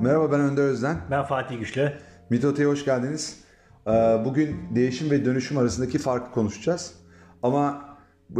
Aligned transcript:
Merhaba 0.00 0.32
ben 0.32 0.40
Önder 0.40 0.62
Özden. 0.62 0.96
Ben 1.10 1.24
Fatih 1.24 1.58
Güçlü. 1.58 1.92
Mitote'ye 2.30 2.68
hoş 2.68 2.84
geldiniz. 2.84 3.44
Ee, 3.86 3.90
Bugün 4.24 4.56
değişim 4.74 5.10
ve 5.10 5.24
dönüşüm 5.24 5.58
arasındaki 5.58 5.98
farkı 5.98 6.30
konuşacağız. 6.30 6.94
Ama 7.42 7.84
e, 8.32 8.36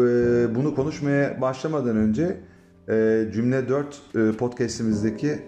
bunu 0.55 0.75
konuşmaya 0.75 1.41
başlamadan 1.41 1.97
önce 1.97 2.41
e, 2.89 3.25
Cümle 3.33 3.69
4 3.69 4.03
e, 4.15 4.33
podcastimizdeki 4.33 5.39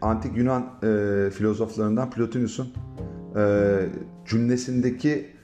antik 0.00 0.36
Yunan 0.36 0.80
filozoflarından 1.30 2.10
Plotinus'un 2.10 2.72
cümlesindeki 4.26 5.36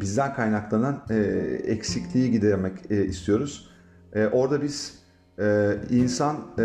bizden 0.00 0.34
kaynaklanan 0.34 1.02
eksikliği 1.64 2.30
gidermek 2.30 2.90
istiyoruz. 2.90 3.70
Orada 4.32 4.62
biz 4.62 5.05
e, 5.38 5.76
insan 5.90 6.36
e, 6.58 6.64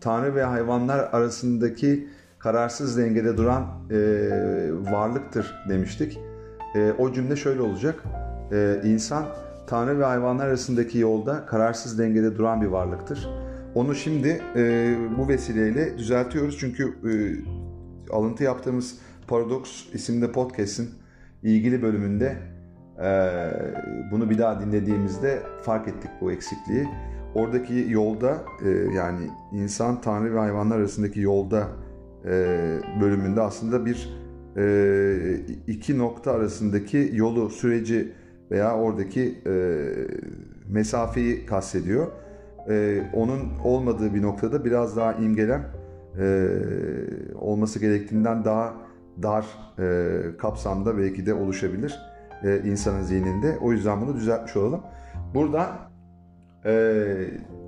tanrı 0.00 0.34
ve 0.34 0.42
hayvanlar 0.42 1.08
arasındaki 1.12 2.08
kararsız 2.38 2.98
dengede 2.98 3.36
duran 3.36 3.66
e, 3.90 3.98
varlıktır 4.92 5.54
demiştik. 5.68 6.18
E, 6.74 6.92
o 6.98 7.12
cümle 7.12 7.36
şöyle 7.36 7.62
olacak. 7.62 8.02
E, 8.52 8.80
insan 8.84 9.26
tanrı 9.66 9.98
ve 9.98 10.04
hayvanlar 10.04 10.46
arasındaki 10.46 10.98
yolda 10.98 11.46
kararsız 11.46 11.98
dengede 11.98 12.36
duran 12.36 12.62
bir 12.62 12.66
varlıktır. 12.66 13.28
Onu 13.74 13.94
şimdi 13.94 14.42
e, 14.56 14.94
bu 15.18 15.28
vesileyle 15.28 15.98
düzeltiyoruz 15.98 16.58
çünkü 16.58 16.84
e, 16.88 17.12
alıntı 18.12 18.44
yaptığımız 18.44 18.98
Paradox 19.26 19.94
isimli 19.94 20.32
podcast'in 20.32 20.90
ilgili 21.42 21.82
bölümünde 21.82 22.36
e, 23.04 23.10
bunu 24.10 24.30
bir 24.30 24.38
daha 24.38 24.60
dinlediğimizde 24.60 25.42
fark 25.62 25.88
ettik 25.88 26.10
bu 26.20 26.32
eksikliği. 26.32 26.88
Oradaki 27.34 27.86
yolda 27.88 28.44
e, 28.64 28.68
yani 28.94 29.30
insan, 29.52 30.00
tanrı 30.00 30.34
ve 30.34 30.38
hayvanlar 30.38 30.78
arasındaki 30.78 31.20
yolda 31.20 31.68
e, 32.24 32.30
bölümünde 33.00 33.40
aslında 33.40 33.86
bir 33.86 34.22
e, 34.56 35.36
iki 35.66 35.98
nokta 35.98 36.32
arasındaki 36.32 37.10
yolu, 37.12 37.50
süreci 37.50 38.12
veya 38.50 38.76
oradaki 38.76 39.38
e, 39.46 39.52
mesafeyi 40.68 41.46
kastediyor. 41.46 42.06
E, 42.68 43.02
onun 43.12 43.40
olmadığı 43.64 44.14
bir 44.14 44.22
noktada 44.22 44.64
biraz 44.64 44.96
daha 44.96 45.12
imgelem 45.12 45.66
e, 46.18 46.48
olması 47.40 47.78
gerektiğinden 47.78 48.44
daha 48.44 48.74
dar 49.22 49.46
e, 49.78 50.36
kapsamda 50.38 50.98
belki 50.98 51.26
de 51.26 51.34
oluşabilir 51.34 51.98
e, 52.44 52.60
insanın 52.64 53.02
zihninde. 53.02 53.58
O 53.60 53.72
yüzden 53.72 54.00
bunu 54.00 54.14
düzeltmiş 54.14 54.56
olalım. 54.56 54.80
Burada 55.34 55.91
e, 56.66 57.14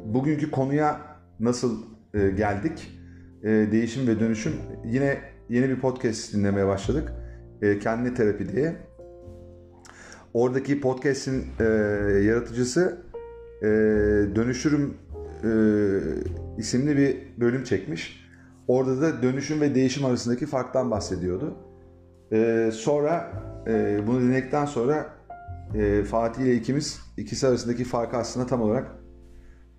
bugünkü 0.05 0.51
konuya 0.51 1.01
nasıl 1.41 1.83
e, 2.15 2.31
geldik? 2.31 3.01
E, 3.43 3.49
değişim 3.49 4.07
ve 4.07 4.21
dönüşüm. 4.21 4.53
Yine 4.85 5.19
yeni 5.49 5.69
bir 5.69 5.81
podcast 5.81 6.35
dinlemeye 6.35 6.67
başladık. 6.67 7.13
E, 7.63 7.79
Kendine 7.79 8.15
Terapi 8.15 8.49
diye. 8.49 8.77
Oradaki 10.35 10.81
podcast'in 10.81 11.45
e, 11.61 11.65
yaratıcısı 12.23 12.99
e, 13.63 13.67
Dönüşürüm 14.35 14.95
e, 15.45 15.51
isimli 16.59 16.97
bir 16.97 17.17
bölüm 17.41 17.65
çekmiş. 17.65 18.25
Orada 18.69 19.01
da 19.01 19.23
dönüşüm 19.23 19.61
ve 19.61 19.75
değişim 19.75 20.05
arasındaki 20.05 20.47
farktan 20.47 20.91
bahsediyordu. 20.91 21.55
E, 22.33 22.71
sonra 22.73 23.33
e, 23.67 24.01
bunu 24.07 24.21
dinledikten 24.21 24.65
sonra 24.65 25.07
e, 25.75 26.05
Fatih 26.05 26.43
ile 26.43 26.55
ikimiz 26.55 27.01
ikisi 27.17 27.47
arasındaki 27.47 27.85
farkı 27.85 28.17
aslında 28.17 28.47
tam 28.47 28.63
olarak 28.63 28.91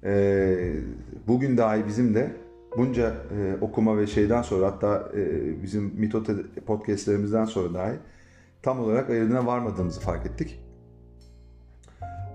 e, 0.04 0.74
bugün 1.28 1.58
dahi 1.58 1.88
bizim 1.88 2.16
de 2.16 2.32
bunca 2.78 3.10
e, 3.10 3.56
okuma 3.62 3.98
ve 3.98 4.08
şeyden 4.08 4.42
sonra 4.42 4.68
hatta 4.68 5.12
e, 5.16 5.64
bizim 5.64 5.84
Mitote 5.84 6.34
podcastlerimizden 6.66 7.46
sonra 7.46 7.74
dahi 7.74 7.94
tam 8.62 8.80
olarak 8.80 9.10
ayırdığına 9.10 9.46
varmadığımızı 9.46 10.02
fark 10.02 10.26
ettik. 10.26 10.60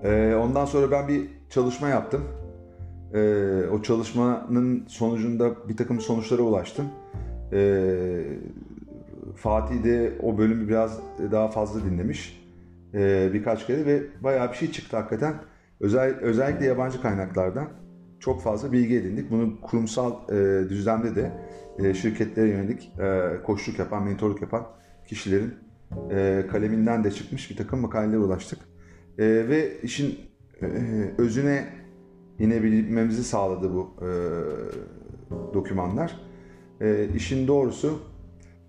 E, 0.03 0.35
ondan 0.35 0.65
sonra 0.65 0.91
ben 0.91 1.07
bir 1.07 1.29
çalışma 1.49 1.89
yaptım. 1.89 2.23
E, 3.13 3.19
o 3.71 3.81
çalışmanın 3.81 4.85
sonucunda 4.87 5.69
bir 5.69 5.77
takım 5.77 6.01
sonuçlara 6.01 6.41
ulaştım. 6.41 6.85
E, 7.53 7.93
Fatih 9.35 9.83
de 9.83 10.13
o 10.23 10.37
bölümü 10.37 10.67
biraz 10.67 10.99
daha 11.31 11.47
fazla 11.47 11.83
dinlemiş 11.83 12.40
e, 12.93 13.29
birkaç 13.33 13.67
kere 13.67 13.85
ve 13.85 14.03
bayağı 14.21 14.51
bir 14.51 14.57
şey 14.57 14.71
çıktı 14.71 14.97
hakikaten. 14.97 15.35
Özel, 15.79 16.15
özellikle 16.19 16.65
yabancı 16.65 17.01
kaynaklardan 17.01 17.69
çok 18.19 18.41
fazla 18.41 18.71
bilgi 18.71 18.95
edindik. 18.95 19.31
Bunu 19.31 19.61
kurumsal 19.61 20.29
e, 20.29 20.69
düzlemde 20.69 21.15
de 21.15 21.31
e, 21.79 21.93
şirketlere 21.93 22.49
yönelik 22.49 22.91
e, 22.99 23.29
koçluk 23.43 23.79
yapan, 23.79 24.03
mentorluk 24.03 24.41
yapan 24.41 24.67
kişilerin 25.07 25.53
e, 26.11 26.45
kaleminden 26.51 27.03
de 27.03 27.11
çıkmış 27.11 27.51
bir 27.51 27.55
takım 27.57 27.79
makalelere 27.79 28.17
ulaştık. 28.17 28.59
E, 29.17 29.25
ve 29.25 29.81
işin 29.81 30.19
e, 30.61 30.67
özüne 31.17 31.67
inebilmemizi 32.39 33.23
sağladı 33.23 33.73
bu 33.73 33.95
e, 34.01 34.09
dokümanlar. 35.53 36.19
E, 36.81 37.07
işin 37.15 37.47
doğrusu 37.47 37.99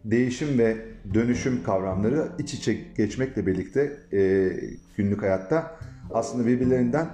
değişim 0.04 0.58
ve 0.58 0.76
dönüşüm 1.14 1.62
kavramları 1.62 2.28
iç 2.38 2.54
içe 2.54 2.76
geçmekle 2.96 3.46
birlikte 3.46 3.96
e, 4.12 4.50
günlük 4.96 5.22
hayatta 5.22 5.76
aslında 6.10 6.46
birbirlerinden 6.46 7.08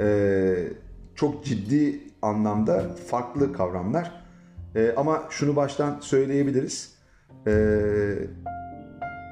e, 0.00 0.54
çok 1.14 1.44
ciddi 1.44 2.00
anlamda 2.22 2.82
farklı 3.06 3.52
kavramlar. 3.52 4.24
E, 4.74 4.92
ama 4.96 5.22
şunu 5.30 5.56
baştan 5.56 5.98
söyleyebiliriz. 6.00 6.94
E, 7.46 7.52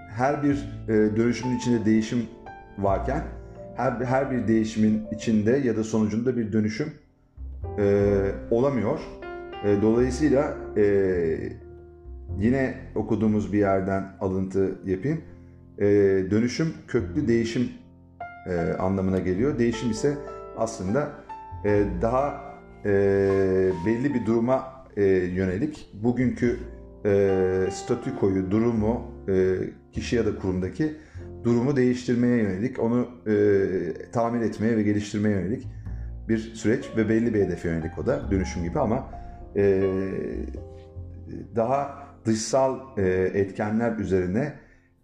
her 0.09 0.43
bir 0.43 0.69
e, 0.89 1.17
dönüşümün 1.17 1.57
içinde 1.59 1.85
değişim 1.85 2.27
varken 2.79 3.25
her, 3.77 3.93
her 3.93 4.31
bir 4.31 4.49
değişimin 4.49 5.07
içinde 5.13 5.51
ya 5.51 5.77
da 5.77 5.85
sonucunda 5.85 6.37
bir 6.37 6.53
dönüşüm 6.53 6.93
e, 7.79 8.15
olamıyor. 8.51 9.01
E, 9.65 9.83
dolayısıyla 9.83 10.57
e, 10.77 10.83
yine 12.39 12.75
okuduğumuz 12.95 13.53
bir 13.53 13.59
yerden 13.59 14.05
alıntı 14.21 14.79
yapayım. 14.85 15.21
E, 15.79 15.85
dönüşüm 16.31 16.69
köklü 16.89 17.29
değişim 17.29 17.69
e, 18.47 18.73
anlamına 18.79 19.19
geliyor. 19.19 19.59
Değişim 19.59 19.91
ise 19.91 20.15
aslında 20.57 21.13
e, 21.65 21.85
daha 22.03 22.55
e, 22.85 22.91
belli 23.87 24.15
bir 24.15 24.27
duruma 24.27 24.85
e, 24.97 25.05
yönelik 25.15 25.91
bugünkü 26.03 26.59
e, 27.05 27.69
statükoyu, 27.73 28.51
durumu, 28.51 29.03
e, 29.29 29.57
kişi 29.93 30.17
ya 30.17 30.27
da 30.27 30.39
kurumdaki 30.39 30.97
durumu 31.45 31.77
değiştirmeye 31.77 32.37
yönelik, 32.37 32.79
onu 32.79 33.09
e, 33.27 34.11
tamir 34.13 34.41
etmeye 34.41 34.77
ve 34.77 34.83
geliştirmeye 34.83 35.37
yönelik 35.37 35.67
bir 36.29 36.39
süreç 36.39 36.91
ve 36.97 37.09
belli 37.09 37.35
bir 37.35 37.45
hedefe 37.45 37.69
yönelik 37.69 37.99
o 37.99 38.07
da 38.07 38.31
dönüşüm 38.31 38.63
gibi 38.63 38.79
ama 38.79 39.11
e, 39.57 39.83
daha 41.57 42.06
dışsal 42.27 42.81
e, 42.97 43.03
etkenler 43.35 43.97
üzerine 43.97 44.53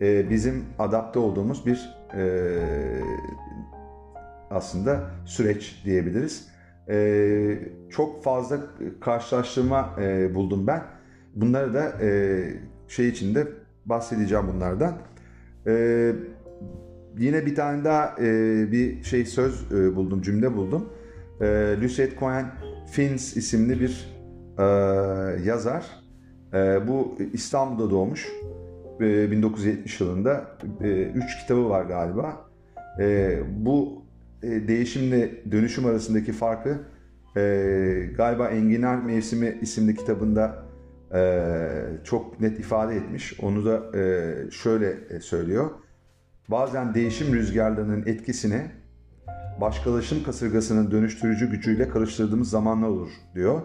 e, 0.01 0.31
bizim 0.31 0.65
adapte 0.79 1.19
olduğumuz 1.19 1.67
bir 1.67 1.97
e, 2.15 2.25
aslında 4.51 5.11
süreç 5.25 5.83
diyebiliriz. 5.85 6.49
E, 6.89 7.59
çok 7.91 8.25
fazla 8.25 8.61
karşılaştırma 9.01 9.91
e, 10.01 10.35
buldum 10.35 10.67
ben. 10.67 10.83
Bunları 11.35 11.75
da 11.75 11.93
e, 12.03 12.43
şey 12.89 13.09
içinde 13.09 13.47
bahsedeceğim 13.87 14.45
bunlardan. 14.55 14.99
E, 15.67 16.13
yine 17.19 17.47
bir 17.47 17.55
tane 17.55 17.85
daha 17.85 18.17
e, 18.21 18.73
bir 18.73 19.03
şey 19.03 19.27
söz 19.27 19.73
e, 19.73 19.97
buldum, 19.97 20.23
cümle 20.23 20.57
buldum. 20.57 20.89
E, 21.41 21.77
Lucette 21.83 22.19
Cohen 22.19 22.47
Fins 22.91 23.37
isimli 23.37 23.81
bir 23.81 24.09
e, 24.59 24.65
yazar. 25.45 26.02
E, 26.55 26.89
bu 26.89 27.19
İstanbul'da 27.33 27.91
doğmuş. 27.91 28.29
E, 29.01 29.31
1970 29.31 30.01
yılında. 30.01 30.47
E, 30.81 31.03
üç 31.03 31.39
kitabı 31.41 31.69
var 31.69 31.85
galiba. 31.85 32.47
E, 32.99 33.39
bu 33.57 34.03
e, 34.43 34.69
değişimle 34.69 35.53
dönüşüm 35.53 35.87
arasındaki 35.87 36.33
farkı 36.33 36.79
e, 37.37 37.43
galiba 38.17 38.49
Enginar 38.49 38.97
Mevsimi 38.97 39.59
isimli 39.61 39.97
kitabında 39.97 40.65
e, 41.15 41.49
çok 42.05 42.41
net 42.41 42.59
ifade 42.59 42.97
etmiş. 42.97 43.41
Onu 43.41 43.65
da 43.65 43.99
e, 43.99 44.35
şöyle 44.51 44.97
e, 45.11 45.21
söylüyor. 45.21 45.71
Bazen 46.49 46.95
değişim 46.95 47.35
rüzgarlarının 47.35 48.07
etkisini 48.07 48.63
başkalaşım 49.61 50.25
kasırgasının 50.25 50.91
dönüştürücü 50.91 51.51
gücüyle 51.51 51.89
karıştırdığımız 51.89 52.51
zamanlar 52.51 52.89
olur 52.89 53.11
diyor. 53.35 53.61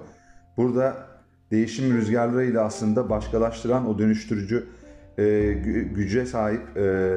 Burada 0.58 1.07
değişim 1.52 1.94
rüzgarlarıyla 1.98 2.64
aslında 2.64 3.10
başkalaştıran 3.10 3.90
o 3.90 4.00
dönüştürücü 4.00 4.68
e, 5.18 5.54
güce 5.96 6.26
sahip 6.26 6.78
e, 6.78 7.16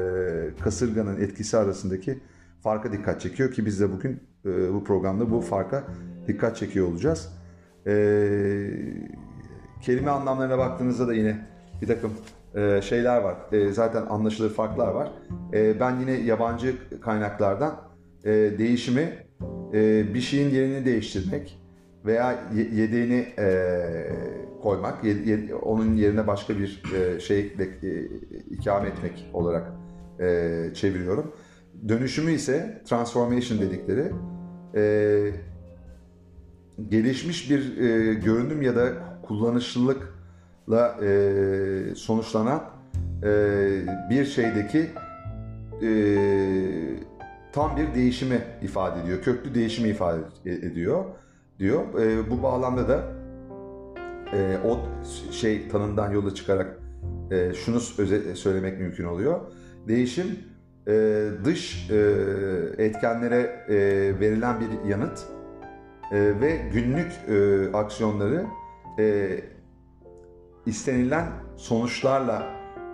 kasırganın 0.63 1.21
etkisi 1.21 1.57
arasındaki 1.57 2.19
farka 2.63 2.91
dikkat 2.91 3.21
çekiyor 3.21 3.51
ki 3.51 3.65
biz 3.65 3.79
de 3.79 3.91
bugün 3.91 4.19
e, 4.45 4.73
bu 4.73 4.83
programda 4.83 5.31
bu 5.31 5.41
farka 5.41 5.83
dikkat 6.27 6.57
çekiyor 6.57 6.87
olacağız. 6.87 7.29
Kelime 9.81 10.09
anlamlarına 10.11 10.57
baktığınızda 10.57 11.07
da 11.07 11.13
yine 11.13 11.47
bir 11.81 11.87
takım 11.87 12.11
şeyler 12.81 13.21
var. 13.21 13.35
Zaten 13.71 14.05
anlaşılır 14.09 14.53
farklar 14.53 14.87
var. 14.87 15.11
Ben 15.53 15.99
yine 15.99 16.11
yabancı 16.11 16.75
kaynaklardan 17.01 17.81
değişimi 18.57 19.09
bir 20.13 20.21
şeyin 20.21 20.49
yerini 20.49 20.85
değiştirmek 20.85 21.59
veya 22.05 22.39
ye- 22.55 22.69
yedeğini 22.73 23.27
koymak, 24.61 25.03
onun 25.61 25.95
yerine 25.95 26.27
başka 26.27 26.53
bir 26.59 26.83
e, 26.95 27.19
şey 27.19 27.39
e, 27.39 28.05
ikame 28.51 28.87
etmek 28.87 29.29
olarak 29.33 29.71
e, 30.19 30.25
çeviriyorum. 30.73 31.31
Dönüşümü 31.87 32.31
ise 32.31 32.81
transformation 32.85 33.59
dedikleri 33.59 34.11
gelişmiş 36.89 37.49
bir 37.49 37.77
görünüm 38.13 38.61
ya 38.61 38.75
da 38.75 38.89
kullanışlılıkla 39.23 40.99
sonuçlanan 41.95 42.63
bir 44.09 44.25
şeydeki 44.25 44.89
tam 47.53 47.77
bir 47.77 47.95
değişimi 47.95 48.41
ifade 48.61 49.01
ediyor. 49.01 49.21
Köklü 49.21 49.55
değişimi 49.55 49.89
ifade 49.89 50.21
ediyor 50.45 51.05
diyor. 51.59 51.83
Bu 52.29 52.43
bağlamda 52.43 52.89
da 52.89 53.20
e, 54.33 54.57
o 54.65 54.79
şey 55.31 55.67
tanımdan 55.67 56.11
yola 56.11 56.33
çıkarak 56.35 56.79
e, 57.31 57.53
şunu 57.53 57.77
öze- 57.77 58.35
söylemek 58.35 58.79
mümkün 58.79 59.05
oluyor. 59.05 59.39
Değişim 59.87 60.39
e, 60.87 61.27
dış 61.45 61.89
e, 61.91 61.95
etkenlere 62.77 63.65
e, 63.69 63.75
verilen 64.19 64.55
bir 64.59 64.89
yanıt 64.89 65.19
e, 66.11 66.41
ve 66.41 66.61
günlük 66.73 67.11
e, 67.29 67.77
aksiyonları 67.77 68.45
e, 68.99 69.29
istenilen 70.65 71.25
sonuçlarla 71.57 72.43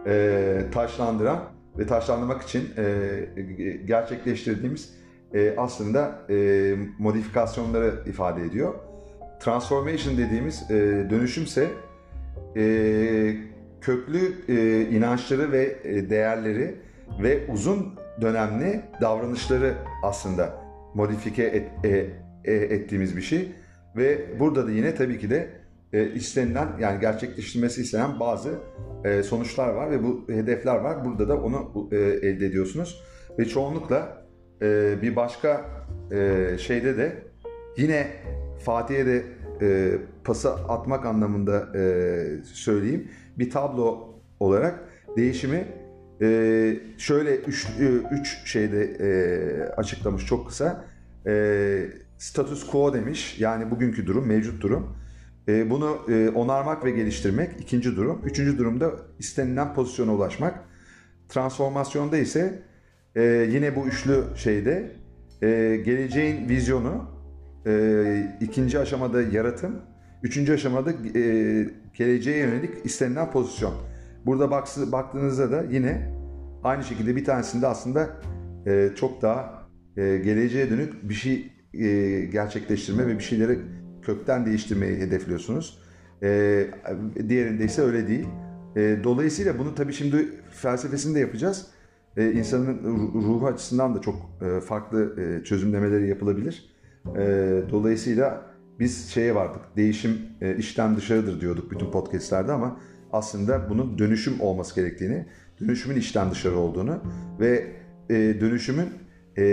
e, 0.07 0.62
taşlandıran 0.74 1.40
ve 1.78 1.88
taşlandırmak 1.88 2.42
için 2.42 2.69
e, 2.78 3.75
gerçekleştirdiğimiz 3.86 4.94
e, 5.33 5.54
aslında 5.57 6.19
e, 6.30 6.75
modifikasyonları 7.00 7.94
ifade 8.06 8.44
ediyor. 8.44 8.74
Transformation 9.39 10.18
dediğimiz 10.18 10.72
e, 10.72 10.75
dönüşümse 11.10 11.68
e, 12.57 13.36
köklü 13.81 14.34
e, 14.50 14.81
inançları 14.81 15.51
ve 15.51 15.78
e, 15.84 16.10
değerleri 16.10 16.75
ve 17.24 17.48
uzun 17.51 17.95
dönemli 18.22 18.81
davranışları 19.01 19.74
aslında 20.04 20.62
modifike 20.94 21.44
et, 21.44 21.86
e, 21.86 22.06
e, 22.45 22.54
ettiğimiz 22.54 23.18
bir 23.18 23.22
şey 23.22 23.51
ve 23.98 24.39
burada 24.39 24.68
da 24.68 24.72
yine 24.72 24.95
tabii 24.95 25.19
ki 25.19 25.30
de 25.30 25.50
e, 25.94 26.13
istenilen 26.13 26.68
yani 26.80 27.00
gerçekleştirilmesi 27.00 27.81
istenen 27.81 28.19
bazı 28.19 28.54
e, 29.06 29.24
sonuçlar 29.24 29.69
var 29.69 29.92
ve 29.92 30.04
bu 30.04 30.25
hedefler 30.30 30.75
var. 30.75 31.06
Burada 31.06 31.30
da 31.30 31.42
onu 31.42 31.90
e, 31.92 31.95
elde 31.98 32.45
ediyorsunuz 32.45 33.04
ve 33.40 33.45
çoğunlukla 33.45 34.28
e, 34.62 34.95
bir 35.01 35.16
başka 35.16 35.66
e, 36.12 36.48
şeyde 36.57 36.98
de 36.98 37.24
yine 37.78 38.07
Fatih'e 38.68 39.06
de 39.06 39.24
e, 39.62 39.92
pası 40.24 40.50
atmak 40.54 41.06
anlamında 41.06 41.68
e, 41.75 41.84
söyleyeyim. 42.44 43.08
Bir 43.40 43.50
tablo 43.50 44.16
olarak 44.40 44.80
değişimi 45.18 45.68
e, 46.22 46.80
şöyle 46.98 47.36
üç, 47.36 47.68
e, 47.80 47.86
üç 48.12 48.52
şeyde 48.52 48.84
e, 48.84 49.10
açıklamış 49.69 50.25
çok 50.25 50.48
kısa. 50.48 50.86
E, 51.28 51.86
status 52.18 52.68
quo 52.68 52.94
demiş 52.94 53.40
yani 53.40 53.72
bugünkü 53.72 54.06
durum, 54.08 54.28
mevcut 54.28 54.62
durum. 54.62 54.98
E, 55.48 55.69
bunu 55.69 55.98
e, 56.10 56.30
onarmak 56.30 56.86
ve 56.86 56.92
geliştirmek 56.92 57.52
ikinci 57.60 57.96
durum. 57.96 58.22
Üçüncü 58.25 58.58
durumda 58.58 58.92
istenilen 59.19 59.74
pozisyona 59.74 60.14
ulaşmak. 60.14 60.60
Transformasyonda 61.30 62.18
ise 62.18 62.64
e, 63.16 63.22
yine 63.52 63.75
bu 63.75 63.88
üçlü 63.88 64.24
şeyde 64.36 64.92
e, 65.42 65.48
geleceğin 65.86 66.50
vizyonu, 66.50 67.17
e, 67.65 68.38
ikinci 68.42 68.80
aşamada 68.80 69.21
yaratım, 69.21 69.75
üçüncü 70.24 70.54
aşamada 70.54 70.92
e, 70.92 71.24
geleceğe 71.94 72.38
yönelik 72.38 72.86
istenilen 72.86 73.31
pozisyon. 73.31 73.74
Burada 74.25 74.51
baksı- 74.51 74.92
baktığınızda 74.92 75.51
da 75.51 75.63
yine 75.71 76.13
aynı 76.63 76.83
şekilde 76.83 77.15
bir 77.15 77.25
tanesinde 77.25 77.68
aslında 77.68 78.09
e, 78.65 78.89
çok 78.95 79.21
daha 79.21 79.68
e, 79.98 80.18
geleceğe 80.18 80.69
dönük 80.69 81.09
bir 81.09 81.13
şey 81.13 81.51
e, 81.74 82.19
gerçekleştirme 82.25 83.07
ve 83.07 83.18
bir 83.18 83.24
şeyleri 83.24 83.59
kökten 84.01 84.45
değiştirmeyi 84.45 84.98
hedefliyorsunuz. 84.98 85.80
E, 86.24 86.65
diğerinde 87.30 87.65
ise 87.65 87.81
öyle 87.81 88.07
değil. 88.07 88.27
E, 88.75 88.98
dolayısıyla 89.04 89.59
bunu 89.59 89.75
tabii 89.75 89.94
şimdi 89.94 90.27
felsefesini 90.51 91.15
de 91.15 91.19
yapacağız. 91.19 91.68
E, 92.18 92.31
insanın 92.31 92.77
ru- 92.77 93.13
ruhu 93.13 93.48
açısından 93.48 93.95
da 93.95 94.01
çok 94.01 94.15
e, 94.42 94.59
farklı 94.59 95.21
e, 95.21 95.44
çözümlemeleri 95.44 96.07
yapılabilir. 96.07 96.77
E, 97.18 97.62
dolayısıyla 97.71 98.42
biz 98.80 99.09
şeye 99.09 99.36
vardık, 99.36 99.62
değişim 99.77 100.21
e, 100.42 100.57
içten 100.57 100.98
dışarıdır 100.98 101.42
diyorduk 101.42 101.71
bütün 101.71 101.92
podcastlerde 101.92 102.51
ama 102.51 102.80
aslında 103.12 103.69
bunun 103.69 103.98
dönüşüm 103.98 104.42
olması 104.42 104.75
gerektiğini, 104.75 105.25
dönüşümün 105.62 105.95
içten 105.95 106.31
dışarı 106.31 106.57
olduğunu 106.57 107.00
ve 107.39 107.68
e, 108.09 108.15
dönüşümün 108.15 108.89
e, 109.38 109.44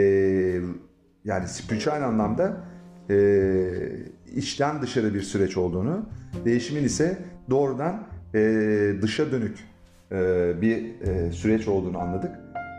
yani 1.24 1.48
spiritüel 1.48 2.06
anlamda 2.06 2.64
e, 3.10 3.16
içten 4.34 4.82
dışarı 4.82 5.14
bir 5.14 5.22
süreç 5.22 5.56
olduğunu, 5.56 6.08
değişimin 6.44 6.84
ise 6.84 7.18
doğrudan 7.50 8.06
e, 8.34 8.40
dışa 9.02 9.32
dönük 9.32 9.58
e, 10.12 10.16
bir 10.60 11.00
e, 11.00 11.32
süreç 11.32 11.68
olduğunu 11.68 11.98
anladık. 11.98 12.30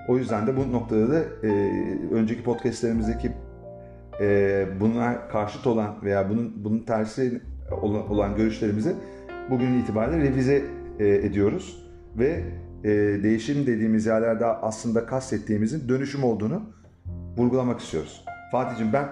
O 0.07 0.17
yüzden 0.17 0.47
de 0.47 0.57
bu 0.57 0.71
noktada 0.71 1.11
da 1.11 1.19
e, 1.19 1.49
önceki 2.11 2.43
podcastlerimizdeki 2.43 3.31
e, 4.21 4.67
buna 4.79 5.27
karşıt 5.27 5.67
olan 5.67 5.95
veya 6.03 6.29
bunun 6.29 6.63
bunun 6.63 6.79
tersi 6.79 7.41
olan, 7.81 8.11
olan 8.11 8.35
görüşlerimizi 8.35 8.95
bugün 9.49 9.79
itibariyle 9.79 10.29
revize 10.29 10.63
e, 10.99 11.07
ediyoruz 11.07 11.85
ve 12.17 12.43
e, 12.83 12.89
değişim 13.23 13.67
dediğimiz 13.67 14.05
yerlerde 14.05 14.45
aslında 14.45 15.05
kastettiğimizin 15.05 15.89
dönüşüm 15.89 16.23
olduğunu 16.23 16.61
vurgulamak 17.37 17.79
istiyoruz. 17.79 18.25
Fatih'cim 18.51 18.93
ben 18.93 19.07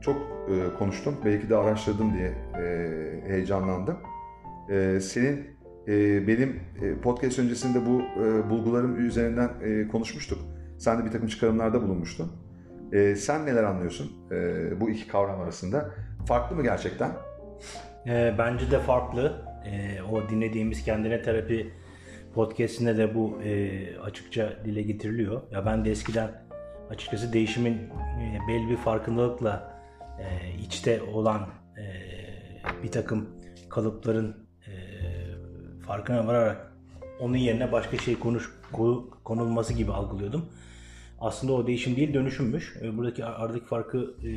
çok 0.00 0.16
e, 0.16 0.78
konuştum. 0.78 1.14
Belki 1.24 1.50
de 1.50 1.56
araştırdım 1.56 2.12
diye 2.14 2.32
e, 2.64 2.88
heyecanlandım. 3.26 3.96
E, 4.70 5.00
senin 5.00 5.46
e, 5.88 6.26
benim 6.26 6.60
e, 6.82 6.94
podcast 6.94 7.38
öncesinde 7.38 7.86
bu 7.86 8.02
e, 8.22 8.50
bulgularım 8.50 9.06
üzerinden 9.06 9.50
e, 9.62 9.88
konuşmuştuk. 9.88 10.38
Sen 10.78 10.98
de 10.98 11.04
bir 11.04 11.10
takım 11.10 11.28
çıkarımlarda 11.28 11.82
bulunmuştun. 11.82 12.32
E, 12.92 13.16
sen 13.16 13.46
neler 13.46 13.62
anlıyorsun 13.64 14.12
e, 14.30 14.80
bu 14.80 14.90
iki 14.90 15.08
kavram 15.08 15.40
arasında? 15.40 15.90
Farklı 16.26 16.56
mı 16.56 16.62
gerçekten? 16.62 17.12
E, 18.06 18.34
bence 18.38 18.70
de 18.70 18.78
farklı. 18.78 19.42
E, 19.66 20.02
o 20.02 20.28
dinlediğimiz 20.28 20.84
kendine 20.84 21.22
terapi 21.22 21.72
podcastinde 22.34 22.96
de 22.96 23.14
bu 23.14 23.42
e, 23.42 23.98
açıkça 23.98 24.52
dile 24.64 24.82
getiriliyor. 24.82 25.42
Ya 25.50 25.66
ben 25.66 25.84
de 25.84 25.90
eskiden 25.90 26.30
açıkçası 26.90 27.32
değişimin 27.32 27.74
e, 27.74 28.38
belli 28.48 28.68
bir 28.70 28.76
farkındalıkla 28.76 29.80
e, 30.20 30.58
içte 30.58 31.02
olan 31.02 31.48
e, 31.78 31.84
bir 32.82 32.90
takım 32.90 33.28
kalıpların 33.70 34.46
e, 34.66 34.72
farkına 35.86 36.26
vararak 36.26 36.72
onun 37.20 37.36
yerine 37.36 37.72
başka 37.72 37.96
şey 37.98 38.18
konuş 38.18 38.50
konu- 38.72 39.10
konulması 39.24 39.72
gibi 39.72 39.92
algılıyordum. 39.92 40.46
Aslında 41.22 41.52
o 41.52 41.66
değişim 41.66 41.96
değil 41.96 42.14
dönüşümmüş. 42.14 42.76
E, 42.82 42.96
Buradaki 42.96 43.24
aradaki 43.24 43.64
farkı 43.64 43.98
e, 43.98 44.30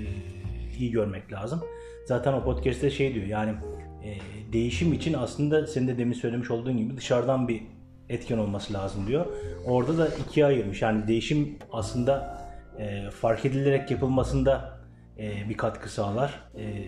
iyi 0.80 0.92
görmek 0.92 1.32
lazım. 1.32 1.62
Zaten 2.06 2.34
o 2.34 2.44
podcast'te 2.44 2.90
şey 2.90 3.16
diyor 3.16 3.26
yani 3.26 3.52
e, 4.04 4.18
değişim 4.54 4.94
için 4.94 5.14
aslında 5.14 5.68
senin 5.68 5.88
de 5.88 5.98
demin 5.98 6.14
söylemiş 6.14 6.52
olduğun 6.52 6.78
gibi 6.78 6.98
dışarıdan 6.98 7.48
bir 7.48 7.62
etken 8.10 8.38
olması 8.38 8.74
lazım 8.74 9.08
diyor. 9.08 9.26
Orada 9.66 9.98
da 9.98 10.08
ikiye 10.08 10.46
ayırmış. 10.46 10.82
Yani 10.82 11.08
değişim 11.08 11.58
aslında 11.72 12.42
e, 12.80 13.10
fark 13.10 13.46
edilerek 13.46 13.92
yapılmasında 13.92 14.76
bir 15.50 15.58
katkı 15.58 15.94
sağlar. 15.94 16.44
E, 16.58 16.84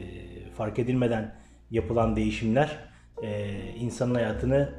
fark 0.57 0.79
edilmeden 0.79 1.35
yapılan 1.71 2.15
değişimler 2.15 2.77
insanın 3.79 4.15
hayatını 4.15 4.69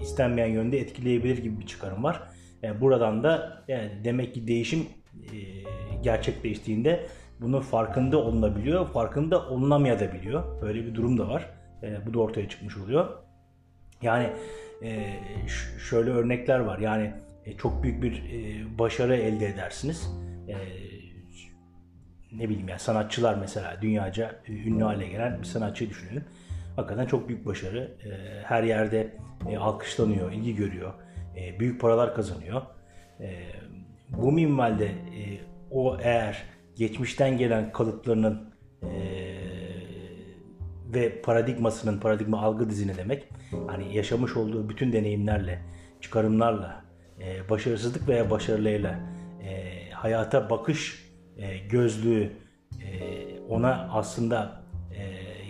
istenmeyen 0.00 0.48
yönde 0.48 0.78
etkileyebilir 0.78 1.38
gibi 1.38 1.60
bir 1.60 1.66
çıkarım 1.66 2.04
var. 2.04 2.22
E, 2.66 2.80
buradan 2.80 3.22
da 3.22 3.62
yani 3.68 3.90
demek 4.04 4.34
ki 4.34 4.46
değişim 4.46 4.80
e, 5.32 5.36
gerçekleştiğinde 6.02 7.06
bunun 7.40 7.60
farkında 7.60 8.18
olunabiliyor, 8.18 8.86
farkında 8.86 9.48
olunamayabiliyor. 9.48 10.62
Böyle 10.62 10.86
bir 10.86 10.94
durum 10.94 11.18
da 11.18 11.28
var. 11.28 11.50
E, 11.82 12.06
bu 12.06 12.14
da 12.14 12.20
ortaya 12.20 12.48
çıkmış 12.48 12.76
oluyor. 12.76 13.08
Yani 14.02 14.30
e, 14.82 15.12
şöyle 15.90 16.10
örnekler 16.10 16.58
var. 16.58 16.78
Yani 16.78 17.12
e, 17.44 17.56
çok 17.56 17.82
büyük 17.82 18.02
bir 18.02 18.12
e, 18.12 18.78
başarı 18.78 19.16
elde 19.16 19.46
edersiniz. 19.46 20.10
E, 20.48 20.54
ne 22.32 22.48
bileyim 22.48 22.68
ya 22.68 22.78
sanatçılar 22.78 23.34
mesela 23.34 23.82
dünyaca 23.82 24.40
ünlü 24.48 24.84
hale 24.84 25.08
gelen 25.08 25.38
bir 25.38 25.46
sanatçı 25.46 25.90
düşünelim. 25.90 26.24
hakikaten 26.76 27.06
çok 27.06 27.28
büyük 27.28 27.46
başarı. 27.46 27.90
E, 28.04 28.42
her 28.42 28.62
yerde 28.62 29.16
e, 29.50 29.58
alkışlanıyor, 29.58 30.32
ilgi 30.32 30.56
görüyor, 30.56 30.92
e, 31.36 31.60
büyük 31.60 31.80
paralar 31.80 32.14
kazanıyor. 32.14 32.62
E, 33.20 33.30
bu 34.08 34.32
minvalde 34.32 34.86
e, 34.86 35.22
o 35.70 35.96
eğer 36.00 36.42
geçmişten 36.76 37.38
gelen 37.38 37.72
kalıplarının 37.72 38.54
e, 38.82 39.16
ve 40.94 41.22
paradigmasının, 41.22 42.00
paradigma 42.00 42.42
algı 42.42 42.70
dizini 42.70 42.96
demek, 42.96 43.28
hani 43.66 43.96
yaşamış 43.96 44.36
olduğu 44.36 44.68
bütün 44.68 44.92
deneyimlerle, 44.92 45.62
çıkarımlarla, 46.00 46.84
e, 47.20 47.50
başarısızlık 47.50 48.08
veya 48.08 48.30
başarılarıyla 48.30 49.00
e, 49.42 49.90
hayata 49.90 50.50
bakış 50.50 51.06
e, 51.36 51.58
gözlüğü 51.58 52.32
e, 52.82 53.40
ona 53.48 53.88
aslında 53.92 54.62
e, 54.94 55.02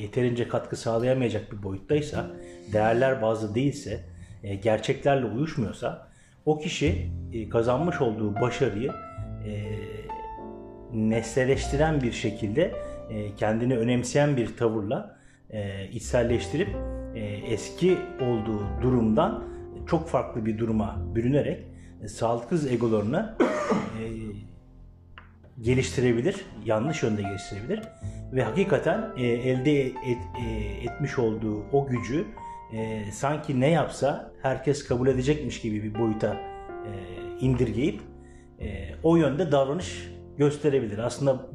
yeterince 0.02 0.49
katkı 0.49 0.76
sağlayamayacak 0.76 1.52
bir 1.52 1.62
boyuttaysa, 1.62 2.31
değerler 2.73 3.23
bazı 3.23 3.55
değilse, 3.55 4.15
e, 4.47 4.55
gerçeklerle 4.55 5.26
uyuşmuyorsa, 5.26 6.09
o 6.47 6.59
kişi 6.59 7.11
e, 7.33 7.49
kazanmış 7.49 8.00
olduğu 8.00 8.41
başarıyı 8.41 8.93
e, 9.47 9.53
nesneleştiren 10.93 12.00
bir 12.03 12.12
şekilde 12.12 12.73
e, 13.11 13.35
kendini 13.35 13.79
önemseyen 13.79 14.37
bir 14.37 14.57
tavırla 14.57 15.17
e, 15.50 15.88
içselleştirip 15.88 16.69
eski 17.47 17.99
olduğu 18.21 18.67
durumdan 18.83 19.45
çok 19.87 20.09
farklı 20.09 20.47
bir 20.47 20.59
duruma 20.59 20.97
bürünerek 21.15 21.65
sağlıksız 22.07 22.73
egolarını 22.73 23.35
geliştirebilir, 25.61 26.45
yanlış 26.65 27.03
yönde 27.03 27.23
geliştirebilir 27.23 27.81
ve 28.33 28.43
hakikaten 28.43 29.11
elde 29.19 29.81
et, 29.81 30.19
etmiş 30.83 31.19
olduğu 31.19 31.65
o 31.73 31.87
gücü 31.87 32.26
e, 32.73 33.04
sanki 33.12 33.61
ne 33.61 33.70
yapsa 33.70 34.32
herkes 34.42 34.88
kabul 34.88 35.08
edecekmiş 35.08 35.61
gibi 35.61 35.82
bir 35.82 35.99
boyuta 35.99 36.35
e, 36.35 36.90
indirgeyip 37.40 38.00
e, 38.61 38.94
o 39.02 39.16
yönde 39.16 39.52
davranış 39.52 40.12
gösterebilir. 40.37 40.99
Aslında 40.99 41.46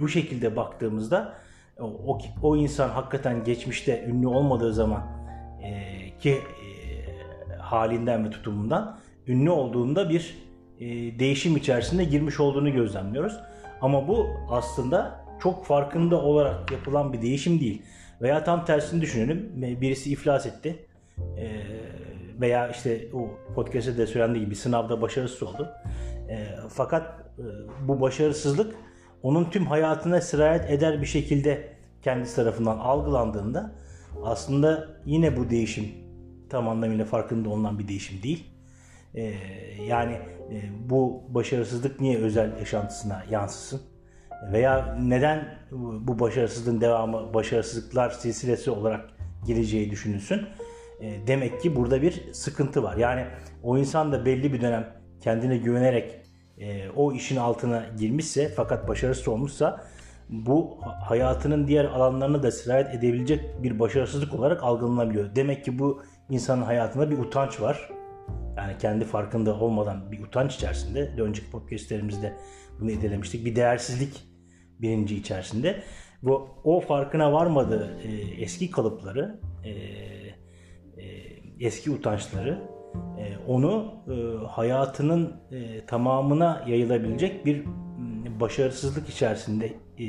bu 0.00 0.08
şekilde 0.08 0.56
baktığımızda 0.56 1.34
o, 1.80 2.18
o, 2.42 2.56
insan 2.56 2.88
hakikaten 2.88 3.44
geçmişte 3.44 4.04
ünlü 4.08 4.26
olmadığı 4.26 4.74
zaman 4.74 5.06
e, 5.62 6.18
ki 6.18 6.30
e, 6.30 7.54
halinden 7.56 8.24
ve 8.24 8.30
tutumundan 8.30 8.98
ünlü 9.26 9.50
olduğunda 9.50 10.10
bir 10.10 10.36
e, 10.80 10.86
değişim 11.18 11.56
içerisinde 11.56 12.04
girmiş 12.04 12.40
olduğunu 12.40 12.72
gözlemliyoruz. 12.72 13.40
Ama 13.80 14.08
bu 14.08 14.26
aslında 14.50 15.24
çok 15.42 15.66
farkında 15.66 16.22
olarak 16.22 16.70
yapılan 16.70 17.12
bir 17.12 17.22
değişim 17.22 17.60
değil. 17.60 17.82
Veya 18.22 18.44
tam 18.44 18.64
tersini 18.64 19.00
düşünelim. 19.00 19.52
Birisi 19.80 20.12
iflas 20.12 20.46
etti. 20.46 20.86
E, 21.18 21.50
veya 22.40 22.68
işte 22.68 23.08
o 23.14 23.28
podcast'te 23.54 23.98
de 23.98 24.06
söylendiği 24.06 24.44
gibi 24.44 24.56
sınavda 24.56 25.02
başarısız 25.02 25.42
oldu. 25.42 25.68
E, 26.28 26.46
fakat 26.68 27.20
e, 27.38 27.44
bu 27.88 28.00
başarısızlık 28.00 28.74
onun 29.22 29.50
tüm 29.50 29.66
hayatına 29.66 30.20
sirayet 30.20 30.70
eder 30.70 31.00
bir 31.00 31.06
şekilde 31.06 31.68
kendisi 32.02 32.36
tarafından 32.36 32.78
algılandığında 32.78 33.72
aslında 34.24 34.88
yine 35.06 35.36
bu 35.36 35.50
değişim 35.50 35.84
tam 36.50 36.68
anlamıyla 36.68 37.04
farkında 37.04 37.48
olunan 37.48 37.78
bir 37.78 37.88
değişim 37.88 38.22
değil. 38.22 38.46
Ee, 39.14 39.22
yani 39.86 40.12
e, 40.50 40.62
bu 40.90 41.22
başarısızlık 41.28 42.00
niye 42.00 42.18
özel 42.18 42.58
yaşantısına 42.58 43.24
yansısın? 43.30 43.80
Veya 44.52 44.96
neden 45.00 45.58
bu 46.00 46.18
başarısızlığın 46.18 46.80
devamı 46.80 47.34
başarısızlıklar 47.34 48.10
silsilesi 48.10 48.70
olarak 48.70 49.10
geleceği 49.46 49.90
düşünülsün? 49.90 50.46
E, 51.00 51.26
demek 51.26 51.60
ki 51.60 51.76
burada 51.76 52.02
bir 52.02 52.32
sıkıntı 52.32 52.82
var. 52.82 52.96
Yani 52.96 53.24
o 53.62 53.78
insan 53.78 54.12
da 54.12 54.24
belli 54.24 54.52
bir 54.52 54.60
dönem 54.60 54.92
kendine 55.20 55.56
güvenerek 55.56 56.20
e, 56.58 56.90
o 56.90 57.12
işin 57.12 57.36
altına 57.36 57.86
girmişse 57.98 58.48
fakat 58.56 58.88
başarısız 58.88 59.28
olmuşsa 59.28 59.84
bu 60.28 60.78
hayatının 61.04 61.68
diğer 61.68 61.84
alanlarına 61.84 62.42
da 62.42 62.50
sirayet 62.50 62.94
edebilecek 62.94 63.62
bir 63.62 63.78
başarısızlık 63.78 64.34
olarak 64.34 64.62
algılanabiliyor. 64.62 65.34
Demek 65.34 65.64
ki 65.64 65.78
bu 65.78 66.02
insanın 66.30 66.62
hayatında 66.62 67.10
bir 67.10 67.18
utanç 67.18 67.60
var. 67.60 67.90
Yani 68.56 68.78
kendi 68.78 69.04
farkında 69.04 69.54
olmadan 69.54 70.12
bir 70.12 70.22
utanç 70.22 70.54
içerisinde. 70.54 71.16
De 71.16 71.22
önceki 71.22 71.50
podcastlerimizde 71.50 72.36
bunu 72.80 72.90
edelemiştik. 72.90 73.44
Bir 73.44 73.56
değersizlik 73.56 74.29
birinci 74.82 75.16
içerisinde. 75.16 75.82
Bu 76.22 76.48
o 76.64 76.80
farkına 76.80 77.32
varmadığı 77.32 77.98
e, 78.04 78.42
eski 78.42 78.70
kalıpları, 78.70 79.40
e, 79.64 79.70
e, 79.70 81.30
eski 81.60 81.90
utançları 81.90 82.58
e, 83.18 83.36
onu 83.46 83.94
e, 84.08 84.46
hayatının 84.46 85.36
e, 85.52 85.86
tamamına 85.86 86.64
yayılabilecek 86.68 87.46
bir 87.46 87.64
başarısızlık 88.40 89.08
içerisinde 89.08 89.72
e, 89.98 90.04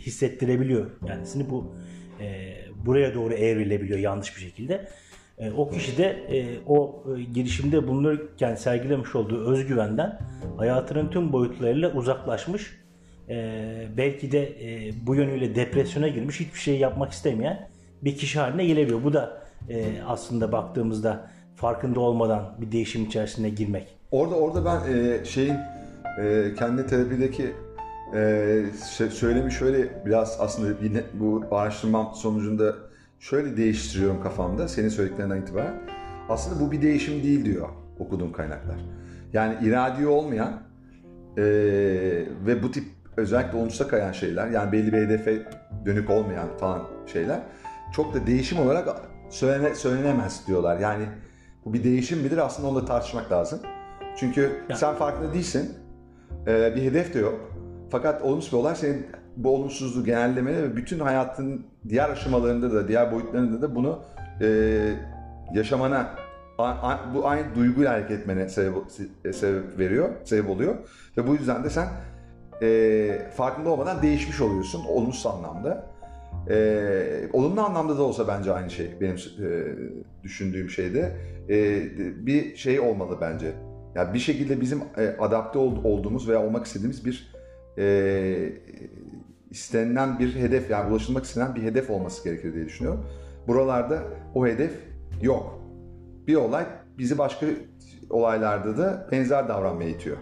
hissettirebiliyor 0.00 0.90
kendisini. 1.06 1.50
Bu 1.50 1.74
e, 2.20 2.56
buraya 2.86 3.14
doğru 3.14 3.34
evrilebiliyor 3.34 3.98
yanlış 3.98 4.36
bir 4.36 4.40
şekilde. 4.40 4.88
E, 5.38 5.50
o 5.50 5.70
kişi 5.70 5.98
de 5.98 6.04
e, 6.04 6.58
o 6.66 7.04
e, 7.16 7.22
girişimde 7.22 7.88
bulunurken 7.88 8.54
sergilemiş 8.54 9.14
olduğu 9.14 9.52
özgüvenden 9.52 10.18
hayatının 10.56 11.10
tüm 11.10 11.32
boyutlarıyla 11.32 11.92
uzaklaşmış. 11.92 12.85
E, 13.28 13.88
belki 13.96 14.32
de 14.32 14.42
e, 14.42 14.92
bu 15.06 15.14
yönüyle 15.14 15.54
depresyona 15.54 16.08
girmiş, 16.08 16.40
hiçbir 16.40 16.58
şey 16.58 16.78
yapmak 16.78 17.12
istemeyen 17.12 17.68
bir 18.02 18.16
kişi 18.16 18.38
haline 18.40 18.66
gelebiliyor. 18.66 19.04
Bu 19.04 19.12
da 19.12 19.42
e, 19.68 20.02
aslında 20.06 20.52
baktığımızda 20.52 21.30
farkında 21.56 22.00
olmadan 22.00 22.54
bir 22.60 22.72
değişim 22.72 23.04
içerisine 23.04 23.48
girmek. 23.48 23.96
Orada 24.10 24.34
orada 24.34 24.64
ben 24.64 24.92
e, 24.94 25.24
şeyin 25.24 25.56
e, 26.20 26.54
kendi 26.58 26.86
terapideki 26.86 27.52
e, 28.14 28.64
söylemi 29.10 29.52
şöyle 29.52 30.06
biraz 30.06 30.36
aslında 30.40 30.84
yine 30.84 31.02
bu 31.14 31.44
araştırmam 31.50 32.12
sonucunda 32.14 32.74
şöyle 33.20 33.56
değiştiriyorum 33.56 34.22
kafamda 34.22 34.68
senin 34.68 34.88
söylediklerinden 34.88 35.40
itibaren. 35.40 35.74
Aslında 36.28 36.60
bu 36.60 36.72
bir 36.72 36.82
değişim 36.82 37.22
değil 37.22 37.44
diyor 37.44 37.68
okuduğum 37.98 38.32
kaynaklar. 38.32 38.76
Yani 39.32 39.54
iradi 39.68 40.06
olmayan 40.06 40.62
e, 41.36 41.42
ve 42.46 42.62
bu 42.62 42.70
tip 42.70 42.84
özellikle 43.16 43.58
olumsuza 43.58 43.88
kayan 43.88 44.12
şeyler 44.12 44.46
yani 44.46 44.72
belli 44.72 44.92
bir 44.92 44.98
hedefe 44.98 45.42
dönük 45.86 46.10
olmayan 46.10 46.48
falan 46.58 46.82
şeyler 47.06 47.40
çok 47.92 48.14
da 48.14 48.26
değişim 48.26 48.58
olarak 48.58 48.88
söylene, 49.30 49.74
söylenemez 49.74 50.46
diyorlar. 50.46 50.78
Yani 50.78 51.04
bu 51.64 51.72
bir 51.74 51.84
değişim 51.84 52.18
midir 52.18 52.38
aslında 52.38 52.68
onu 52.68 52.82
da 52.82 52.84
tartışmak 52.84 53.32
lazım. 53.32 53.60
Çünkü 54.16 54.52
ya. 54.68 54.76
sen 54.76 54.94
farkında 54.94 55.34
değilsin. 55.34 55.74
Ee, 56.46 56.76
bir 56.76 56.82
hedef 56.82 57.14
de 57.14 57.18
yok. 57.18 57.40
Fakat 57.90 58.22
olumsuz 58.22 58.52
bir 58.52 58.56
olay 58.56 58.76
senin 58.76 59.06
bu 59.36 59.54
olumsuzluğu 59.54 60.04
genellemene 60.04 60.62
ve 60.62 60.76
bütün 60.76 61.00
hayatın 61.00 61.66
diğer 61.88 62.10
aşamalarında 62.10 62.72
da, 62.72 62.88
diğer 62.88 63.12
boyutlarında 63.12 63.62
da 63.62 63.74
bunu 63.74 64.02
e, 64.40 64.48
yaşamana, 65.54 66.10
a, 66.58 66.64
a, 66.64 67.14
bu 67.14 67.28
aynı 67.28 67.54
duyguyla 67.54 67.92
hareket 67.92 68.10
etmene 68.10 68.48
sebep, 68.48 68.74
sebep 69.32 69.78
veriyor, 69.78 70.08
sebep 70.24 70.50
oluyor. 70.50 70.74
Ve 71.16 71.26
bu 71.26 71.34
yüzden 71.34 71.64
de 71.64 71.70
sen 71.70 71.88
e, 72.62 73.30
farkında 73.36 73.70
olmadan 73.70 74.02
değişmiş 74.02 74.40
oluyorsun 74.40 74.84
olumsuz 74.84 75.26
anlamda. 75.26 75.86
E, 76.50 77.28
olumlu 77.32 77.60
anlamda 77.60 77.98
da 77.98 78.02
olsa 78.02 78.28
bence 78.28 78.52
aynı 78.52 78.70
şey 78.70 78.90
benim 79.00 79.16
e, 79.16 79.48
düşündüğüm 80.22 80.70
şeyde 80.70 81.16
e, 81.48 81.82
bir 82.26 82.56
şey 82.56 82.80
olmalı 82.80 83.18
bence. 83.20 83.52
Yani 83.94 84.14
bir 84.14 84.18
şekilde 84.18 84.60
bizim 84.60 84.80
e, 84.96 85.16
adapte 85.18 85.58
ol, 85.58 85.84
olduğumuz 85.84 86.28
veya 86.28 86.46
olmak 86.46 86.66
istediğimiz 86.66 87.04
bir 87.04 87.32
e, 87.78 88.52
istenilen 89.50 90.18
bir 90.18 90.34
hedef 90.34 90.70
yani 90.70 90.90
ulaşılmak 90.90 91.24
istenen 91.24 91.54
bir 91.54 91.62
hedef 91.62 91.90
olması 91.90 92.24
gerekir 92.24 92.54
diye 92.54 92.66
düşünüyorum. 92.66 93.06
Buralarda 93.48 94.02
o 94.34 94.46
hedef 94.46 94.72
yok. 95.22 95.60
Bir 96.26 96.34
olay 96.34 96.66
bizi 96.98 97.18
başka 97.18 97.46
olaylarda 98.10 98.78
da 98.78 99.08
benzer 99.12 99.48
davranmaya 99.48 99.88
itiyor. 99.90 100.16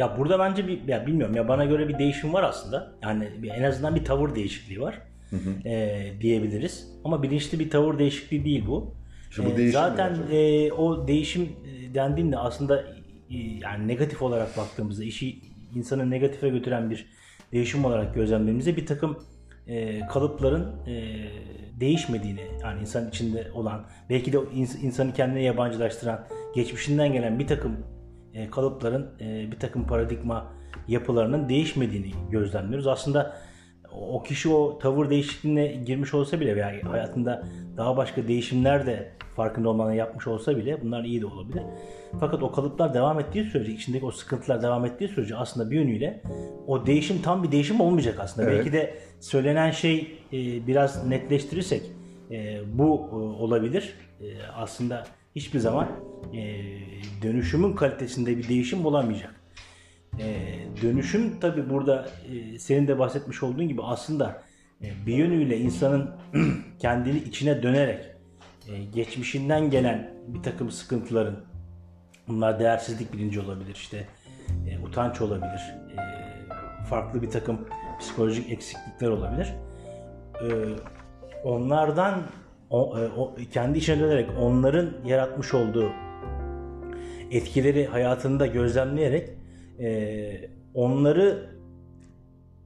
Ya 0.00 0.18
burada 0.18 0.38
bence 0.38 0.68
bir 0.68 0.88
ya 0.88 1.06
bilmiyorum 1.06 1.36
ya 1.36 1.48
bana 1.48 1.64
göre 1.64 1.88
bir 1.88 1.98
değişim 1.98 2.32
var 2.32 2.42
aslında. 2.42 2.92
Yani 3.02 3.28
en 3.56 3.62
azından 3.62 3.94
bir 3.94 4.04
tavır 4.04 4.34
değişikliği 4.34 4.80
var. 4.80 4.98
Hı 5.30 5.36
hı. 5.36 5.68
E, 5.68 6.12
diyebiliriz. 6.20 6.88
Ama 7.04 7.22
bilinçli 7.22 7.58
bir 7.58 7.70
tavır 7.70 7.98
değişikliği 7.98 8.44
değil 8.44 8.64
bu. 8.66 8.94
İşte 9.30 9.46
bu 9.46 9.60
e, 9.60 9.70
zaten 9.70 10.18
e, 10.32 10.72
o 10.72 11.08
değişim 11.08 11.48
dendiğinde 11.94 12.38
aslında 12.38 12.80
e, 13.30 13.36
yani 13.62 13.88
negatif 13.88 14.22
olarak 14.22 14.56
baktığımızda 14.56 15.04
işi 15.04 15.38
insanı 15.74 16.10
negatife 16.10 16.48
götüren 16.48 16.90
bir 16.90 17.06
değişim 17.52 17.84
olarak 17.84 18.14
gözlemlediğimizde 18.14 18.76
bir 18.76 18.86
takım 18.86 19.18
e, 19.66 20.00
kalıpların 20.06 20.86
e, 20.86 21.28
değişmediğini 21.80 22.44
yani 22.62 22.80
insan 22.80 23.08
içinde 23.08 23.46
olan 23.54 23.86
belki 24.10 24.32
de 24.32 24.38
insanı 24.82 25.12
kendine 25.12 25.42
yabancılaştıran 25.42 26.26
geçmişinden 26.54 27.12
gelen 27.12 27.38
bir 27.38 27.46
takım 27.46 27.76
e, 28.34 28.50
kalıpların 28.50 29.10
e, 29.20 29.50
bir 29.50 29.58
takım 29.58 29.86
paradigma 29.86 30.46
yapılarının 30.88 31.48
değişmediğini 31.48 32.10
gözlemliyoruz. 32.30 32.86
Aslında 32.86 33.36
o 33.92 34.22
kişi 34.22 34.48
o 34.48 34.78
tavır 34.78 35.10
değişikliğine 35.10 35.66
girmiş 35.66 36.14
olsa 36.14 36.40
bile 36.40 36.56
veya 36.56 36.72
hayatında 36.90 37.42
daha 37.76 37.96
başka 37.96 38.28
değişimler 38.28 38.86
de 38.86 39.12
farkında 39.36 39.68
olmadan 39.68 39.92
yapmış 39.92 40.26
olsa 40.26 40.56
bile 40.56 40.82
bunlar 40.82 41.04
iyi 41.04 41.20
de 41.20 41.26
olabilir. 41.26 41.62
Fakat 42.20 42.42
o 42.42 42.52
kalıplar 42.52 42.94
devam 42.94 43.20
ettiği 43.20 43.44
sürece, 43.44 43.72
içindeki 43.72 44.04
o 44.06 44.10
sıkıntılar 44.10 44.62
devam 44.62 44.84
ettiği 44.84 45.08
sürece 45.08 45.36
aslında 45.36 45.70
bir 45.70 45.76
yönüyle 45.76 46.22
o 46.66 46.86
değişim 46.86 47.22
tam 47.22 47.42
bir 47.42 47.52
değişim 47.52 47.80
olmayacak 47.80 48.20
aslında. 48.20 48.50
Evet. 48.50 48.58
Belki 48.58 48.72
de 48.72 48.94
söylenen 49.20 49.70
şey 49.70 50.18
e, 50.32 50.66
biraz 50.66 51.06
netleştirirsek 51.06 51.82
bu 52.66 52.92
olabilir. 53.40 53.94
Aslında 54.56 55.04
hiçbir 55.36 55.58
zaman 55.58 55.88
e, 56.34 56.64
dönüşümün 57.22 57.72
kalitesinde 57.72 58.38
bir 58.38 58.48
değişim 58.48 58.86
olamayacak. 58.86 59.40
E, 60.18 60.58
dönüşüm 60.82 61.40
tabi 61.40 61.70
burada 61.70 62.08
e, 62.32 62.58
senin 62.58 62.88
de 62.88 62.98
bahsetmiş 62.98 63.42
olduğun 63.42 63.68
gibi 63.68 63.82
aslında 63.82 64.42
e, 64.82 65.06
bir 65.06 65.14
yönüyle 65.14 65.58
insanın 65.58 66.10
kendini 66.78 67.18
içine 67.18 67.62
dönerek 67.62 68.04
e, 68.68 68.84
geçmişinden 68.84 69.70
gelen 69.70 70.14
bir 70.28 70.42
takım 70.42 70.70
sıkıntıların 70.70 71.36
bunlar 72.28 72.58
değersizlik 72.58 73.12
bilinci 73.12 73.40
olabilir 73.40 73.74
işte 73.74 74.06
e, 74.68 74.78
utanç 74.78 75.20
olabilir 75.20 75.60
e, 75.96 76.00
farklı 76.84 77.22
bir 77.22 77.30
takım 77.30 77.68
psikolojik 78.00 78.50
eksiklikler 78.50 79.08
olabilir. 79.08 79.54
E, 80.34 80.46
onlardan 81.44 82.22
o, 82.70 82.98
e, 82.98 83.08
o, 83.20 83.34
kendi 83.52 83.78
içine 83.78 84.00
dönerek 84.00 84.30
onların 84.38 84.90
yaratmış 85.04 85.54
olduğu 85.54 85.90
etkileri 87.30 87.86
hayatında 87.86 88.46
gözlemleyerek 88.46 89.28
e, 89.80 90.50
onları 90.74 91.50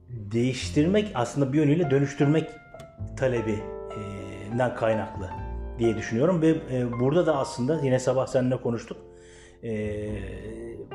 değiştirmek 0.09 1.11
aslında 1.15 1.53
bir 1.53 1.57
yönüyle 1.57 1.91
dönüştürmek 1.91 2.49
talebinden 3.17 4.75
kaynaklı 4.75 5.29
diye 5.79 5.97
düşünüyorum 5.97 6.41
ve 6.41 6.49
e, 6.71 6.91
burada 6.99 7.25
da 7.25 7.37
aslında 7.37 7.81
yine 7.83 7.99
sabah 7.99 8.27
seninle 8.27 8.57
konuştuk. 8.57 8.97
E, 9.63 9.97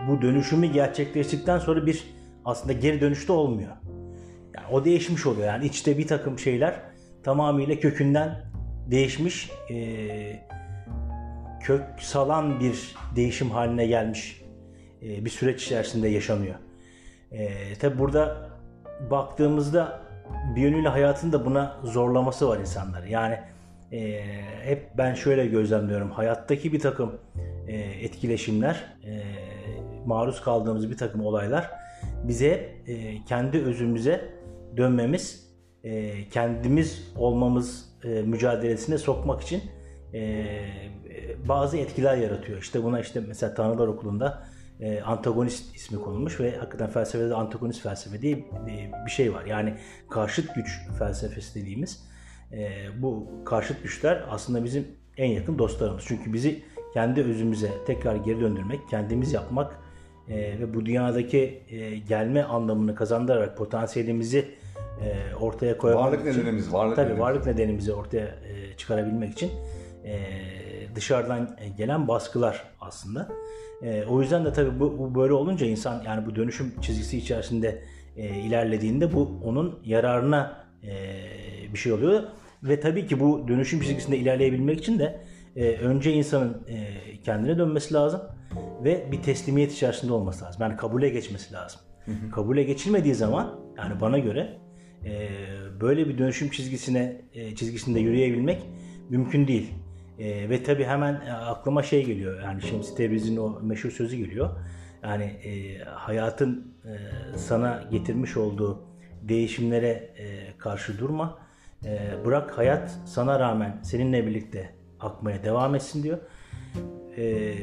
bu 0.08 0.22
dönüşümü 0.22 0.66
gerçekleştikten 0.66 1.58
sonra 1.58 1.86
bir 1.86 2.04
aslında 2.44 2.72
geri 2.72 3.00
dönüşte 3.00 3.32
olmuyor. 3.32 3.72
Yani 4.56 4.66
o 4.72 4.84
değişmiş 4.84 5.26
oluyor. 5.26 5.46
Yani 5.46 5.66
içte 5.66 5.98
bir 5.98 6.06
takım 6.06 6.38
şeyler 6.38 6.80
tamamıyla 7.22 7.80
kökünden 7.80 8.49
değişmiş, 8.90 9.50
e, 9.70 9.76
kök 11.60 11.82
salan 11.98 12.60
bir 12.60 12.96
değişim 13.16 13.50
haline 13.50 13.86
gelmiş 13.86 14.42
e, 15.02 15.24
bir 15.24 15.30
süreç 15.30 15.62
içerisinde 15.64 16.08
yaşanıyor. 16.08 16.54
E, 17.32 17.74
Tabi 17.74 17.98
burada 17.98 18.50
baktığımızda 19.10 20.00
bir 20.56 20.60
yönüyle 20.60 20.88
hayatın 20.88 21.32
da 21.32 21.46
buna 21.46 21.76
zorlaması 21.84 22.48
var 22.48 22.58
insanları. 22.58 23.08
Yani 23.08 23.38
e, 23.92 24.24
hep 24.62 24.90
ben 24.98 25.14
şöyle 25.14 25.46
gözlemliyorum. 25.46 26.10
Hayattaki 26.10 26.72
bir 26.72 26.80
takım 26.80 27.18
e, 27.68 27.76
etkileşimler, 27.78 28.84
e, 29.04 29.22
maruz 30.06 30.40
kaldığımız 30.40 30.90
bir 30.90 30.96
takım 30.96 31.26
olaylar 31.26 31.70
bize 32.24 32.74
e, 32.86 33.24
kendi 33.24 33.58
özümüze 33.58 34.34
dönmemiz, 34.76 35.50
e, 35.84 36.12
kendimiz 36.28 37.12
olmamız 37.16 37.89
e, 38.04 38.22
mücadelesine 38.22 38.98
sokmak 38.98 39.42
için 39.42 39.62
e, 40.14 40.44
bazı 41.48 41.76
etkiler 41.76 42.16
yaratıyor. 42.16 42.58
İşte 42.58 42.82
buna 42.84 43.00
işte 43.00 43.22
mesela 43.28 43.54
Tanrılar 43.54 43.88
Okulu'nda 43.88 44.46
e, 44.80 45.00
antagonist 45.00 45.76
ismi 45.76 46.00
konulmuş 46.00 46.40
ve 46.40 46.56
hakikaten 46.56 46.90
felsefede 46.90 47.30
de 47.30 47.34
antagonist 47.34 47.82
felsefe 47.82 48.22
diye 48.22 48.44
bir 49.06 49.10
şey 49.10 49.34
var. 49.34 49.44
Yani 49.44 49.74
karşıt 50.10 50.54
güç 50.54 50.80
felsefesi 50.98 51.60
dediğimiz 51.60 52.10
bu 52.98 53.30
karşıt 53.44 53.82
güçler 53.82 54.24
aslında 54.30 54.64
bizim 54.64 54.86
en 55.16 55.30
yakın 55.30 55.58
dostlarımız. 55.58 56.04
Çünkü 56.06 56.32
bizi 56.32 56.62
kendi 56.94 57.22
özümüze 57.22 57.70
tekrar 57.86 58.16
geri 58.16 58.40
döndürmek, 58.40 58.80
kendimiz 58.90 59.32
yapmak 59.32 59.78
ve 60.28 60.74
bu 60.74 60.86
dünyadaki 60.86 61.62
gelme 62.08 62.42
anlamını 62.42 62.94
kazandırarak 62.94 63.56
potansiyelimizi 63.56 64.48
e, 65.04 65.34
ortaya 65.34 65.78
koyabilmek 65.78 66.12
Varlık 66.12 66.28
için, 66.28 66.40
nedenimiz, 66.40 66.72
varlık 66.72 66.96
tabii 66.96 67.04
nedenimiz. 67.04 67.24
varlık 67.24 67.46
nedenimizi 67.46 67.92
ortaya 67.92 68.26
e, 68.26 68.76
çıkarabilmek 68.76 69.32
için 69.32 69.50
e, 70.04 70.20
dışarıdan 70.94 71.56
gelen 71.76 72.08
baskılar 72.08 72.64
aslında. 72.80 73.28
E, 73.82 74.04
o 74.04 74.20
yüzden 74.20 74.44
de 74.44 74.52
tabii 74.52 74.80
bu, 74.80 74.98
bu 74.98 75.14
böyle 75.14 75.32
olunca 75.32 75.66
insan 75.66 76.02
yani 76.06 76.26
bu 76.26 76.36
dönüşüm 76.36 76.80
çizgisi 76.80 77.18
içerisinde 77.18 77.82
e, 78.16 78.28
ilerlediğinde 78.28 79.12
bu 79.12 79.40
onun 79.44 79.78
yararına 79.84 80.64
e, 80.82 80.92
bir 81.72 81.78
şey 81.78 81.92
oluyor. 81.92 82.22
Ve 82.62 82.80
tabii 82.80 83.06
ki 83.06 83.20
bu 83.20 83.48
dönüşüm 83.48 83.80
çizgisinde 83.80 84.18
ilerleyebilmek 84.18 84.78
için 84.78 84.98
de 84.98 85.20
e, 85.56 85.76
önce 85.76 86.12
insanın 86.12 86.62
e, 86.68 86.86
kendine 87.22 87.58
dönmesi 87.58 87.94
lazım 87.94 88.20
ve 88.84 89.12
bir 89.12 89.22
teslimiyet 89.22 89.72
içerisinde 89.72 90.12
olması 90.12 90.44
lazım. 90.44 90.62
Yani 90.62 90.76
kabule 90.76 91.08
geçmesi 91.08 91.54
lazım. 91.54 91.80
Kabule 92.32 92.62
geçilmediği 92.62 93.14
zaman 93.14 93.60
yani 93.78 94.00
bana 94.00 94.18
göre 94.18 94.58
e, 95.04 95.28
böyle 95.80 96.08
bir 96.08 96.18
dönüşüm 96.18 96.50
çizgisine 96.50 97.22
e, 97.34 97.54
çizgisinde 97.54 98.00
yürüyebilmek 98.00 98.62
mümkün 99.08 99.46
değil. 99.46 99.74
E, 100.18 100.50
ve 100.50 100.62
tabii 100.62 100.84
hemen 100.84 101.14
e, 101.26 101.32
aklıma 101.32 101.82
şey 101.82 102.06
geliyor. 102.06 102.42
Yani 102.42 102.62
Şemsi 102.62 102.94
Tebriz'in 102.94 103.36
o 103.36 103.60
meşhur 103.62 103.90
sözü 103.90 104.16
geliyor. 104.16 104.50
Yani 105.02 105.24
e, 105.24 105.84
hayatın 105.84 106.74
e, 106.84 106.92
sana 107.36 107.84
getirmiş 107.90 108.36
olduğu 108.36 108.82
değişimlere 109.22 109.88
e, 109.88 110.58
karşı 110.58 110.98
durma. 110.98 111.38
E, 111.84 112.10
bırak 112.24 112.58
hayat 112.58 112.98
sana 113.06 113.40
rağmen 113.40 113.80
seninle 113.82 114.26
birlikte 114.26 114.70
akmaya 115.00 115.44
devam 115.44 115.74
etsin 115.74 116.02
diyor. 116.02 116.18
E, 117.16 117.54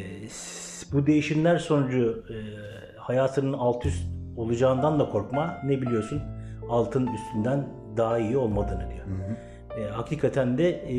bu 0.94 1.08
değişimler 1.08 1.58
sonucu 1.58 2.26
e, 2.30 2.38
hayatının 2.98 3.54
alt 3.54 3.86
üst 3.86 4.04
olacağından 4.38 5.00
da 5.00 5.10
korkma. 5.10 5.58
Ne 5.66 5.82
biliyorsun? 5.82 6.22
Altın 6.70 7.08
üstünden 7.08 7.68
daha 7.98 8.20
iyi 8.20 8.38
olmadığını 8.38 8.90
diyor. 8.90 9.06
E, 9.80 9.90
hakikaten 9.92 10.58
de 10.58 10.70
e, 10.70 10.96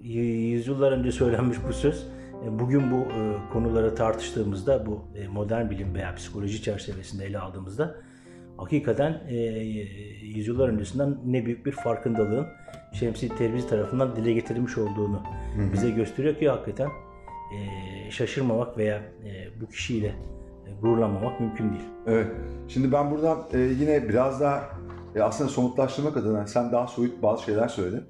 yüzyıllar 0.00 0.92
önce 0.92 1.12
söylenmiş 1.12 1.58
bu 1.68 1.72
söz. 1.72 2.06
E, 2.46 2.58
bugün 2.58 2.90
bu 2.90 2.96
e, 2.96 3.36
konuları 3.52 3.94
tartıştığımızda, 3.94 4.86
bu 4.86 5.04
e, 5.16 5.28
modern 5.28 5.70
bilim 5.70 5.94
veya 5.94 6.14
psikoloji 6.14 6.62
çerçevesinde 6.62 7.26
ele 7.26 7.38
aldığımızda 7.38 7.96
hakikaten 8.56 9.20
e, 9.28 9.36
yüzyıllar 10.22 10.68
öncesinden 10.68 11.18
ne 11.24 11.46
büyük 11.46 11.66
bir 11.66 11.72
farkındalığın 11.72 12.46
Şemsi 12.92 13.28
Terbiz 13.28 13.68
tarafından 13.68 14.16
dile 14.16 14.32
getirilmiş 14.32 14.78
olduğunu 14.78 15.22
bize 15.72 15.90
gösteriyor 15.90 16.34
ki 16.34 16.48
hakikaten 16.48 16.88
e, 17.54 18.10
şaşırmamak 18.10 18.78
veya 18.78 18.96
e, 18.96 19.60
bu 19.60 19.68
kişiyle 19.68 20.14
gururlanmamak 20.82 21.40
mümkün 21.40 21.70
değil. 21.70 21.84
Evet. 22.06 22.26
Şimdi 22.68 22.92
ben 22.92 23.10
buradan 23.10 23.38
e, 23.52 23.58
yine 23.58 24.08
biraz 24.08 24.40
daha 24.40 24.70
e, 25.14 25.22
aslında 25.22 25.50
somutlaştırmak 25.50 26.16
adına 26.16 26.46
sen 26.46 26.72
daha 26.72 26.86
soyut 26.86 27.22
bazı 27.22 27.42
şeyler 27.42 27.68
söyledin. 27.68 28.04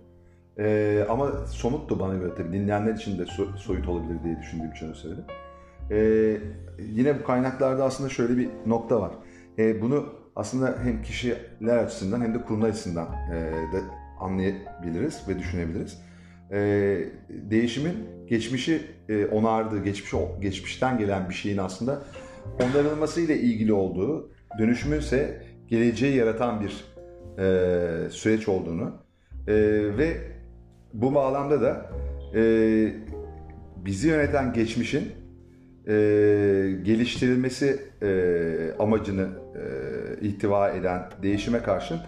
E, 0.58 1.06
ama 1.08 1.46
somut 1.46 1.90
da 1.90 2.00
bana 2.00 2.14
göre 2.14 2.34
tabii 2.36 2.52
dinleyenler 2.52 2.94
için 2.94 3.18
de 3.18 3.22
so- 3.22 3.56
soyut 3.56 3.88
olabilir 3.88 4.24
diye 4.24 4.38
düşündüğüm 4.38 4.70
için 4.70 4.86
öyle 4.86 4.94
söyledim. 4.94 5.24
E, 5.90 5.96
yine 6.78 7.20
bu 7.20 7.24
kaynaklarda 7.24 7.84
aslında 7.84 8.10
şöyle 8.10 8.36
bir 8.36 8.48
nokta 8.66 9.00
var. 9.00 9.10
E, 9.58 9.82
bunu 9.82 10.06
aslında 10.36 10.78
hem 10.82 11.02
kişiler 11.02 11.76
açısından 11.76 12.20
hem 12.20 12.34
de 12.34 12.42
kurumlar 12.42 12.68
açısından 12.68 13.08
e, 13.32 13.36
de 13.72 13.80
anlayabiliriz 14.20 15.28
ve 15.28 15.38
düşünebiliriz. 15.38 16.02
E, 16.52 16.58
değişimin 17.28 17.96
geçmişi 18.28 18.82
e, 19.08 19.26
onardığı, 19.26 19.84
geçmişi, 19.84 20.16
geçmişten 20.40 20.98
gelen 20.98 21.28
bir 21.28 21.34
şeyin 21.34 21.58
aslında 21.58 22.02
onarılması 22.58 23.20
ile 23.20 23.38
ilgili 23.38 23.72
olduğu, 23.72 24.30
dönüşümün 24.58 24.98
ise 24.98 25.42
geleceği 25.68 26.16
yaratan 26.16 26.60
bir 26.60 26.84
e, 27.38 28.10
süreç 28.10 28.48
olduğunu 28.48 28.92
e, 29.48 29.54
ve 29.98 30.16
bu 30.92 31.14
bağlamda 31.14 31.60
da 31.60 31.90
e, 32.34 32.42
bizi 33.76 34.08
yöneten 34.08 34.52
geçmişin 34.52 35.12
e, 35.86 35.92
geliştirilmesi 36.82 37.80
e, 38.02 38.10
amacını 38.78 39.28
e, 39.54 40.26
ihtiva 40.26 40.70
eden 40.70 41.02
değişime 41.22 41.62
karşın 41.62 41.98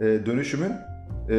e, 0.00 0.04
dönüşümün 0.04 0.72
e, 1.28 1.34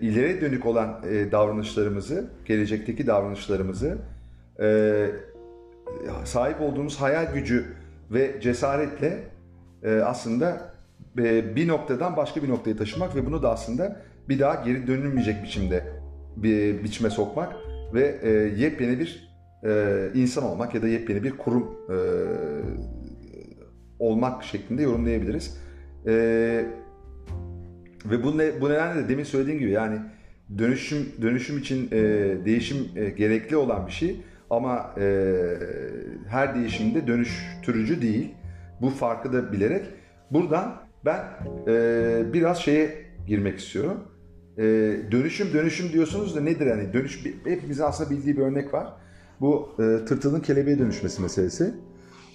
ileri 0.00 0.40
dönük 0.40 0.66
olan 0.66 1.02
e, 1.10 1.32
davranışlarımızı, 1.32 2.30
gelecekteki 2.44 3.06
davranışlarımızı 3.06 3.98
e, 4.60 5.06
sahip 6.24 6.60
olduğumuz 6.60 7.00
hayal 7.00 7.34
gücü 7.34 7.66
ve 8.10 8.40
cesaretle 8.40 9.18
e, 9.82 9.94
aslında 9.94 10.74
e, 11.18 11.56
bir 11.56 11.68
noktadan 11.68 12.16
başka 12.16 12.42
bir 12.42 12.48
noktaya 12.48 12.76
taşımak 12.76 13.16
ve 13.16 13.26
bunu 13.26 13.42
da 13.42 13.50
aslında 13.50 14.00
bir 14.28 14.38
daha 14.38 14.54
geri 14.54 14.86
dönülmeyecek 14.86 15.42
biçimde 15.42 15.84
bir 16.36 16.84
biçime 16.84 17.10
sokmak 17.10 17.56
ve 17.94 18.18
e, 18.22 18.30
yepyeni 18.30 18.98
bir 18.98 19.28
e, 19.64 20.08
insan 20.14 20.44
olmak 20.44 20.74
ya 20.74 20.82
da 20.82 20.88
yepyeni 20.88 21.22
bir 21.22 21.30
kurum 21.30 21.78
e, 21.90 21.96
olmak 23.98 24.44
şeklinde 24.44 24.82
yorumlayabiliriz. 24.82 25.58
E, 26.06 26.64
Ve 28.04 28.22
bu, 28.22 28.38
ne, 28.38 28.60
bu 28.60 28.70
nedenle 28.70 29.04
de 29.04 29.08
demin 29.08 29.24
söylediğim 29.24 29.58
gibi 29.58 29.70
yani 29.70 29.98
dönüşüm 30.58 31.08
dönüşüm 31.22 31.58
için 31.58 31.88
e, 31.92 32.00
değişim 32.44 32.76
e, 32.96 33.10
gerekli 33.10 33.56
olan 33.56 33.86
bir 33.86 33.92
şey 33.92 34.20
ama 34.50 34.94
e, 34.98 35.34
her 36.28 36.54
değişimde 36.54 37.06
dönüştürücü 37.06 38.02
değil. 38.02 38.34
Bu 38.80 38.90
farkı 38.90 39.32
da 39.32 39.52
bilerek 39.52 39.86
buradan 40.30 40.76
ben 41.04 41.24
e, 41.68 42.32
biraz 42.32 42.58
şeye 42.58 42.94
girmek 43.26 43.58
istiyorum. 43.58 44.04
E, 44.58 44.62
dönüşüm 45.10 45.52
dönüşüm 45.52 45.92
diyorsunuz 45.92 46.36
da 46.36 46.40
nedir 46.40 46.66
hani 46.66 46.92
dönüş 46.92 47.24
hepimizin 47.44 47.82
aslında 47.82 48.10
bildiği 48.10 48.36
bir 48.36 48.42
örnek 48.42 48.74
var. 48.74 48.94
Bu 49.40 49.68
e, 49.78 50.04
tırtılın 50.04 50.40
kelebeğe 50.40 50.78
dönüşmesi 50.78 51.22
meselesi. 51.22 51.74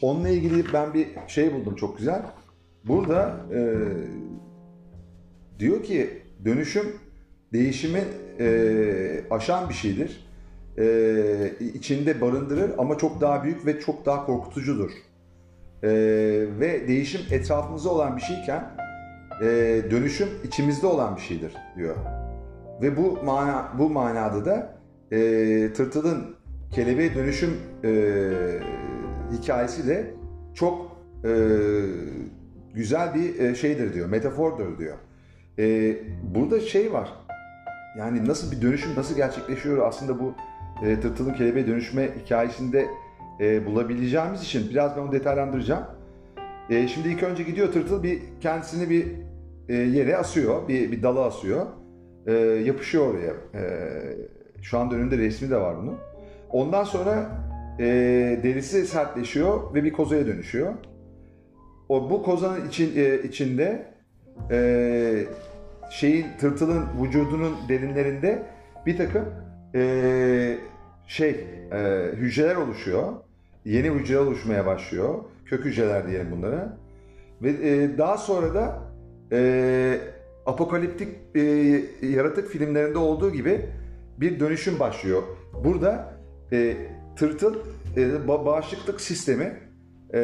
Onunla 0.02 0.30
ilgili 0.30 0.74
ben 0.74 0.94
bir 0.94 1.08
şey 1.28 1.54
buldum 1.54 1.76
çok 1.76 1.98
güzel. 1.98 2.22
Burada 2.86 3.36
e, 3.54 3.60
diyor 5.60 5.84
ki 5.84 6.10
dönüşüm 6.46 6.86
değişimi 7.54 8.04
e, 8.40 9.24
aşan 9.30 9.70
bir 9.70 9.74
şeydir. 9.74 10.33
E, 10.78 11.54
içinde 11.74 12.22
barındırır 12.22 12.72
ama 12.78 12.98
çok 12.98 13.22
daha 13.22 13.44
büyük 13.44 13.66
ve 13.66 13.80
çok 13.80 14.06
daha 14.06 14.26
korkutucudur. 14.26 14.92
E, 15.84 15.90
ve 16.60 16.88
değişim 16.88 17.22
etrafımızda 17.32 17.90
olan 17.90 18.18
bir 18.18 18.22
şeyken 18.22 18.72
e, 19.42 19.46
dönüşüm 19.92 20.28
içimizde 20.44 20.88
olan 20.88 21.16
bir 21.16 21.22
şeydir 21.22 21.54
diyor. 21.78 21.96
Ve 22.82 22.98
bu 22.98 23.20
mana 23.26 23.72
bu 23.80 23.90
manada 23.90 24.46
da 24.46 24.76
e, 25.12 25.20
tırtılın 25.74 26.36
kelebeğe 26.72 27.16
dönüşüm 27.16 27.58
e, 27.84 27.92
hikayesi 29.32 29.88
de 29.88 30.14
çok 30.54 30.98
e, 31.26 31.32
güzel 32.74 33.14
bir 33.16 33.40
e, 33.40 33.56
şeydir 33.56 33.94
diyor, 33.94 34.10
metafordur 34.10 34.78
diyor. 34.78 34.98
E, 35.60 35.96
burada 36.36 36.60
şey 36.60 36.94
var, 36.94 37.14
yani 37.98 38.28
nasıl 38.28 38.52
bir 38.52 38.62
dönüşüm 38.62 38.96
nasıl 38.96 39.16
gerçekleşiyor 39.16 39.88
aslında 39.88 40.20
bu 40.20 40.34
e, 40.84 41.00
tırtılın 41.00 41.34
kelebeğe 41.34 41.68
dönüşme 41.68 42.10
hikayesinde 42.26 42.88
e, 43.40 43.66
bulabileceğimiz 43.66 44.44
için 44.44 44.70
biraz 44.70 44.98
ben 44.98 45.02
onu 45.02 45.12
detaylandıracağım. 45.12 45.84
E, 46.70 46.88
şimdi 46.88 47.10
ilk 47.10 47.24
önce 47.24 47.44
gidiyor 47.44 47.72
tırtıl 47.72 48.04
bir 48.04 48.22
kendisini 48.42 48.90
bir 48.90 49.08
e, 49.70 49.76
yere 49.76 50.18
asıyor, 50.18 50.68
bir, 50.68 50.92
bir 50.92 51.04
dala 51.04 51.26
asıyor. 51.26 51.66
E, 52.28 52.34
yapışıyor 52.66 53.14
oraya. 53.14 53.34
E, 53.60 53.64
şu 54.62 54.80
anda 54.80 54.96
önünde 54.96 55.18
resmi 55.18 55.50
de 55.50 55.58
var 55.58 55.78
bunun. 55.78 55.96
Ondan 56.50 56.84
sonra 56.84 57.30
e, 57.80 57.86
derisi 58.44 58.88
sertleşiyor 58.88 59.74
ve 59.74 59.84
bir 59.84 59.94
kozaya 59.94 60.28
dönüşüyor. 60.28 60.74
O 61.90 62.10
bu 62.10 62.24
kozanın 62.24 62.68
için 62.68 62.92
e, 62.96 63.24
içinde 63.24 63.94
e, 64.52 65.26
şeyin 65.90 66.26
tırtılın 66.40 66.86
vücudunun 67.02 67.54
derinlerinde 67.70 68.44
bir 68.86 68.98
takım 68.98 69.26
e, 69.76 70.58
şey 71.08 71.30
e, 71.72 72.10
hücreler 72.16 72.56
oluşuyor. 72.56 73.14
Yeni 73.66 73.90
hücreler 73.90 74.20
oluşmaya 74.20 74.66
başlıyor. 74.66 75.24
Kök 75.46 75.66
hücreler 75.66 76.08
diyelim 76.08 76.32
bunlara. 76.32 76.78
Ve 77.42 77.50
e, 77.50 77.98
daha 77.98 78.18
sonra 78.18 78.54
da 78.54 78.82
e, 79.32 80.00
apokaliptik 80.46 81.08
e, 81.36 81.42
yaratık 82.02 82.50
filmlerinde 82.50 82.98
olduğu 82.98 83.32
gibi 83.32 83.70
bir 84.18 84.40
dönüşüm 84.40 84.80
başlıyor. 84.80 85.24
Burada 85.64 86.14
e, 86.52 86.78
tırtıl 87.16 87.56
e, 87.98 88.28
bağışıklık 88.28 89.02
sistemi 89.02 89.60
e, 90.14 90.22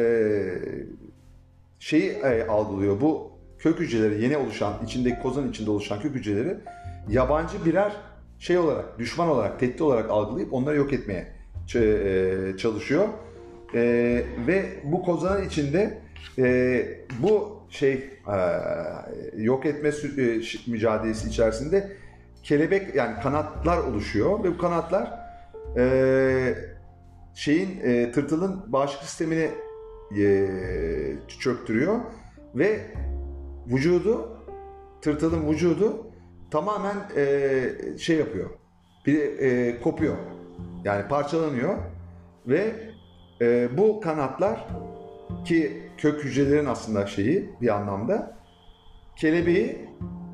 şeyi 1.78 2.10
e, 2.10 2.46
algılıyor. 2.46 3.00
Bu 3.00 3.30
kök 3.58 3.80
hücreleri 3.80 4.22
yeni 4.22 4.36
oluşan, 4.36 4.74
içindeki 4.84 5.22
kozan 5.22 5.48
içinde 5.48 5.70
oluşan 5.70 6.00
kök 6.00 6.14
hücreleri 6.14 6.56
yabancı 7.08 7.64
birer 7.64 7.92
şey 8.40 8.58
olarak, 8.58 8.98
düşman 8.98 9.28
olarak, 9.28 9.60
tehdit 9.60 9.80
olarak 9.80 10.10
algılayıp 10.10 10.52
onları 10.52 10.76
yok 10.76 10.92
etmeye 10.92 11.26
e, 11.74 12.56
çalışıyor. 12.58 13.08
E, 13.74 13.80
ve 14.46 14.64
bu 14.84 15.02
kozanın 15.02 15.46
içinde 15.46 15.98
e, 16.38 16.86
bu 17.22 17.60
şey 17.70 17.92
e, 17.92 18.02
yok 19.36 19.66
etme 19.66 19.88
e, 19.88 20.40
mücadelesi 20.66 21.28
içerisinde 21.28 21.92
kelebek 22.42 22.94
yani 22.94 23.20
kanatlar 23.22 23.78
oluşuyor 23.78 24.44
ve 24.44 24.54
bu 24.54 24.58
kanatlar 24.58 25.12
e, 25.76 26.54
şeyin 27.34 27.80
e, 27.80 28.12
tırtılın 28.12 28.72
bağışıklık 28.72 29.08
sistemini 29.08 29.50
e, 30.18 30.48
çöktürüyor 31.40 32.00
ve 32.54 32.80
vücudu 33.66 34.38
tırtılın 35.02 35.50
vücudu 35.50 36.09
tamamen 36.50 36.96
e, 37.16 37.98
şey 37.98 38.16
yapıyor. 38.16 38.50
Bir 39.06 39.38
e, 39.38 39.80
kopuyor. 39.80 40.16
Yani 40.84 41.08
parçalanıyor 41.08 41.74
ve 42.46 42.74
e, 43.40 43.68
bu 43.78 44.00
kanatlar 44.00 44.66
ki 45.44 45.82
kök 45.96 46.24
hücrelerin 46.24 46.66
aslında 46.66 47.06
şeyi 47.06 47.50
bir 47.60 47.76
anlamda 47.76 48.36
kelebeği 49.16 49.88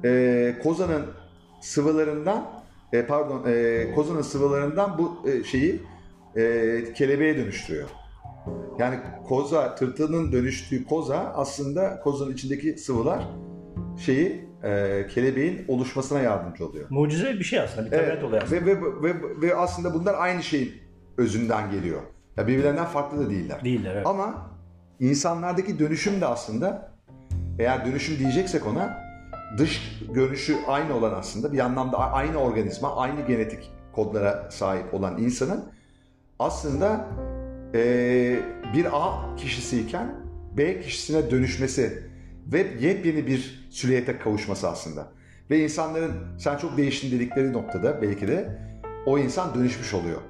e, 0.05 0.55
kozanın 0.62 1.07
sıvılarından 1.61 2.64
e, 2.92 3.07
pardon 3.07 3.44
e, 3.46 3.87
kozanın 3.94 4.22
sıvılarından 4.22 4.98
bu 4.98 5.29
e, 5.29 5.44
şeyi 5.44 5.83
e, 6.37 6.92
kelebeğe 6.94 7.37
dönüştürüyor. 7.37 7.88
Yani 8.79 8.98
koza, 9.29 9.74
tırtılın 9.74 10.33
dönüştüğü 10.33 10.85
koza 10.85 11.18
aslında 11.37 12.00
kozanın 12.00 12.33
içindeki 12.33 12.79
sıvılar 12.79 13.29
şeyi 13.98 14.45
e, 14.66 15.07
kelebeğin 15.07 15.64
oluşmasına 15.68 16.20
yardımcı 16.20 16.66
oluyor. 16.66 16.87
Mucize 16.90 17.38
bir 17.38 17.44
şey 17.44 17.61
aslında, 17.61 17.87
bir 17.87 17.90
tabiat 17.90 18.09
evet. 18.09 18.24
oluyor 18.24 18.42
aslında. 18.42 18.66
Ve, 18.66 18.76
ve, 18.76 19.02
ve, 19.02 19.14
ve 19.42 19.57
aslında 19.57 19.94
bunlar 19.94 20.14
aynı 20.14 20.42
şeyin 20.42 20.74
özünden 21.18 21.70
geliyor. 21.70 22.02
Ya 22.37 22.46
birbirlerinden 22.46 22.85
farklı 22.85 23.26
da 23.26 23.31
değiller. 23.31 23.64
Değiller 23.64 23.94
evet. 23.94 24.07
Ama 24.07 24.50
insanlardaki 25.00 25.79
dönüşüm 25.79 26.20
de 26.20 26.26
aslında 26.26 26.92
eğer 27.59 27.87
dönüşüm 27.87 28.18
diyeceksek 28.18 28.66
ona 28.66 28.98
dış 29.59 30.00
görünüşü 30.14 30.57
aynı 30.66 30.94
olan 30.94 31.14
aslında 31.14 31.52
bir 31.52 31.59
anlamda 31.59 31.98
aynı 31.98 32.37
organizma, 32.37 32.96
aynı 32.96 33.26
genetik 33.26 33.70
kodlara 33.92 34.50
sahip 34.50 34.94
olan 34.94 35.18
insanın 35.18 35.64
aslında 36.38 37.09
e, 37.74 37.81
bir 38.74 38.87
A 38.92 39.37
kişisiyken 39.37 40.14
B 40.57 40.81
kişisine 40.81 41.31
dönüşmesi 41.31 42.11
ve 42.52 42.66
yepyeni 42.80 43.26
bir 43.26 43.68
süliyete 43.70 44.18
kavuşması 44.18 44.68
aslında. 44.68 45.09
Ve 45.50 45.64
insanların 45.64 46.12
sen 46.38 46.56
çok 46.56 46.76
değiştin 46.76 47.11
dedikleri 47.11 47.52
noktada 47.52 48.02
belki 48.02 48.28
de 48.28 48.59
o 49.06 49.18
insan 49.18 49.54
dönüşmüş 49.54 49.94
oluyor. 49.94 50.20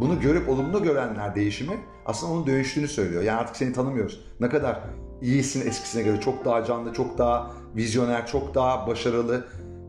Bunu 0.00 0.20
görüp 0.20 0.48
olumlu 0.48 0.82
görenler 0.82 1.34
değişimi 1.34 1.76
aslında 2.06 2.32
onun 2.32 2.46
dönüştüğünü 2.46 2.88
söylüyor. 2.88 3.22
Yani 3.22 3.38
artık 3.38 3.56
seni 3.56 3.72
tanımıyoruz. 3.72 4.24
Ne 4.40 4.48
kadar 4.48 4.80
iyisin 5.22 5.68
eskisine 5.68 6.02
göre. 6.02 6.20
Çok 6.20 6.44
daha 6.44 6.64
canlı, 6.64 6.92
çok 6.92 7.18
daha 7.18 7.50
vizyoner, 7.76 8.26
çok 8.26 8.54
daha 8.54 8.86
başarılı 8.86 9.44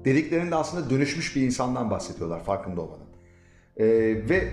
dediklerinde 0.06 0.56
aslında 0.56 0.90
dönüşmüş 0.90 1.36
bir 1.36 1.42
insandan 1.42 1.92
bahsediyorlar 1.92 2.44
farkında 2.44 2.82
olmadan. 2.82 3.08
Ee, 3.78 3.86
ve 4.30 4.50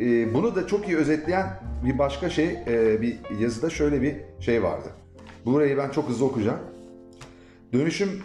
e, 0.00 0.34
bunu 0.34 0.54
da 0.54 0.66
çok 0.66 0.88
iyi 0.88 0.96
özetleyen 0.96 1.60
bir 1.84 1.98
başka 1.98 2.30
şey, 2.30 2.58
e, 2.66 3.00
bir 3.00 3.18
yazıda 3.40 3.70
şöyle 3.70 4.02
bir 4.02 4.16
şey 4.40 4.62
vardı. 4.62 4.88
Burayı 5.46 5.78
ben 5.78 5.90
çok 5.90 6.08
hızlı 6.08 6.24
okuyacağım. 6.24 6.60
Dönüşüm 7.72 8.22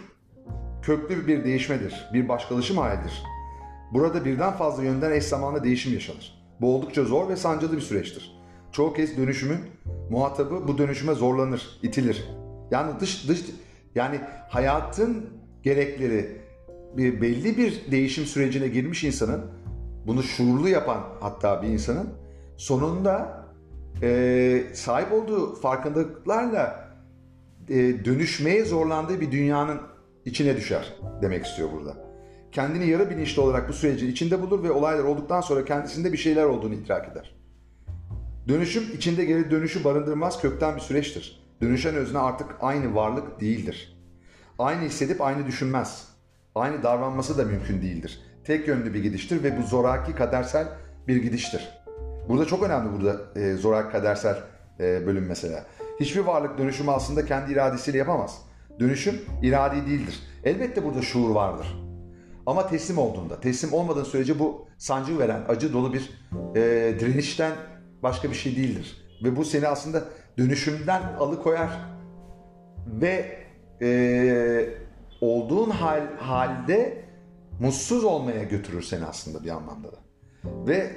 köklü 0.82 1.26
bir 1.26 1.44
değişmedir, 1.44 2.08
bir 2.12 2.28
başkalaşım 2.28 2.78
halidir. 2.78 3.22
Burada 3.92 4.24
birden 4.24 4.52
fazla 4.52 4.82
yönden 4.82 5.12
eş 5.12 5.24
zamanlı 5.24 5.64
değişim 5.64 5.92
yaşanır. 5.92 6.44
Bu 6.60 6.76
oldukça 6.76 7.04
zor 7.04 7.28
ve 7.28 7.36
sancılı 7.36 7.76
bir 7.76 7.80
süreçtir. 7.80 8.34
Çoğu 8.72 8.92
kez 8.92 9.16
dönüşümün 9.16 9.58
muhatabı 10.10 10.68
bu 10.68 10.78
dönüşüme 10.78 11.14
zorlanır, 11.14 11.78
itilir. 11.82 12.24
Yani 12.70 13.00
dış 13.00 13.28
dış 13.28 13.40
yani 13.94 14.20
hayatın 14.48 15.30
gerekleri 15.62 16.40
bir 16.96 17.20
belli 17.20 17.56
bir 17.56 17.90
değişim 17.90 18.24
sürecine 18.24 18.68
girmiş 18.68 19.04
insanın 19.04 19.44
bunu 20.06 20.22
şuurlu 20.22 20.68
yapan 20.68 21.00
hatta 21.20 21.62
bir 21.62 21.68
insanın 21.68 22.08
sonunda 22.56 23.44
e, 24.02 24.62
sahip 24.74 25.12
olduğu 25.12 25.54
farkındalıklarla 25.54 26.83
e, 27.68 28.04
dönüşmeye 28.04 28.64
zorlandığı 28.64 29.20
bir 29.20 29.32
dünyanın 29.32 29.80
içine 30.24 30.56
düşer 30.56 30.94
demek 31.22 31.46
istiyor 31.46 31.68
burada. 31.72 31.96
Kendini 32.52 32.86
yarı 32.86 33.10
bilinçli 33.10 33.42
olarak 33.42 33.68
bu 33.68 33.72
sürecin 33.72 34.10
içinde 34.10 34.42
bulur 34.42 34.62
ve 34.62 34.70
olaylar 34.70 35.04
olduktan 35.04 35.40
sonra 35.40 35.64
kendisinde 35.64 36.12
bir 36.12 36.18
şeyler 36.18 36.44
olduğunu 36.44 36.74
idrak 36.74 37.12
eder. 37.12 37.34
Dönüşüm 38.48 38.84
içinde 38.96 39.24
geri 39.24 39.50
dönüşü 39.50 39.84
barındırmaz 39.84 40.42
kökten 40.42 40.76
bir 40.76 40.80
süreçtir. 40.80 41.44
Dönüşen 41.62 41.94
özne 41.94 42.18
artık 42.18 42.48
aynı 42.60 42.94
varlık 42.94 43.40
değildir. 43.40 43.96
Aynı 44.58 44.82
hissedip 44.82 45.20
aynı 45.20 45.46
düşünmez. 45.46 46.08
Aynı 46.54 46.82
davranması 46.82 47.38
da 47.38 47.44
mümkün 47.44 47.82
değildir. 47.82 48.20
Tek 48.44 48.68
yönlü 48.68 48.94
bir 48.94 49.02
gidiştir 49.02 49.42
ve 49.42 49.58
bu 49.58 49.62
zoraki 49.62 50.14
kadersel 50.14 50.68
bir 51.08 51.16
gidiştir. 51.16 51.68
Burada 52.28 52.44
çok 52.44 52.62
önemli 52.62 52.92
burada 52.92 53.40
e, 53.40 53.54
zoraki 53.54 53.92
kadersel 53.92 54.36
e, 54.80 55.06
bölüm 55.06 55.26
mesela. 55.26 55.66
Hiçbir 56.00 56.20
varlık 56.20 56.58
dönüşümü 56.58 56.90
aslında 56.90 57.26
kendi 57.26 57.52
iradesiyle 57.52 57.98
yapamaz. 57.98 58.42
Dönüşüm 58.80 59.20
iradi 59.42 59.86
değildir. 59.86 60.22
Elbette 60.44 60.84
burada 60.84 61.02
şuur 61.02 61.30
vardır. 61.30 61.66
Ama 62.46 62.66
teslim 62.66 62.98
olduğunda, 62.98 63.40
teslim 63.40 63.72
olmadığın 63.72 64.04
sürece 64.04 64.38
bu 64.38 64.66
sancı 64.78 65.18
veren, 65.18 65.42
acı 65.48 65.72
dolu 65.72 65.92
bir 65.92 66.10
e, 66.54 66.60
direnişten 67.00 67.52
başka 68.02 68.30
bir 68.30 68.34
şey 68.34 68.56
değildir. 68.56 69.04
Ve 69.24 69.36
bu 69.36 69.44
seni 69.44 69.68
aslında 69.68 70.04
dönüşümden 70.38 71.02
alıkoyar 71.18 71.70
ve 72.86 73.38
e, 73.82 74.68
olduğun 75.20 75.70
hal 75.70 76.16
halde 76.16 77.04
mutsuz 77.60 78.04
olmaya 78.04 78.42
götürür 78.42 78.82
seni 78.82 79.04
aslında 79.04 79.44
bir 79.44 79.50
anlamda 79.50 79.92
da. 79.92 79.96
Ve 80.44 80.90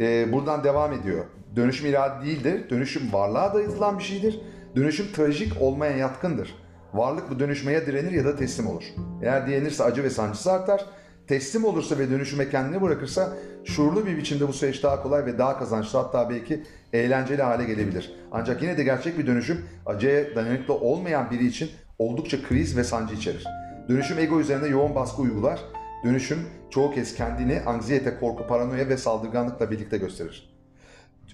e, 0.00 0.32
buradan 0.32 0.64
devam 0.64 0.92
ediyor. 0.92 1.24
Dönüşüm 1.56 1.86
irade 1.86 2.26
değildir. 2.26 2.70
Dönüşüm 2.70 3.12
varlığa 3.12 3.54
dayatılan 3.54 3.98
bir 3.98 4.04
şeydir. 4.04 4.40
Dönüşüm 4.76 5.06
trajik 5.12 5.62
olmaya 5.62 5.96
yatkındır. 5.96 6.54
Varlık 6.94 7.30
bu 7.30 7.38
dönüşmeye 7.38 7.86
direnir 7.86 8.12
ya 8.12 8.24
da 8.24 8.36
teslim 8.36 8.66
olur. 8.66 8.84
Eğer 9.22 9.46
direnirse 9.46 9.84
acı 9.84 10.04
ve 10.04 10.10
sancısı 10.10 10.52
artar. 10.52 10.86
Teslim 11.26 11.64
olursa 11.64 11.98
ve 11.98 12.10
dönüşüme 12.10 12.50
kendini 12.50 12.82
bırakırsa 12.82 13.32
şuurlu 13.64 14.06
bir 14.06 14.16
biçimde 14.16 14.48
bu 14.48 14.52
süreç 14.52 14.82
daha 14.82 15.02
kolay 15.02 15.26
ve 15.26 15.38
daha 15.38 15.58
kazançlı 15.58 15.98
hatta 15.98 16.30
belki 16.30 16.62
eğlenceli 16.92 17.42
hale 17.42 17.64
gelebilir. 17.64 18.12
Ancak 18.32 18.62
yine 18.62 18.78
de 18.78 18.84
gerçek 18.84 19.18
bir 19.18 19.26
dönüşüm 19.26 19.64
acıya 19.86 20.36
dayanıklı 20.36 20.74
olmayan 20.74 21.30
biri 21.30 21.46
için 21.46 21.70
oldukça 21.98 22.42
kriz 22.48 22.76
ve 22.76 22.84
sancı 22.84 23.14
içerir. 23.14 23.44
Dönüşüm 23.88 24.18
ego 24.18 24.40
üzerinde 24.40 24.68
yoğun 24.68 24.94
baskı 24.94 25.22
uygular. 25.22 25.60
Dönüşüm 26.04 26.38
çoğu 26.70 26.94
kez 26.94 27.14
kendini 27.14 27.60
anksiyete, 27.60 28.16
korku, 28.20 28.46
paranoya 28.46 28.88
ve 28.88 28.96
saldırganlıkla 28.96 29.70
birlikte 29.70 29.98
gösterir. 29.98 30.47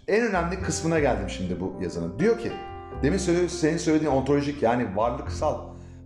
En 0.08 0.22
önemli 0.26 0.62
kısmına 0.62 0.98
geldim 0.98 1.28
şimdi 1.28 1.60
bu 1.60 1.72
yazının. 1.82 2.18
Diyor 2.18 2.38
ki, 2.38 2.52
demin 3.02 3.18
senin 3.48 3.76
söylediğin 3.76 4.10
ontolojik 4.10 4.62
yani 4.62 4.96
varlıksal, 4.96 5.60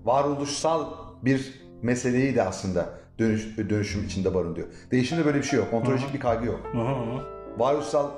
varoluşsal 0.04 0.86
bir 1.22 1.62
meseleyi 1.82 2.34
de 2.34 2.42
aslında 2.42 2.90
dönüş, 3.18 3.58
dönüşüm 3.58 4.04
içinde 4.04 4.34
barındırıyor. 4.34 4.68
Değişimde 4.90 5.24
böyle 5.24 5.38
bir 5.38 5.42
şey 5.42 5.58
yok. 5.58 5.68
Ontolojik 5.72 6.14
bir 6.14 6.20
kaygı 6.20 6.46
yok. 6.46 6.60
Hı. 6.72 6.78
Varoluşsal 7.58 8.10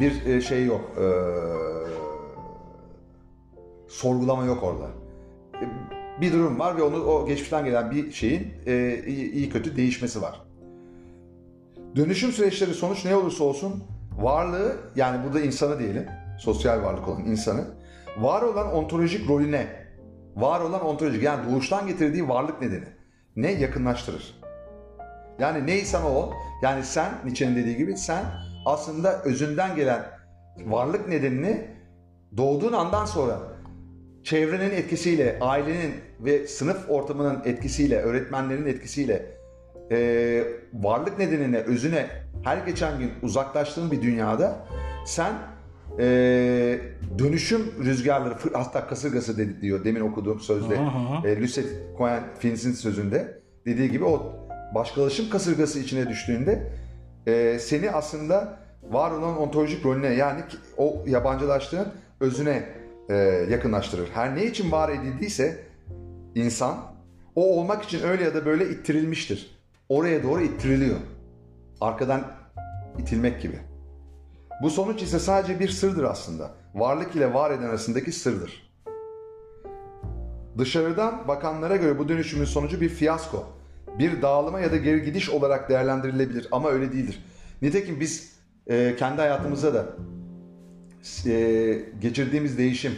bir 0.00 0.26
e, 0.26 0.40
şey 0.40 0.64
yok. 0.64 0.80
Ee, 0.98 1.02
sorgulama 3.88 4.44
yok 4.44 4.62
orada. 4.62 4.86
E, 5.54 5.64
Bir 6.20 6.32
durum 6.32 6.58
var 6.58 6.76
ve 6.76 6.82
onu 6.82 7.04
o 7.04 7.26
geçmişten 7.26 7.64
gelen 7.64 7.90
bir 7.90 8.12
şeyin 8.12 8.48
e, 8.66 9.02
iyi, 9.06 9.32
iyi 9.32 9.50
kötü 9.50 9.76
değişmesi 9.76 10.22
var. 10.22 10.42
Dönüşüm 11.96 12.32
süreçleri 12.32 12.74
sonuç 12.74 13.04
ne 13.04 13.16
olursa 13.16 13.44
olsun 13.44 13.84
varlığı 14.16 14.76
yani 14.96 15.24
burada 15.24 15.40
insanı 15.40 15.78
diyelim, 15.78 16.06
sosyal 16.38 16.82
varlık 16.82 17.08
olan 17.08 17.24
insanı 17.24 17.64
var 18.18 18.42
olan 18.42 18.72
ontolojik 18.72 19.28
rolüne, 19.28 19.66
var 20.36 20.60
olan 20.60 20.86
ontolojik 20.86 21.22
yani 21.22 21.50
doğuştan 21.50 21.86
getirdiği 21.86 22.28
varlık 22.28 22.60
nedeni 22.60 22.84
ne 23.36 23.52
yakınlaştırır. 23.52 24.42
Yani 25.38 25.66
neysen 25.66 26.02
o, 26.02 26.32
yani 26.62 26.84
sen 26.84 27.12
Nietzsche'nin 27.24 27.56
dediği 27.56 27.76
gibi 27.76 27.96
sen 27.96 28.24
aslında 28.66 29.22
özünden 29.22 29.76
gelen 29.76 30.04
varlık 30.64 31.08
nedenini 31.08 31.66
doğduğun 32.36 32.72
andan 32.72 33.04
sonra 33.04 33.38
çevrenin 34.24 34.70
etkisiyle, 34.70 35.38
ailenin 35.40 35.94
ve 36.20 36.46
sınıf 36.46 36.90
ortamının 36.90 37.42
etkisiyle, 37.44 38.02
öğretmenlerin 38.02 38.66
etkisiyle 38.66 39.41
e, 39.90 40.44
varlık 40.72 41.18
nedenine, 41.18 41.58
özüne 41.58 42.06
her 42.42 42.56
geçen 42.66 42.98
gün 42.98 43.10
uzaklaştığın 43.22 43.90
bir 43.90 44.02
dünyada 44.02 44.66
sen 45.06 45.32
e, 45.98 46.04
dönüşüm 47.18 47.62
rüzgarları, 47.84 48.34
hatta 48.52 48.86
kasırgası 48.86 49.38
dedi, 49.38 49.60
diyor 49.60 49.84
demin 49.84 50.00
okuduğum 50.00 50.40
sözde, 50.40 50.76
hı. 50.76 51.28
e, 51.28 51.40
Lucid 51.40 51.66
Cohen 51.98 52.22
Finn's'in 52.38 52.72
sözünde 52.72 53.38
dediği 53.66 53.90
gibi 53.90 54.04
o 54.04 54.32
başkalaşım 54.74 55.30
kasırgası 55.30 55.78
içine 55.78 56.08
düştüğünde 56.08 56.72
e, 57.26 57.58
seni 57.58 57.90
aslında 57.90 58.58
var 58.90 59.10
olan 59.10 59.38
ontolojik 59.38 59.84
rolüne 59.84 60.08
yani 60.08 60.40
o 60.76 61.04
yabancılaştığın 61.06 61.88
özüne 62.20 62.64
e, 63.08 63.14
yakınlaştırır. 63.50 64.08
Her 64.14 64.36
ne 64.36 64.44
için 64.44 64.72
var 64.72 64.88
edildiyse 64.88 65.58
insan 66.34 66.76
o 67.34 67.58
olmak 67.58 67.84
için 67.84 68.02
öyle 68.02 68.24
ya 68.24 68.34
da 68.34 68.46
böyle 68.46 68.70
ittirilmiştir. 68.70 69.51
Oraya 69.92 70.22
doğru 70.22 70.42
ittiriliyor. 70.42 70.96
Arkadan 71.80 72.24
itilmek 72.98 73.42
gibi. 73.42 73.58
Bu 74.62 74.70
sonuç 74.70 75.02
ise 75.02 75.18
sadece 75.18 75.60
bir 75.60 75.68
sırdır 75.68 76.04
aslında. 76.04 76.50
Varlık 76.74 77.16
ile 77.16 77.34
var 77.34 77.50
eden 77.50 77.62
arasındaki 77.62 78.12
sırdır. 78.12 78.72
Dışarıdan 80.58 81.28
bakanlara 81.28 81.76
göre 81.76 81.98
bu 81.98 82.08
dönüşümün 82.08 82.44
sonucu 82.44 82.80
bir 82.80 82.88
fiyasko, 82.88 83.44
bir 83.98 84.22
dağılıma 84.22 84.60
ya 84.60 84.72
da 84.72 84.76
geri 84.76 85.02
gidiş 85.02 85.30
olarak 85.30 85.68
değerlendirilebilir 85.68 86.48
ama 86.52 86.70
öyle 86.70 86.92
değildir. 86.92 87.24
Nitekim 87.62 88.00
biz 88.00 88.36
e, 88.66 88.96
kendi 88.98 89.20
hayatımızda 89.20 89.74
da 89.74 89.86
e, 91.30 91.32
geçirdiğimiz 92.00 92.58
değişim, 92.58 92.92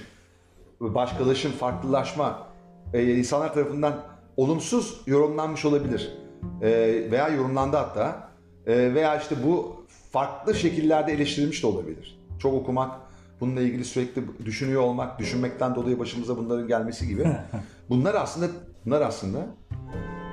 başkalaşım, 0.81 1.53
farklılaşma 1.53 2.49
e, 2.93 3.15
insanlar 3.15 3.55
tarafından 3.55 4.03
olumsuz 4.37 5.03
yorumlanmış 5.07 5.65
olabilir. 5.65 6.24
E, 6.63 6.71
veya 7.11 7.29
yorumlandı 7.29 7.77
hatta. 7.77 8.29
E, 8.67 8.95
veya 8.95 9.17
işte 9.21 9.37
bu 9.47 9.85
farklı 10.13 10.55
şekillerde 10.55 11.13
eleştirilmiş 11.13 11.63
de 11.63 11.67
olabilir. 11.67 12.19
Çok 12.39 12.55
okumak, 12.55 13.01
bununla 13.41 13.61
ilgili 13.61 13.85
sürekli 13.85 14.23
düşünüyor 14.45 14.83
olmak, 14.83 15.19
düşünmekten 15.19 15.75
dolayı 15.75 15.99
başımıza 15.99 16.37
bunların 16.37 16.69
gelmesi 16.69 17.09
gibi. 17.09 17.27
Bunlar 17.91 18.15
aslında 18.15 18.47
bunlar 18.87 19.01
aslında 19.01 19.47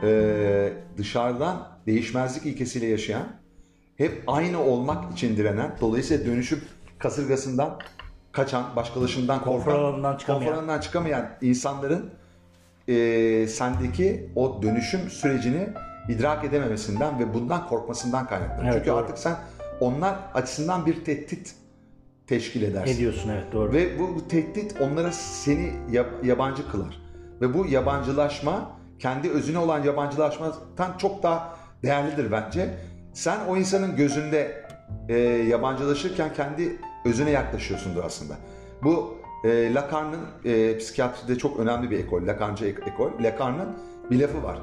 e, 0.04 0.74
dışarıdan 0.98 1.68
değişmezlik 1.88 2.46
ilkesiyle 2.46 2.86
yaşayan, 2.86 3.28
hep 3.98 4.24
aynı 4.28 4.62
olmak 4.64 5.14
için 5.14 5.38
direnen, 5.38 5.76
dolayısıyla 5.82 6.26
dönüşüm 6.26 6.62
kasırgasından 7.00 7.80
kaçan, 8.32 8.76
başkalaşımdan 8.76 9.42
korkan, 9.42 9.74
Konfor 9.74 10.18
çıkamayan. 10.20 10.56
konfor 10.56 10.82
çıkamayan 10.82 11.30
insanların 11.42 12.10
e, 12.88 13.48
sendeki 13.48 14.30
o 14.36 14.62
dönüşüm 14.62 15.10
sürecini 15.10 15.70
idrak 16.12 16.44
edememesinden 16.44 17.20
ve 17.20 17.34
bundan 17.34 17.68
korkmasından 17.68 18.28
kaynaklanır. 18.28 18.64
Evet, 18.64 18.74
Çünkü 18.74 18.88
doğru. 18.90 18.98
artık 18.98 19.18
sen 19.18 19.36
onlar 19.80 20.16
açısından 20.34 20.86
bir 20.86 21.06
tehdit 21.06 21.56
teşkil 22.28 22.62
edersin. 22.62 22.94
Ne 22.94 22.98
diyorsun 22.98 23.30
evet 23.30 23.44
doğru. 23.54 23.74
Ve 23.74 24.00
bu, 24.00 24.16
bu 24.16 24.28
tehdit 24.28 24.82
onlara 24.82 25.12
seni 25.12 25.72
yab- 25.92 26.26
yabancı 26.26 26.72
kılar. 26.72 27.02
Ve 27.42 27.54
bu 27.54 27.66
yabancılaşma 27.66 28.72
kendi 29.00 29.30
özüne 29.30 29.58
olan 29.58 29.84
yabancılaşmadan 29.84 30.98
çok 30.98 31.24
daha 31.24 31.56
değerlidir 31.84 32.32
bence. 32.32 32.70
Sen 33.14 33.38
o 33.50 33.58
insanın 33.58 33.96
gözünde 33.96 34.66
e, 35.10 35.18
yabancılaşırken 35.20 36.34
kendi 36.34 36.78
özüne 37.06 37.30
yaklaşıyorsundur 37.30 38.04
aslında. 38.04 38.34
Bu 38.84 39.18
e, 39.44 39.74
Lacan'ın 39.74 40.20
e, 40.52 40.78
psikiyatride 40.78 41.38
çok 41.38 41.60
önemli 41.60 41.92
bir 41.92 42.00
ekol, 42.00 42.28
Lacancı 42.28 42.66
ek- 42.66 42.82
ekol. 42.86 43.12
Lacan'ın 43.24 43.70
bir 44.12 44.20
lafı 44.20 44.44
var. 44.44 44.60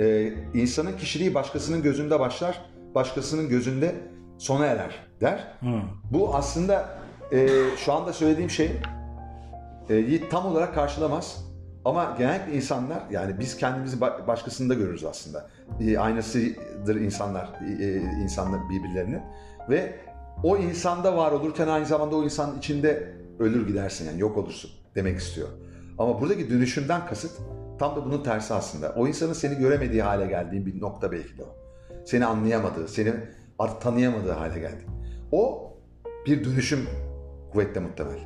E, 0.00 0.32
insanın 0.54 0.96
kişiliği 0.96 1.34
başkasının 1.34 1.82
gözünde 1.82 2.20
başlar, 2.20 2.64
başkasının 2.94 3.48
gözünde 3.48 3.94
sona 4.38 4.66
erer 4.66 5.06
der. 5.20 5.52
Hı. 5.60 5.80
Bu 6.10 6.34
aslında 6.34 6.98
e, 7.32 7.48
şu 7.76 7.92
anda 7.92 8.12
söylediğim 8.12 8.50
şey 8.50 8.70
e, 9.90 10.28
tam 10.28 10.46
olarak 10.46 10.74
karşılamaz. 10.74 11.44
Ama 11.84 12.14
genellikle 12.18 12.52
insanlar 12.52 13.02
yani 13.10 13.38
biz 13.38 13.56
kendimizi 13.56 13.96
ba- 13.96 14.26
başkasında 14.26 14.74
görürüz 14.74 15.04
aslında. 15.04 15.50
E, 15.80 15.98
aynasıdır 15.98 16.96
insanlar, 16.96 17.50
e, 17.80 17.94
insanlar 18.22 18.60
birbirlerinin 18.70 19.20
ve 19.68 19.94
o 20.42 20.56
insanda 20.56 21.16
var 21.16 21.32
olurken 21.32 21.68
aynı 21.68 21.86
zamanda 21.86 22.16
o 22.16 22.24
insanın 22.24 22.58
içinde 22.58 23.14
ölür 23.38 23.66
gidersin 23.66 24.06
yani 24.06 24.20
yok 24.20 24.36
olursun 24.36 24.70
demek 24.94 25.18
istiyor. 25.18 25.48
Ama 25.98 26.20
buradaki 26.20 26.50
dönüşümden 26.50 27.06
kasıt 27.06 27.32
tam 27.78 27.96
da 27.96 28.04
bunun 28.04 28.22
tersi 28.22 28.54
aslında. 28.54 28.92
O 28.96 29.06
insanın 29.08 29.32
seni 29.32 29.58
göremediği 29.58 30.02
hale 30.02 30.26
geldiğin 30.26 30.66
bir 30.66 30.80
nokta 30.80 31.12
belki 31.12 31.38
de 31.38 31.42
o. 31.42 31.56
Seni 32.04 32.26
anlayamadığı, 32.26 32.88
seni 32.88 33.12
artık 33.58 33.80
tanıyamadığı 33.80 34.32
hale 34.32 34.60
geldi. 34.60 34.84
O 35.32 35.72
bir 36.26 36.44
dönüşüm 36.44 36.80
kuvvetle 37.52 37.80
muhtemel. 37.80 38.18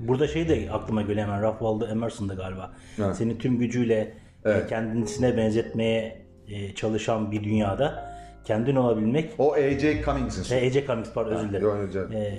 Burada 0.00 0.28
şey 0.28 0.48
de 0.48 0.72
aklıma 0.72 1.02
geliyor 1.02 1.26
hemen 1.26 1.42
Ralph 1.42 1.58
Waldo 1.58 1.86
Emerson'da 1.86 2.34
galiba. 2.34 2.72
Evet. 2.98 3.16
Seni 3.16 3.38
tüm 3.38 3.58
gücüyle 3.58 4.14
e, 4.44 4.66
kendisine 4.68 5.36
benzetmeye 5.36 6.26
e, 6.48 6.74
çalışan 6.74 7.32
bir 7.32 7.44
dünyada 7.44 8.10
kendin 8.44 8.76
olabilmek 8.76 9.34
O 9.38 9.52
A.J. 9.52 10.02
Cummings'in 10.02 10.42
sözü. 10.42 10.64
Ece 10.64 10.86
Cummings 10.86 11.12
pardon 11.12 11.30
özür 11.30 11.48
dilerim. 11.48 11.66
Yok, 11.66 11.78
yok, 11.78 11.94
yok. 11.94 12.12
E, 12.14 12.38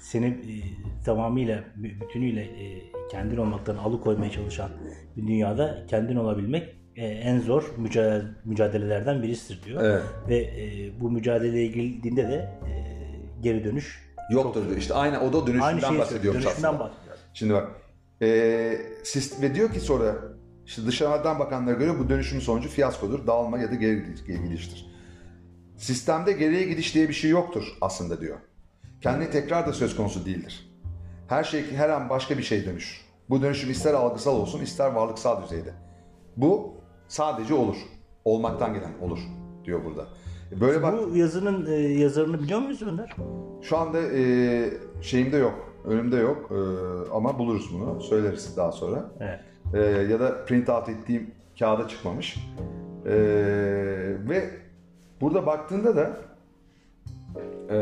seni 0.00 0.26
e, 0.26 0.54
tamamıyla 1.04 1.58
bü- 1.80 2.00
bütünüyle 2.00 2.42
e, 2.42 2.82
kendin 3.10 3.36
olmaktan 3.36 3.76
alıkoymaya 3.76 4.30
çalışan 4.30 4.70
bir 5.16 5.26
dünyada 5.26 5.86
kendin 5.88 6.16
olabilmek 6.16 6.68
e, 6.96 7.06
en 7.06 7.40
zor 7.40 7.74
mücadele, 7.76 8.24
mücadelelerden 8.44 9.22
birisidir 9.22 9.64
diyor. 9.64 9.82
Evet. 9.84 10.02
Ve 10.28 10.36
e, 10.36 10.92
bu 11.00 11.10
mücadeleye 11.10 11.66
girdiğinde 11.66 12.28
de 12.28 12.58
e, 12.68 12.72
geri 13.40 13.64
dönüş 13.64 14.10
Yoktur 14.30 14.64
diyor. 14.66 14.76
İşte 14.76 14.94
aynı 14.94 15.20
o 15.20 15.32
da 15.32 15.46
dönüşümden 15.46 15.66
aynı 15.66 15.80
şeyi 15.80 15.98
bahsediyormuş 15.98 16.44
dönüşümden 16.44 16.68
aslında. 16.68 16.84
bahsediyor. 16.84 17.16
Şimdi 17.34 17.54
bak 17.54 17.68
E, 18.22 18.28
ve 19.42 19.54
diyor 19.54 19.72
ki 19.72 19.80
sonra 19.80 20.16
işte 20.66 20.86
dışarıdan 20.86 21.38
bakanlara 21.38 21.74
göre 21.74 21.98
bu 21.98 22.08
dönüşümün 22.08 22.40
sonucu 22.40 22.68
fiyaskodur, 22.68 23.26
dağılma 23.26 23.58
ya 23.58 23.70
da 23.70 23.74
geri 23.74 24.04
gidiştir. 24.26 24.86
Sistemde 25.76 26.32
geriye 26.32 26.64
gidiş 26.64 26.94
diye 26.94 27.08
bir 27.08 27.14
şey 27.14 27.30
yoktur 27.30 27.64
aslında 27.80 28.20
diyor. 28.20 28.38
Kendi 29.00 29.30
tekrar 29.30 29.66
da 29.66 29.72
söz 29.72 29.96
konusu 29.96 30.26
değildir. 30.26 30.69
Her 31.30 31.44
şey 31.44 31.72
her 31.72 31.88
an 31.88 32.08
başka 32.08 32.38
bir 32.38 32.42
şey 32.42 32.66
dönüşür. 32.66 33.00
Bu 33.30 33.42
dönüşüm 33.42 33.70
ister 33.70 33.94
algısal 33.94 34.36
olsun 34.36 34.60
ister 34.60 34.92
varlıksal 34.92 35.42
düzeyde. 35.42 35.72
Bu 36.36 36.74
sadece 37.08 37.54
olur. 37.54 37.76
Olmaktan 38.24 38.74
gelen 38.74 38.92
olur 39.00 39.18
diyor 39.64 39.84
burada. 39.84 40.06
Böyle 40.60 40.82
bak. 40.82 40.94
Bu 40.98 41.16
yazının 41.16 41.66
e, 41.66 41.74
yazarını 41.74 42.42
biliyor 42.42 42.60
muyuz 42.60 42.82
Önder? 42.82 43.16
Şu 43.62 43.78
anda 43.78 43.98
e, 44.02 44.70
şeyimde 45.02 45.36
yok. 45.36 45.54
Önümde 45.84 46.16
yok. 46.16 46.50
E, 46.50 46.56
ama 47.12 47.38
buluruz 47.38 47.70
bunu. 47.74 48.00
Söyleriz 48.00 48.56
daha 48.56 48.72
sonra. 48.72 49.10
Evet. 49.20 49.40
E, 49.74 49.78
ya 50.12 50.20
da 50.20 50.44
print 50.44 50.68
out 50.68 50.88
ettiğim 50.88 51.30
kağıda 51.58 51.88
çıkmamış. 51.88 52.36
E, 53.06 53.12
ve 54.28 54.50
burada 55.20 55.46
baktığında 55.46 55.96
da 55.96 56.16
e, 57.70 57.78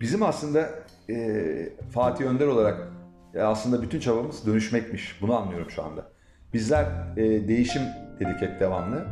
bizim 0.00 0.22
aslında 0.22 0.83
e, 1.10 1.68
Fatih 1.90 2.24
Önder 2.24 2.46
olarak 2.46 2.88
e, 3.34 3.42
aslında 3.42 3.82
bütün 3.82 4.00
çabamız 4.00 4.46
dönüşmekmiş. 4.46 5.18
Bunu 5.22 5.36
anlıyorum 5.36 5.70
şu 5.70 5.82
anda. 5.82 6.10
Bizler 6.54 6.86
e, 7.16 7.48
değişim 7.48 7.82
dedik 8.20 8.40
hep 8.40 8.60
devamlı. 8.60 9.06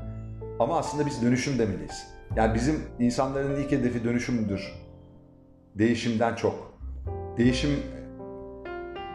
Ama 0.58 0.78
aslında 0.78 1.06
biz 1.06 1.22
dönüşüm 1.22 1.58
demeliyiz. 1.58 2.06
Yani 2.36 2.54
bizim 2.54 2.80
insanların 2.98 3.62
ilk 3.62 3.72
hedefi 3.72 4.04
dönüşümdür. 4.04 4.72
Değişimden 5.74 6.34
çok. 6.34 6.78
Değişim 7.38 7.70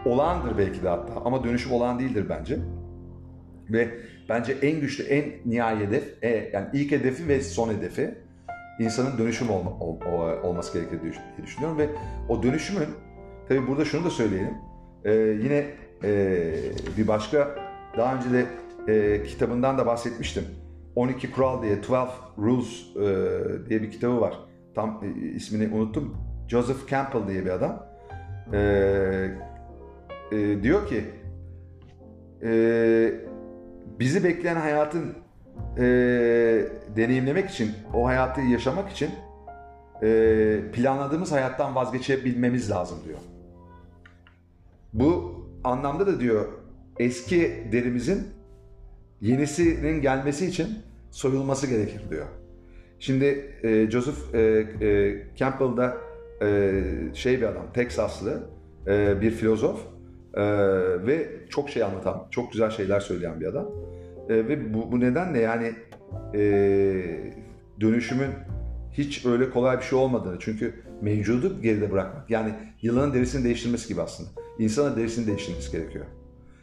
olağandır 0.05 0.57
belki 0.57 0.83
de 0.83 0.89
hatta 0.89 1.13
ama 1.25 1.43
dönüşüm 1.43 1.71
olağan 1.71 1.99
değildir 1.99 2.25
bence. 2.29 2.59
Ve 3.69 3.89
bence 4.29 4.53
en 4.61 4.81
güçlü, 4.81 5.03
en 5.03 5.31
nihai 5.45 5.79
hedef, 5.79 6.23
e, 6.23 6.49
yani 6.53 6.67
ilk 6.73 6.91
hedefi 6.91 7.27
ve 7.27 7.41
son 7.41 7.69
hedefi 7.69 8.17
insanın 8.79 9.17
dönüşüm 9.17 9.49
olma, 9.49 9.71
ol, 9.71 9.99
olması 10.43 10.79
gerekir 10.79 11.01
diye 11.01 11.13
düşünüyorum. 11.43 11.77
Ve 11.77 11.89
o 12.29 12.43
dönüşümün, 12.43 12.87
tabi 13.47 13.67
burada 13.67 13.85
şunu 13.85 14.05
da 14.05 14.09
söyleyelim, 14.09 14.53
e, 15.05 15.13
yine 15.13 15.65
e, 16.03 16.53
bir 16.97 17.07
başka, 17.07 17.55
daha 17.97 18.15
önce 18.15 18.25
de 18.31 18.45
e, 18.87 19.23
kitabından 19.23 19.77
da 19.77 19.85
bahsetmiştim 19.85 20.43
12 20.97 21.31
Kural 21.31 21.61
diye 21.61 21.73
12 21.73 21.91
Rules 22.37 22.95
e, 22.95 23.69
diye 23.69 23.81
bir 23.81 23.91
kitabı 23.91 24.21
var. 24.21 24.39
Tam 24.75 25.03
e, 25.03 25.27
ismini 25.29 25.75
unuttum. 25.75 26.17
Joseph 26.47 26.89
Campbell 26.89 27.27
diye 27.27 27.45
bir 27.45 27.49
adam. 27.49 27.85
E, 28.53 28.59
e, 30.31 30.63
diyor 30.63 30.87
ki 30.87 31.03
e, 32.43 32.51
bizi 33.99 34.23
bekleyen 34.23 34.55
hayatın 34.55 35.13
e, 35.77 35.83
deneyimlemek 36.95 37.49
için, 37.49 37.71
o 37.93 38.05
hayatı 38.05 38.41
yaşamak 38.41 38.91
için 38.91 39.09
e, 40.03 40.59
planladığımız 40.73 41.31
hayattan 41.31 41.75
vazgeçebilmemiz 41.75 42.71
lazım 42.71 42.97
diyor. 43.05 43.19
Bu 44.93 45.35
anlamda 45.63 46.07
da 46.07 46.19
diyor 46.19 46.45
eski 46.99 47.67
derimizin 47.71 48.27
yenisinin 49.21 50.01
gelmesi 50.01 50.45
için 50.45 50.67
soyulması 51.11 51.67
gerekir 51.67 52.01
diyor. 52.09 52.25
Şimdi 52.99 53.55
e, 53.63 53.91
Joseph 53.91 54.35
e, 54.35 54.39
e, 54.81 55.23
Campbell 55.35 55.77
da 55.77 55.97
e, 56.41 56.81
şey 57.13 57.37
bir 57.37 57.45
adam, 57.45 57.73
Teksaslı 57.73 58.43
e, 58.87 59.21
bir 59.21 59.31
filozof 59.31 59.79
e, 60.33 60.43
ve 61.07 61.29
çok 61.49 61.69
şey 61.69 61.83
anlatan, 61.83 62.27
çok 62.31 62.51
güzel 62.51 62.69
şeyler 62.69 62.99
söyleyen 62.99 63.39
bir 63.39 63.45
adam. 63.45 63.67
E, 64.29 64.35
ve 64.35 64.73
bu, 64.73 64.91
bu 64.91 64.99
nedenle 64.99 65.39
yani 65.39 65.73
e, 66.35 66.41
dönüşümün 67.81 68.29
hiç 68.91 69.25
öyle 69.25 69.49
kolay 69.49 69.77
bir 69.77 69.83
şey 69.83 69.99
olmadığını 69.99 70.37
çünkü 70.39 70.73
mevcudu 71.01 71.61
geride 71.61 71.91
bırakmak 71.91 72.29
yani 72.29 72.53
yılanın 72.81 73.13
derisini 73.13 73.43
değiştirmesi 73.43 73.87
gibi 73.87 74.01
aslında. 74.01 74.29
İnsanın 74.59 74.95
derisini 74.95 75.27
değiştirmesi 75.27 75.71
gerekiyor. 75.71 76.05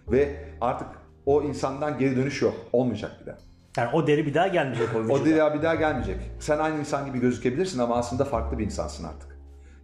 Ve 0.09 0.37
artık 0.61 0.89
o 1.27 1.43
insandan 1.43 1.99
geri 1.99 2.17
dönüş 2.17 2.43
yok. 2.43 2.55
Olmayacak 2.73 3.13
bir 3.21 3.27
daha. 3.27 3.37
Yani 3.77 3.91
o 3.95 4.07
deri 4.07 4.27
bir 4.27 4.35
daha 4.35 4.49
gelmeyecek 4.49 4.89
o 4.97 4.99
vücuda. 4.99 5.13
O 5.13 5.25
deri 5.25 5.59
bir 5.59 5.63
daha 5.63 5.75
gelmeyecek. 5.75 6.17
Sen 6.41 6.59
aynı 6.59 6.81
insan 6.81 7.07
gibi 7.07 7.21
gözükebilirsin 7.21 7.79
ama 7.79 7.97
aslında 7.97 8.25
farklı 8.25 8.59
bir 8.59 8.65
insansın 8.65 9.05
artık. 9.05 9.39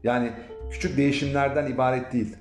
Yani 0.05 0.33
küçük 0.71 0.97
değişimlerden 0.97 1.66
ibaret 1.73 2.12
değil. 2.12 2.37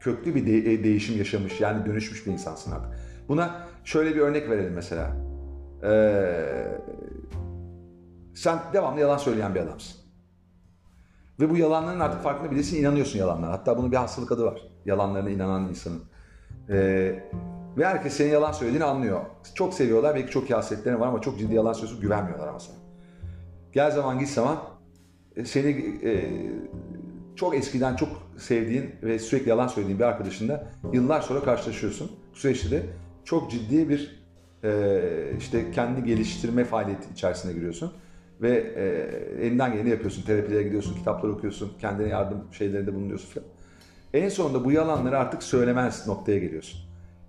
Köklü 0.00 0.34
bir 0.34 0.46
de- 0.46 0.72
e, 0.72 0.84
değişim 0.84 1.18
yaşamış 1.18 1.60
yani 1.60 1.86
dönüşmüş 1.86 2.26
bir 2.26 2.32
insansın 2.32 2.72
artık. 2.72 2.90
Buna 3.28 3.68
şöyle 3.88 4.14
bir 4.14 4.20
örnek 4.20 4.50
verelim 4.50 4.72
mesela. 4.72 5.16
Ee, 5.82 6.78
sen 8.34 8.58
devamlı 8.72 9.00
yalan 9.00 9.16
söyleyen 9.16 9.54
bir 9.54 9.60
adamsın. 9.60 9.96
Ve 11.40 11.50
bu 11.50 11.56
yalanların 11.56 12.00
artık 12.00 12.22
farkında 12.22 12.50
bilirsin 12.50 12.80
inanıyorsun 12.80 13.18
yalanlara. 13.18 13.52
Hatta 13.52 13.78
bunun 13.78 13.92
bir 13.92 13.96
hastalık 13.96 14.32
adı 14.32 14.44
var. 14.44 14.60
Yalanlarına 14.84 15.30
inanan 15.30 15.68
insanın. 15.68 16.02
Ee, 16.68 17.24
ve 17.76 17.86
herkes 17.86 18.12
senin 18.12 18.30
yalan 18.30 18.52
söylediğini 18.52 18.84
anlıyor. 18.84 19.20
Çok 19.54 19.74
seviyorlar, 19.74 20.14
belki 20.14 20.30
çok 20.30 20.50
iyi 20.50 20.54
var 21.00 21.06
ama 21.08 21.20
çok 21.20 21.38
ciddi 21.38 21.54
yalan 21.54 21.72
söylüyorsun, 21.72 22.00
güvenmiyorlar 22.00 22.48
ama 22.48 22.60
sana. 22.60 22.76
Gel 23.72 23.90
zaman 23.90 24.18
git 24.18 24.28
zaman 24.28 24.58
e, 25.36 25.44
seni 25.44 25.70
e, 26.04 26.30
çok 27.36 27.56
eskiden 27.56 27.96
çok 27.96 28.08
sevdiğin 28.38 28.90
ve 29.02 29.18
sürekli 29.18 29.48
yalan 29.48 29.66
söylediğin 29.66 29.98
bir 29.98 30.04
arkadaşınla 30.04 30.66
yıllar 30.92 31.20
sonra 31.20 31.42
karşılaşıyorsun. 31.42 32.10
Bu 32.32 32.36
süreçte 32.36 32.70
de 32.70 32.82
çok 33.28 33.50
ciddi 33.50 33.88
bir 33.88 34.22
e, 34.64 35.00
işte 35.38 35.70
kendi 35.70 36.04
geliştirme 36.04 36.64
faaliyeti 36.64 37.12
içerisine 37.12 37.52
giriyorsun 37.52 37.92
ve 38.42 38.50
e, 38.76 38.84
elinden 39.46 39.72
geleni 39.72 39.90
yapıyorsun. 39.90 40.22
Terapilere 40.22 40.62
gidiyorsun, 40.62 40.94
kitaplar 40.94 41.28
okuyorsun, 41.28 41.72
kendine 41.80 42.08
yardım 42.08 42.44
şeylerinde 42.52 42.94
bulunuyorsun 42.94 43.28
falan. 43.28 43.46
En 44.14 44.28
sonunda 44.28 44.64
bu 44.64 44.72
yalanları 44.72 45.18
artık 45.18 45.42
söylemez 45.42 46.06
noktaya 46.06 46.38
geliyorsun. 46.38 46.80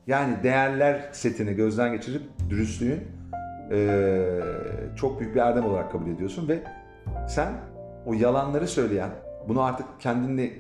Yani 0.08 0.44
değerler 0.44 1.10
setini 1.12 1.54
gözden 1.54 1.92
geçirip 1.92 2.22
dürüstlüğün 2.50 3.00
e, 3.72 4.30
çok 4.96 5.20
büyük 5.20 5.36
bir 5.36 5.40
erdem 5.40 5.66
olarak 5.66 5.92
kabul 5.92 6.12
ediyorsun 6.12 6.48
ve 6.48 6.60
sen 7.30 7.54
o 8.06 8.14
yalanları 8.14 8.68
söyleyen, 8.68 9.10
bunu 9.48 9.62
artık 9.62 9.86
kendini 10.00 10.54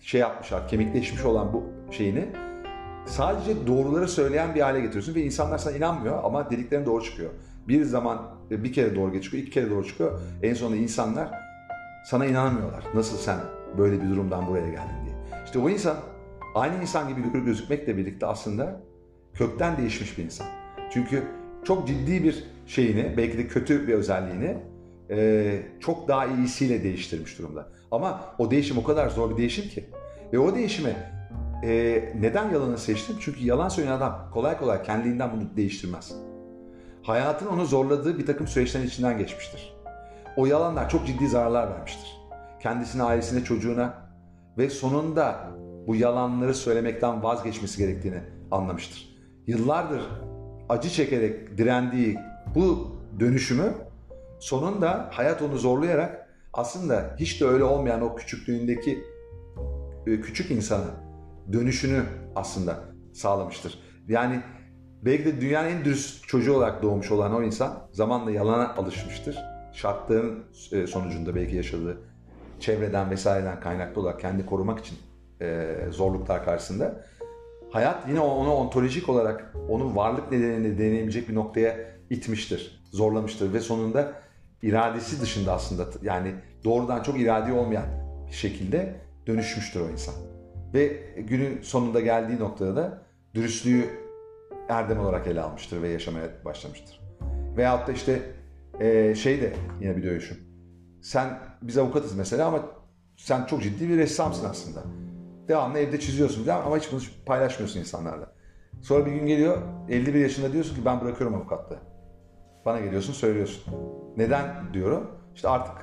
şey 0.00 0.20
yapmış, 0.20 0.52
kemikleşmiş 0.68 1.24
olan 1.24 1.52
bu 1.52 1.64
şeyini 1.92 2.28
sadece 3.06 3.66
doğruları 3.66 4.08
söyleyen 4.08 4.54
bir 4.54 4.60
hale 4.60 4.80
getiriyorsun 4.80 5.14
ve 5.14 5.22
insanlar 5.22 5.58
sana 5.58 5.76
inanmıyor 5.76 6.24
ama 6.24 6.50
dediklerin 6.50 6.86
doğru 6.86 7.04
çıkıyor. 7.04 7.30
Bir 7.68 7.84
zaman 7.84 8.22
bir 8.50 8.72
kere 8.72 8.96
doğru 8.96 9.22
çıkıyor, 9.22 9.42
iki 9.42 9.52
kere 9.52 9.70
doğru 9.70 9.86
çıkıyor. 9.86 10.20
En 10.42 10.54
sonunda 10.54 10.76
insanlar 10.76 11.30
sana 12.04 12.26
inanmıyorlar. 12.26 12.84
Nasıl 12.94 13.16
sen 13.16 13.38
böyle 13.78 14.02
bir 14.02 14.08
durumdan 14.08 14.46
buraya 14.46 14.68
geldin 14.68 15.04
diye. 15.04 15.14
İşte 15.44 15.58
o 15.58 15.68
insan 15.68 15.96
aynı 16.54 16.82
insan 16.82 17.08
gibi 17.08 17.44
gözükmekle 17.44 17.96
birlikte 17.96 18.26
aslında 18.26 18.80
kökten 19.34 19.76
değişmiş 19.76 20.18
bir 20.18 20.24
insan. 20.24 20.46
Çünkü 20.92 21.22
çok 21.64 21.88
ciddi 21.88 22.24
bir 22.24 22.44
şeyini, 22.66 23.14
belki 23.16 23.38
de 23.38 23.48
kötü 23.48 23.88
bir 23.88 23.94
özelliğini 23.94 24.56
e, 25.10 25.62
çok 25.80 26.08
daha 26.08 26.26
iyisiyle 26.26 26.84
değiştirmiş 26.84 27.38
durumda. 27.38 27.68
Ama 27.90 28.20
o 28.38 28.50
değişim 28.50 28.78
o 28.78 28.84
kadar 28.84 29.08
zor 29.08 29.30
bir 29.30 29.36
değişim 29.36 29.68
ki. 29.68 29.84
Ve 30.32 30.38
o 30.38 30.54
değişimi 30.54 30.96
e, 31.62 31.68
neden 32.20 32.50
yalanı 32.50 32.78
seçtim? 32.78 33.16
Çünkü 33.20 33.44
yalan 33.44 33.68
söyleyen 33.68 33.96
adam 33.96 34.30
kolay 34.34 34.58
kolay 34.58 34.82
kendiliğinden 34.82 35.30
bunu 35.32 35.56
değiştirmez. 35.56 36.14
Hayatın 37.02 37.46
onu 37.46 37.64
zorladığı 37.66 38.18
bir 38.18 38.26
takım 38.26 38.46
süreçlerin 38.46 38.86
içinden 38.86 39.18
geçmiştir. 39.18 39.76
O 40.36 40.46
yalanlar 40.46 40.88
çok 40.88 41.06
ciddi 41.06 41.28
zararlar 41.28 41.70
vermiştir. 41.70 42.16
Kendisine, 42.60 43.02
ailesine, 43.02 43.44
çocuğuna 43.44 43.94
ve 44.58 44.70
sonunda 44.70 45.50
bu 45.86 45.96
yalanları 45.96 46.54
söylemekten 46.54 47.22
vazgeçmesi 47.22 47.78
gerektiğini 47.78 48.20
anlamıştır 48.50 49.12
yıllardır 49.46 50.02
acı 50.68 50.88
çekerek 50.88 51.58
direndiği 51.58 52.18
bu 52.54 52.96
dönüşümü 53.20 53.72
sonunda 54.40 55.08
hayat 55.12 55.42
onu 55.42 55.58
zorlayarak 55.58 56.28
aslında 56.52 57.16
hiç 57.20 57.40
de 57.40 57.46
öyle 57.46 57.64
olmayan 57.64 58.02
o 58.02 58.16
küçüklüğündeki 58.16 59.04
e, 60.06 60.20
küçük 60.20 60.50
insana 60.50 61.11
dönüşünü 61.52 62.02
aslında 62.34 62.78
sağlamıştır. 63.12 63.78
Yani 64.08 64.40
belki 65.02 65.24
de 65.24 65.40
dünyanın 65.40 65.68
en 65.68 65.84
dürüst 65.84 66.28
çocuğu 66.28 66.56
olarak 66.56 66.82
doğmuş 66.82 67.10
olan 67.10 67.34
o 67.34 67.42
insan 67.42 67.88
zamanla 67.92 68.30
yalana 68.30 68.74
alışmıştır. 68.74 69.38
Şartların 69.72 70.44
e, 70.72 70.86
sonucunda 70.86 71.34
belki 71.34 71.56
yaşadığı 71.56 71.98
çevreden 72.60 73.10
vesaireden 73.10 73.60
kaynaklı 73.60 74.00
olarak 74.00 74.20
kendi 74.20 74.46
korumak 74.46 74.78
için 74.78 74.98
e, 75.40 75.76
zorluklar 75.90 76.44
karşısında 76.44 77.04
hayat 77.72 78.08
yine 78.08 78.20
onu 78.20 78.52
ontolojik 78.52 79.08
olarak 79.08 79.54
onun 79.68 79.96
varlık 79.96 80.32
nedenini 80.32 80.78
deneyebilecek 80.78 81.28
bir 81.28 81.34
noktaya 81.34 81.76
itmiştir, 82.10 82.82
zorlamıştır 82.92 83.52
ve 83.52 83.60
sonunda 83.60 84.12
iradesi 84.62 85.20
dışında 85.20 85.52
aslında 85.52 85.86
yani 86.02 86.34
doğrudan 86.64 87.02
çok 87.02 87.20
iradi 87.20 87.52
olmayan 87.52 87.86
bir 88.26 88.32
şekilde 88.32 88.96
dönüşmüştür 89.26 89.80
o 89.80 89.88
insan. 89.88 90.31
Ve 90.74 91.14
günün 91.16 91.62
sonunda 91.62 92.00
geldiği 92.00 92.38
noktada 92.38 92.76
da 92.76 93.02
dürüstlüğü 93.34 93.90
erdem 94.68 95.00
olarak 95.00 95.26
ele 95.26 95.40
almıştır 95.40 95.82
ve 95.82 95.88
yaşamaya 95.88 96.28
başlamıştır. 96.44 97.00
Veyahut 97.56 97.88
da 97.88 97.92
işte 97.92 98.22
e, 98.80 99.14
şey 99.14 99.42
de 99.42 99.52
yine 99.80 99.96
bir 99.96 100.02
dövüşüm. 100.02 100.38
Sen 101.02 101.38
biz 101.62 101.78
avukatız 101.78 102.16
mesela 102.16 102.46
ama 102.46 102.62
sen 103.16 103.44
çok 103.44 103.62
ciddi 103.62 103.88
bir 103.88 103.98
ressamsın 103.98 104.48
aslında. 104.48 104.82
Devamlı 105.48 105.78
evde 105.78 106.00
çiziyorsun 106.00 106.44
falan 106.44 106.66
ama 106.66 106.78
hiç 106.78 106.92
bunu 106.92 107.00
paylaşmıyorsun 107.26 107.80
insanlarla. 107.80 108.32
Sonra 108.80 109.06
bir 109.06 109.12
gün 109.12 109.26
geliyor 109.26 109.58
51 109.88 110.20
yaşında 110.20 110.52
diyorsun 110.52 110.74
ki 110.74 110.84
ben 110.84 111.00
bırakıyorum 111.00 111.36
avukatlığı. 111.36 111.78
Bana 112.64 112.80
geliyorsun 112.80 113.12
söylüyorsun. 113.12 113.74
Neden 114.16 114.74
diyorum. 114.74 115.10
İşte 115.34 115.48
artık 115.48 115.74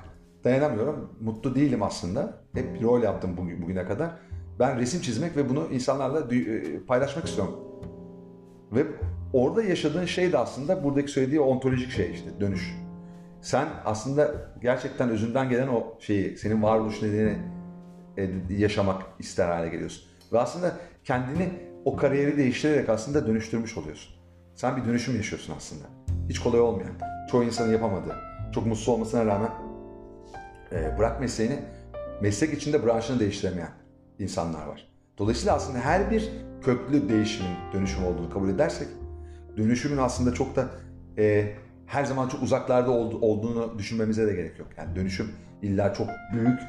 dayanamıyorum. 0.43 1.17
Mutlu 1.21 1.55
değilim 1.55 1.83
aslında. 1.83 2.41
Hep 2.53 2.75
bir 2.75 2.83
rol 2.83 3.03
yaptım 3.03 3.37
bugün, 3.37 3.61
bugüne 3.61 3.85
kadar. 3.85 4.09
Ben 4.59 4.79
resim 4.79 5.01
çizmek 5.01 5.37
ve 5.37 5.49
bunu 5.49 5.67
insanlarla 5.71 6.35
e, 6.35 6.79
paylaşmak 6.79 7.27
istiyorum. 7.27 7.59
Ve 8.71 8.85
orada 9.33 9.63
yaşadığın 9.63 10.05
şey 10.05 10.31
de 10.31 10.37
aslında 10.37 10.83
buradaki 10.83 11.11
söylediği 11.11 11.39
ontolojik 11.39 11.91
şey 11.91 12.11
işte 12.11 12.39
dönüş. 12.39 12.75
Sen 13.41 13.67
aslında 13.85 14.31
gerçekten 14.61 15.09
özünden 15.09 15.49
gelen 15.49 15.67
o 15.67 15.97
şeyi, 15.99 16.37
senin 16.37 16.63
varoluş 16.63 17.01
nedeni 17.01 17.37
e, 18.17 18.29
yaşamak 18.49 19.01
ister 19.19 19.49
hale 19.49 19.69
geliyorsun. 19.69 20.03
Ve 20.33 20.39
aslında 20.39 20.71
kendini 21.03 21.49
o 21.85 21.95
kariyeri 21.95 22.37
değiştirerek 22.37 22.89
aslında 22.89 23.27
dönüştürmüş 23.27 23.77
oluyorsun. 23.77 24.15
Sen 24.55 24.77
bir 24.77 24.85
dönüşüm 24.85 25.15
yaşıyorsun 25.15 25.53
aslında. 25.57 25.85
Hiç 26.29 26.39
kolay 26.39 26.61
olmayan, 26.61 26.91
çoğu 27.31 27.43
insanın 27.43 27.71
yapamadığı, 27.71 28.15
çok 28.53 28.65
mutsuz 28.65 28.89
olmasına 28.89 29.25
rağmen 29.25 29.51
e, 30.71 30.97
bırak 30.97 31.21
mesleğini, 31.21 31.59
meslek 32.21 32.53
içinde 32.53 32.85
branşını 32.85 33.19
değiştiremeyen 33.19 33.78
insanlar 34.19 34.67
var. 34.67 34.87
Dolayısıyla 35.17 35.55
aslında 35.55 35.79
her 35.79 36.11
bir 36.11 36.29
köklü 36.61 37.09
değişimin 37.09 37.51
dönüşüm 37.73 38.05
olduğunu 38.05 38.29
kabul 38.29 38.49
edersek, 38.49 38.87
dönüşümün 39.57 39.97
aslında 39.97 40.33
çok 40.33 40.55
da 40.55 40.67
e, 41.17 41.53
her 41.85 42.05
zaman 42.05 42.29
çok 42.29 42.43
uzaklarda 42.43 42.91
olduğunu 42.91 43.79
düşünmemize 43.79 44.27
de 44.27 44.33
gerek 44.33 44.59
yok. 44.59 44.67
Yani 44.77 44.95
dönüşüm 44.95 45.31
illa 45.61 45.93
çok 45.93 46.07
büyük, 46.33 46.59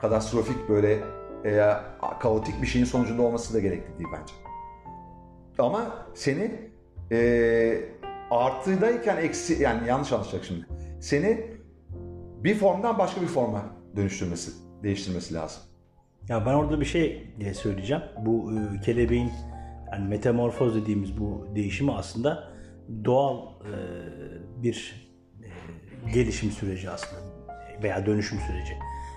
katastrofik 0.00 0.68
böyle 0.68 0.98
e, 1.44 1.72
kaotik 2.20 2.62
bir 2.62 2.66
şeyin 2.66 2.84
sonucunda 2.84 3.22
olması 3.22 3.54
da 3.54 3.60
gerekli 3.60 3.98
değil 3.98 4.10
bence. 4.12 4.34
Ama 5.58 6.06
seni 6.14 6.70
e, 7.12 7.80
artıdayken 8.30 9.16
eksi 9.16 9.62
yani 9.62 9.88
yanlış 9.88 10.12
anlaşılacak 10.12 10.44
şimdi. 10.44 10.66
Seni 11.00 11.46
bir 12.44 12.54
formdan 12.54 12.98
başka 12.98 13.20
bir 13.20 13.26
forma 13.26 13.64
dönüştürmesi, 13.96 14.50
değiştirmesi 14.82 15.34
lazım. 15.34 15.62
Ya 16.28 16.46
ben 16.46 16.54
orada 16.54 16.80
bir 16.80 16.84
şey 16.84 17.26
diye 17.40 17.54
söyleyeceğim. 17.54 18.02
Bu 18.18 18.52
e, 18.52 18.80
kelebeğin 18.80 19.30
yani 19.92 20.08
metamorfoz 20.08 20.74
dediğimiz 20.74 21.20
bu 21.20 21.48
değişimi 21.54 21.92
aslında 21.92 22.52
doğal 23.04 23.46
e, 23.46 23.72
bir 24.62 25.08
e, 25.42 26.10
gelişim 26.12 26.50
süreci 26.50 26.90
aslında 26.90 27.22
veya 27.82 28.06
dönüşüm 28.06 28.38
süreci. 28.38 28.72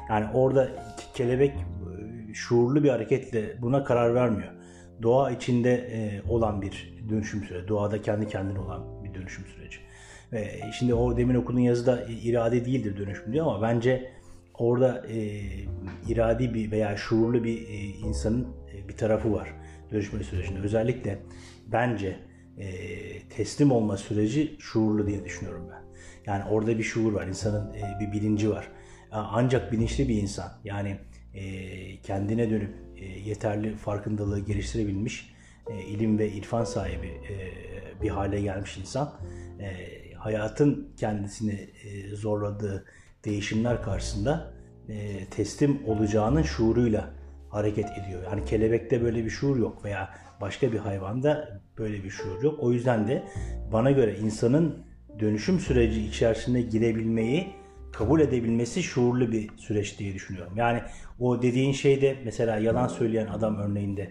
Yani 0.10 0.26
orada 0.34 0.70
kelebek 1.14 1.52
e, 1.52 2.34
şuurlu 2.34 2.84
bir 2.84 2.90
hareketle 2.90 3.62
buna 3.62 3.84
karar 3.84 4.16
vermiyor. 4.16 4.54
Doğa 5.02 5.32
içinde 5.32 5.76
e, 5.76 6.22
olan 6.30 6.62
bir 6.62 6.94
dönüşüm 7.10 7.44
süreci. 7.44 7.68
Doğada 7.68 8.02
kendi 8.02 8.28
kendine 8.28 8.60
olan 8.60 9.04
bir 9.04 9.14
dönüşüm 9.14 9.46
süreci. 9.46 9.78
Ve 10.32 10.60
şimdi 10.80 10.94
o 10.94 11.18
demin 11.18 11.36
okuduğun 11.36 11.60
yazıda 11.60 12.06
irade 12.24 12.66
değildir 12.66 12.98
dönüşüm 12.98 13.34
diyor 13.34 13.46
ama 13.46 13.62
bence 13.62 14.12
orada 14.60 15.08
e, 15.08 15.42
iradi 16.08 16.54
bir 16.54 16.72
veya 16.72 16.98
şuurlu 16.98 17.44
bir 17.44 17.68
e, 17.68 17.76
insanın 17.78 18.48
e, 18.74 18.88
bir 18.88 18.98
tarafı 18.98 19.34
var 19.34 19.54
dönüşme 19.92 20.24
sürecinde. 20.24 20.60
Özellikle 20.60 21.20
bence 21.68 22.20
e, 22.58 22.68
teslim 23.30 23.72
olma 23.72 23.98
süreci 23.98 24.56
şuurlu 24.60 25.08
diye 25.08 25.26
düşünüyorum 25.26 25.68
ben. 25.72 25.80
Yani 26.26 26.44
orada 26.50 26.78
bir 26.78 26.84
şuur 26.84 27.14
var, 27.14 27.28
insanın 27.28 27.74
e, 27.74 28.00
bir 28.00 28.12
bilinci 28.12 28.50
var. 28.50 28.68
Ancak 29.12 29.72
bilinçli 29.72 30.10
bir 30.10 30.22
insan 30.22 30.52
yani 30.64 30.98
e, 31.34 32.02
kendine 32.02 32.50
dönüp 32.50 32.76
e, 32.98 33.06
yeterli 33.06 33.76
farkındalığı 33.76 34.40
geliştirebilmiş, 34.40 35.34
e, 35.70 35.82
ilim 35.82 36.20
ve 36.20 36.30
irfan 36.32 36.64
sahibi 36.64 37.08
e, 37.08 37.36
bir 38.02 38.10
hale 38.10 38.42
gelmiş 38.42 38.78
insan 38.78 39.14
e, 39.60 40.00
hayatın 40.14 40.94
kendisini 40.98 41.70
e, 41.84 42.16
zorladığı 42.16 42.86
değişimler 43.26 43.84
karşısında 43.84 44.54
e, 44.90 45.26
teslim 45.26 45.80
olacağının 45.88 46.44
şuuruyla 46.44 47.10
hareket 47.50 47.86
ediyor. 47.86 48.24
Yani 48.24 48.46
kelebekte 48.46 49.02
böyle 49.02 49.26
bir 49.26 49.30
şuur 49.30 49.58
yok 49.58 49.86
veya 49.86 50.10
başka 50.42 50.72
bir 50.72 50.78
hayvanda 50.78 51.62
böyle 51.78 52.04
bir 52.04 52.10
şuur 52.10 52.44
yok. 52.44 52.60
O 52.60 52.72
yüzden 52.72 53.08
de 53.08 53.24
bana 53.72 53.92
göre 53.92 54.18
insanın 54.18 54.84
dönüşüm 55.20 55.60
süreci 55.60 56.06
içerisine 56.06 56.62
girebilmeyi 56.62 57.48
kabul 57.92 58.20
edebilmesi 58.20 58.84
şuurlu 58.84 59.32
bir 59.32 59.50
süreç 59.58 60.00
diye 60.00 60.14
düşünüyorum. 60.14 60.54
Yani 60.56 60.82
o 61.20 61.42
dediğin 61.42 61.74
şeyde 61.74 62.16
mesela 62.26 62.58
yalan 62.58 62.88
söyleyen 62.88 63.28
adam 63.28 63.58
örneğinde 63.58 64.10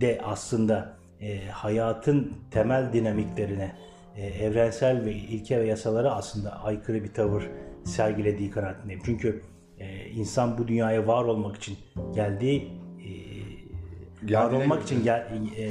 de 0.00 0.20
aslında 0.24 0.96
e, 1.20 1.48
hayatın 1.48 2.32
temel 2.50 2.92
dinamiklerine, 2.92 3.76
e, 4.16 4.26
evrensel 4.26 5.04
ve 5.04 5.12
ilke 5.12 5.60
ve 5.60 5.66
yasalara 5.66 6.14
aslında 6.14 6.62
aykırı 6.62 7.04
bir 7.04 7.14
tavır 7.14 7.50
sergilediği 7.84 8.50
kanaatindeyim. 8.50 9.02
Çünkü 9.04 9.42
e, 9.78 10.08
insan 10.10 10.58
bu 10.58 10.68
dünyaya 10.68 11.06
var 11.06 11.24
olmak 11.24 11.56
için 11.56 11.76
geldiği 12.14 12.72
e, 14.22 14.34
var 14.34 14.52
olmak 14.52 14.82
için 14.82 15.04
gel, 15.04 15.26
e, 15.56 15.70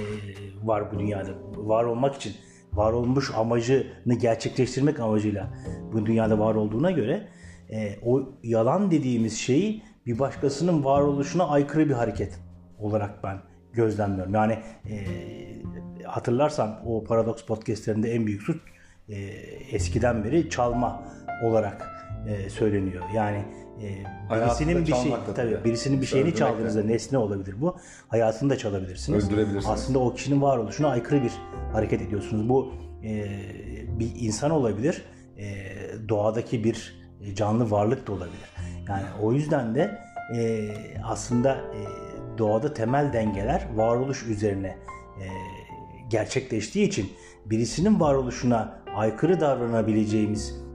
var 0.64 0.92
bu 0.92 1.00
dünyada. 1.00 1.32
Var 1.56 1.84
olmak 1.84 2.16
için 2.16 2.34
var 2.74 2.94
olmuş 2.94 3.32
amacını 3.36 4.14
gerçekleştirmek 4.20 5.00
amacıyla 5.00 5.54
bu 5.94 6.06
dünyada 6.06 6.40
var 6.40 6.56
olduğuna 6.56 6.92
göre 6.92 7.28
e, 7.70 8.00
o 8.06 8.30
yalan 8.44 8.92
dediğimiz 8.92 9.38
şeyi 9.38 9.84
bir 10.06 10.20
başkasının 10.20 10.84
varoluşuna 10.84 11.48
aykırı 11.48 11.90
bir 11.90 11.94
hareket 11.94 12.40
olarak 12.80 13.24
ben 13.24 13.38
gözlemliyorum. 13.74 14.34
Yani 14.34 14.58
e, 14.90 14.98
hatırlarsan 16.06 16.82
o 16.86 17.04
Paradox 17.04 17.46
podcastlerinde 17.46 18.12
en 18.12 18.28
büyük 18.28 18.42
suç 18.42 18.62
e, 19.10 19.16
eskiden 19.72 20.24
beri 20.24 20.50
çalma 20.50 21.04
olarak 21.44 22.01
e, 22.28 22.50
söyleniyor. 22.50 23.04
Yani 23.16 23.46
e, 23.82 23.88
birisinin 24.32 24.88
bir 24.88 24.96
şey 24.96 25.14
tabii 25.36 25.64
birisinin 25.64 26.02
bir 26.02 26.06
şeyini 26.06 26.36
çaldığınızda 26.36 26.84
nesne 26.84 27.18
olabilir 27.18 27.56
bu. 27.62 27.78
Hayatını 28.08 28.50
da 28.50 28.58
çalabilirsiniz. 28.58 29.26
Öldürebilirsiniz. 29.26 29.66
Aslında 29.70 30.00
o 30.00 30.14
kişinin 30.14 30.42
varoluşuna 30.42 30.88
aykırı 30.88 31.24
bir 31.24 31.32
hareket 31.74 32.02
ediyorsunuz. 32.02 32.50
Bu 32.50 32.74
e, 33.04 33.26
bir 34.00 34.12
insan 34.20 34.52
olabilir. 34.52 35.06
E, 35.38 35.66
doğadaki 36.10 36.64
bir 36.64 37.02
canlı 37.36 37.72
varlık 37.72 38.08
da 38.08 38.12
olabilir. 38.12 38.50
Yani 38.90 39.06
o 39.22 39.34
yüzden 39.34 39.76
de 39.76 40.00
e, 40.36 40.70
aslında 41.04 41.54
e, 41.54 41.80
doğada 42.38 42.74
temel 42.74 43.14
dengeler 43.14 43.68
varoluş 43.76 44.24
üzerine 44.24 44.68
e, 44.68 45.26
gerçekleştiği 46.10 46.88
için 46.88 47.10
birisinin 47.46 48.00
varoluşuna 48.00 48.82
aykırı 48.96 49.40
davranabileceğimiz 49.40 50.52
e, 50.52 50.71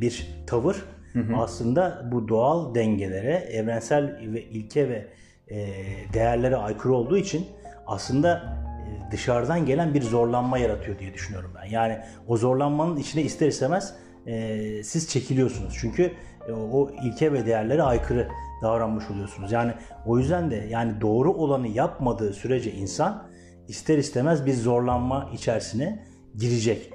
bir 0.00 0.26
tavır 0.46 0.84
hı 1.12 1.18
hı. 1.18 1.36
aslında 1.36 2.08
bu 2.12 2.28
doğal 2.28 2.74
dengelere, 2.74 3.32
evrensel 3.32 4.18
ve 4.22 4.42
ilke 4.42 4.88
ve 4.88 5.06
e, 5.48 5.66
değerlere 6.12 6.56
aykırı 6.56 6.94
olduğu 6.94 7.16
için 7.16 7.46
aslında 7.86 8.56
e, 8.86 9.12
dışarıdan 9.12 9.66
gelen 9.66 9.94
bir 9.94 10.02
zorlanma 10.02 10.58
yaratıyor 10.58 10.98
diye 10.98 11.14
düşünüyorum 11.14 11.52
ben. 11.56 11.70
Yani 11.70 11.98
o 12.28 12.36
zorlanmanın 12.36 12.96
içine 12.96 13.22
ister 13.22 13.46
istemez 13.46 13.94
e, 14.26 14.82
siz 14.82 15.08
çekiliyorsunuz. 15.08 15.76
Çünkü 15.80 16.12
e, 16.48 16.52
o 16.52 16.90
ilke 17.02 17.32
ve 17.32 17.46
değerlere 17.46 17.82
aykırı 17.82 18.28
davranmış 18.62 19.10
oluyorsunuz. 19.10 19.52
Yani 19.52 19.72
o 20.06 20.18
yüzden 20.18 20.50
de 20.50 20.66
yani 20.70 21.00
doğru 21.00 21.32
olanı 21.32 21.68
yapmadığı 21.68 22.32
sürece 22.32 22.72
insan 22.72 23.28
ister 23.68 23.98
istemez 23.98 24.46
bir 24.46 24.54
zorlanma 24.54 25.30
içerisine 25.34 26.04
girecek 26.36 26.90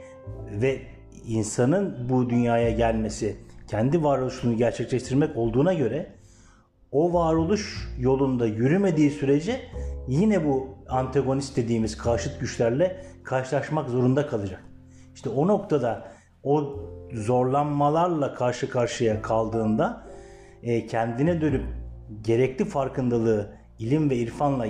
ve 0.51 0.81
insanın 1.27 2.09
bu 2.09 2.29
dünyaya 2.29 2.71
gelmesi 2.71 3.37
kendi 3.67 4.03
varoluşunu 4.03 4.57
gerçekleştirmek 4.57 5.37
olduğuna 5.37 5.73
göre 5.73 6.15
o 6.91 7.13
varoluş 7.13 7.89
yolunda 7.99 8.47
yürümediği 8.47 9.11
sürece 9.11 9.61
yine 10.07 10.45
bu 10.45 10.67
antagonist 10.89 11.57
dediğimiz 11.57 11.97
karşıt 11.97 12.39
güçlerle 12.39 13.05
karşılaşmak 13.23 13.89
zorunda 13.89 14.27
kalacak. 14.27 14.63
İşte 15.15 15.29
o 15.29 15.47
noktada 15.47 16.11
o 16.43 16.79
zorlanmalarla 17.13 18.33
karşı 18.33 18.69
karşıya 18.69 19.21
kaldığında 19.21 20.07
e, 20.63 20.87
kendine 20.87 21.41
dönüp 21.41 21.63
gerekli 22.21 22.65
farkındalığı 22.65 23.53
ilim 23.79 24.09
ve 24.09 24.15
irfanla 24.15 24.67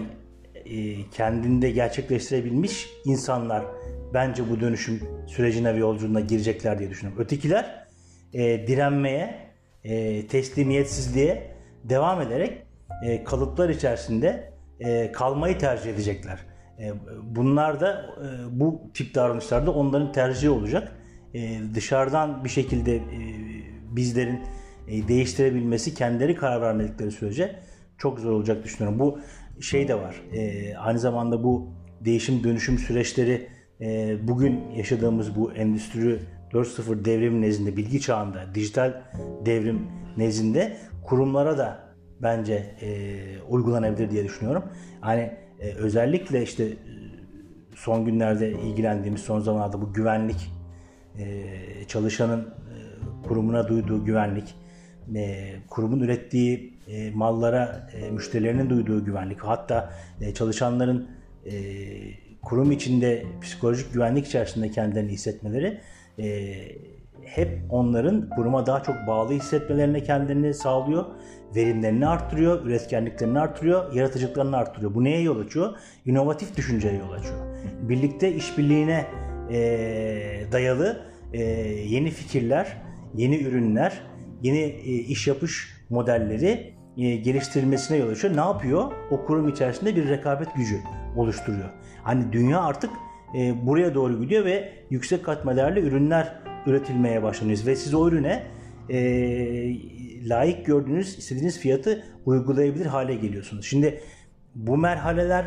e, 0.66 1.10
kendinde 1.10 1.72
gerçekleştirebilmiş 1.72 2.90
insanlar 3.06 3.66
bence 4.14 4.50
bu 4.50 4.60
dönüşüm 4.60 5.00
sürecine 5.28 5.76
ve 5.76 5.78
yolculuğuna 5.78 6.20
girecekler 6.20 6.80
diye 6.80 6.90
düşünüyorum. 6.90 7.24
Ötekiler 7.24 7.86
e, 8.34 8.68
direnmeye, 8.68 9.52
e, 9.84 10.28
teslimiyetsizliğe 10.28 11.56
devam 11.84 12.22
ederek 12.22 12.64
e, 13.06 13.24
kalıplar 13.24 13.70
içerisinde 13.70 14.54
e, 14.80 15.12
kalmayı 15.12 15.58
tercih 15.58 15.90
edecekler. 15.90 16.40
E, 16.80 16.94
bunlar 17.24 17.80
da 17.80 18.06
e, 18.18 18.60
bu 18.60 18.82
tip 18.94 19.16
davranışlarda 19.16 19.72
onların 19.72 20.12
tercihi 20.12 20.50
olacak. 20.50 20.92
E, 21.34 21.60
dışarıdan 21.76 22.44
bir 22.44 22.50
şekilde 22.50 22.96
e, 22.96 23.02
bizlerin 23.96 24.40
e, 24.88 25.08
değiştirebilmesi 25.08 25.94
kendileri 25.94 26.36
karar 26.36 26.62
vermedikleri 26.62 27.12
sürece 27.12 27.56
çok 27.98 28.20
zor 28.20 28.32
olacak 28.32 28.64
düşünüyorum. 28.64 29.00
Bu 29.00 29.20
şey 29.62 29.88
de 29.88 29.96
var. 29.96 30.22
E, 30.34 30.76
aynı 30.76 31.00
zamanda 31.00 31.44
bu 31.44 31.74
değişim 32.06 32.44
dönüşüm 32.44 32.78
süreçleri 32.78 33.48
e, 33.82 34.18
bugün 34.28 34.72
yaşadığımız 34.76 35.36
bu 35.36 35.54
endüstri 35.54 36.20
4.0 36.52 37.06
devrim 37.06 37.42
nezdinde, 37.42 37.78
bilgi 37.78 38.02
çağında, 38.02 38.56
dijital 38.56 39.02
devrim 39.46 39.88
nezdinde 40.18 40.78
kurumlara 41.04 41.58
da 41.58 41.94
bence 42.22 42.76
e, 42.82 43.42
uygulanabilir 43.50 44.12
diye 44.12 44.24
düşünüyorum. 44.24 44.64
Hani 45.02 45.32
e, 45.60 45.74
özellikle 45.74 46.44
işte 46.44 46.64
e, 46.64 46.78
son 47.76 48.06
günlerde 48.06 48.52
ilgilendiğimiz 48.52 49.22
son 49.22 49.40
zamanlarda 49.40 49.82
bu 49.82 49.94
güvenlik 49.94 50.52
e, 51.20 51.46
çalışanın 51.88 52.54
kurumuna 53.28 53.68
duyduğu 53.68 54.06
güvenlik, 54.06 54.56
kurumun 55.70 56.00
ürettiği 56.00 56.74
mallara 57.14 57.90
müşterilerinin 58.12 58.70
duyduğu 58.70 59.06
güvenlik, 59.06 59.40
hatta 59.40 59.94
çalışanların 60.36 61.08
kurum 62.44 62.72
içinde 62.72 63.26
psikolojik 63.42 63.94
güvenlik 63.94 64.28
içerisinde 64.28 64.72
kendilerini 64.72 65.12
hissetmeleri 65.12 65.82
e, 66.20 66.56
hep 67.26 67.62
onların 67.70 68.30
kuruma 68.30 68.66
daha 68.66 68.84
çok 68.84 68.96
bağlı 69.08 69.34
hissetmelerine 69.34 70.04
kendini 70.04 70.54
sağlıyor. 70.54 71.06
Verimlerini 71.56 72.08
arttırıyor, 72.08 72.66
üretkenliklerini 72.66 73.40
arttırıyor, 73.40 73.94
yaratıcılıklarını 73.94 74.58
arttırıyor. 74.58 74.96
Bu 74.96 75.04
neye 75.04 75.22
yol 75.22 75.40
açıyor? 75.40 75.74
İnovatif 76.06 76.58
düşünceye 76.58 76.96
yol 76.96 77.12
açıyor. 77.12 77.40
Birlikte 77.82 78.34
işbirliğine 78.34 79.06
e, 79.52 79.60
dayalı 80.52 81.02
e, 81.34 81.44
yeni 81.88 82.10
fikirler, 82.10 82.78
yeni 83.16 83.44
ürünler, 83.44 84.02
yeni 84.42 84.60
e, 84.60 84.94
iş 84.94 85.28
yapış 85.28 85.78
modelleri 85.90 86.74
e, 86.98 87.16
geliştirilmesine 87.16 87.98
yol 87.98 88.10
açıyor. 88.10 88.36
Ne 88.36 88.42
yapıyor? 88.42 88.92
O 89.12 89.26
kurum 89.26 89.50
içerisinde 89.50 89.96
bir 89.96 90.10
rekabet 90.10 90.56
gücü 90.56 90.80
oluşturuyor. 91.18 91.70
Hani 92.04 92.34
dünya 92.34 92.62
artık 92.62 92.90
e, 93.38 93.68
buraya 93.68 93.96
doğru 93.96 94.22
gidiyor 94.22 94.46
ve 94.46 94.74
yüksek 94.90 95.26
katma 95.26 95.56
değerli 95.56 95.80
ürünler 95.80 96.34
üretilmeye 96.66 97.24
başlanıyoruz 97.24 97.68
ve 97.68 97.76
siz 97.76 97.94
o 97.94 98.08
ürüne 98.08 98.44
e, 98.90 99.00
layık 100.30 100.66
gördüğünüz 100.66 101.18
istediğiniz 101.18 101.60
fiyatı 101.60 102.04
uygulayabilir 102.26 102.86
hale 102.86 103.16
geliyorsunuz. 103.16 103.66
Şimdi 103.66 104.02
bu 104.56 104.78
merhaleler 104.78 105.46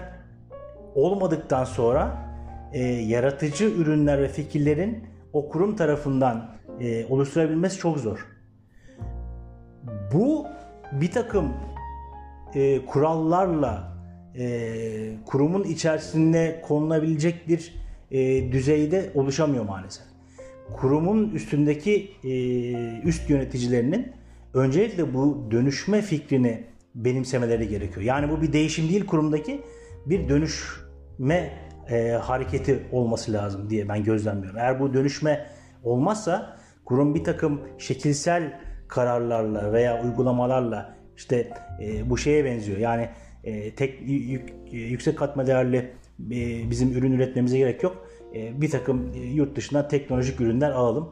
olmadıktan 0.95 1.65
sonra 1.65 2.25
e, 2.73 2.83
yaratıcı 2.83 3.65
ürünler 3.65 4.23
ve 4.23 4.29
fikirlerin 4.29 5.05
o 5.33 5.49
kurum 5.49 5.77
tarafından 5.77 6.55
e, 6.81 7.07
oluşturabilmesi 7.07 7.79
çok 7.79 7.99
zor. 7.99 8.27
Bu 10.13 10.47
bir 10.93 11.11
takım 11.11 11.53
e, 12.55 12.87
kurallarla 12.87 13.94
e, 14.39 15.17
kurumun 15.27 15.65
içerisinde 15.65 16.63
konulabilecek 16.69 17.49
bir 17.49 17.75
e, 18.11 18.53
düzeyde 18.53 19.11
oluşamıyor 19.15 19.65
maalesef. 19.65 20.05
Kurumun 20.73 21.31
üstündeki 21.31 22.11
e, 22.25 22.33
üst 23.01 23.31
yöneticilerinin 23.31 24.13
öncelikle 24.55 25.15
bu 25.15 25.49
dönüşme 25.51 26.03
fikrini 26.03 26.65
benimsemeleri 26.95 27.69
gerekiyor. 27.69 28.03
Yani 28.03 28.31
bu 28.31 28.43
bir 28.43 28.53
değişim 28.53 28.89
değil 28.89 29.07
kurumdaki 29.07 29.61
bir 30.07 30.29
dönüşme 30.29 31.51
e, 31.91 32.11
hareketi 32.11 32.83
olması 32.93 33.33
lazım 33.33 33.71
diye 33.71 33.89
ben 33.89 34.05
gözlemliyorum. 34.05 34.59
Eğer 34.59 34.81
bu 34.81 34.95
dönüşme 34.95 35.47
olmazsa 35.83 36.57
kurum 36.85 37.15
bir 37.15 37.25
takım 37.25 37.61
şekilsel 37.79 38.61
kararlarla 38.89 39.73
veya 39.73 40.05
uygulamalarla 40.05 40.95
işte 41.17 41.49
e, 41.83 42.11
bu 42.11 42.19
şeye 42.19 42.45
benziyor. 42.45 42.79
Yani 42.79 43.09
e, 43.45 43.75
tek 43.75 44.01
yük, 44.09 44.53
yüksek 44.73 45.19
katma 45.19 45.47
değerli 45.47 45.77
e, 46.31 46.71
bizim 46.71 46.93
ürün 46.93 47.13
üretmemize 47.13 47.59
gerek 47.59 47.83
yok. 47.83 48.07
E, 48.35 48.61
bir 48.61 48.71
takım 48.71 49.13
e, 49.15 49.19
yurt 49.19 49.57
dışından 49.57 49.89
teknolojik 49.89 50.41
ürünler 50.41 50.71
alalım. 50.71 51.09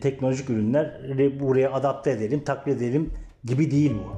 Teknolojik 0.00 0.50
ürünleri 0.50 1.40
buraya 1.40 1.72
adapte 1.72 2.10
edelim, 2.10 2.44
taklit 2.44 2.76
edelim 2.76 3.10
gibi 3.44 3.70
değil 3.70 3.92
bu. 3.94 4.16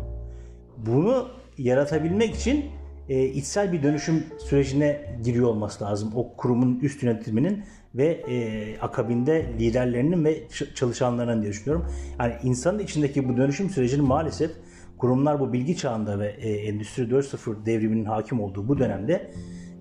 Bunu 0.91 1.29
yaratabilmek 1.59 2.35
için 2.35 2.65
içsel 3.09 3.73
bir 3.73 3.83
dönüşüm 3.83 4.25
sürecine 4.39 5.19
giriyor 5.25 5.49
olması 5.49 5.85
lazım. 5.85 6.13
O 6.15 6.37
kurumun 6.37 6.81
üst 6.81 7.03
yönetiminin 7.03 7.65
ve 7.95 8.07
e, 8.07 8.79
akabinde 8.79 9.47
liderlerinin 9.59 10.25
ve 10.25 10.43
çalışanlarının 10.75 11.43
diye 11.43 11.53
düşünüyorum. 11.53 11.87
Yani 12.21 12.35
insanın 12.43 12.79
içindeki 12.79 13.29
bu 13.29 13.37
dönüşüm 13.37 13.71
sürecini 13.71 14.03
maalesef 14.03 14.51
kurumlar 14.99 15.41
bu 15.41 15.53
bilgi 15.53 15.77
çağında 15.77 16.19
ve 16.19 16.29
e, 16.29 16.51
Endüstri 16.51 17.03
4.0 17.03 17.67
devriminin 17.67 18.05
hakim 18.05 18.41
olduğu 18.41 18.69
bu 18.69 18.79
dönemde 18.79 19.31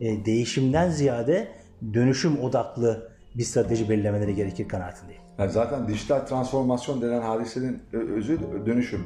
e, 0.01 0.25
değişimden 0.25 0.89
ziyade 0.89 1.47
dönüşüm 1.93 2.39
odaklı 2.39 3.11
bir 3.35 3.43
strateji 3.43 3.89
belirlemeleri 3.89 4.35
gerekir 4.35 4.67
kanaatindeyim. 4.67 5.21
Yani 5.37 5.51
zaten 5.51 5.87
dijital 5.87 6.19
transformasyon 6.19 7.01
denen 7.01 7.21
hadisenin 7.21 7.81
özü 7.93 8.39
dönüşüm. 8.65 9.01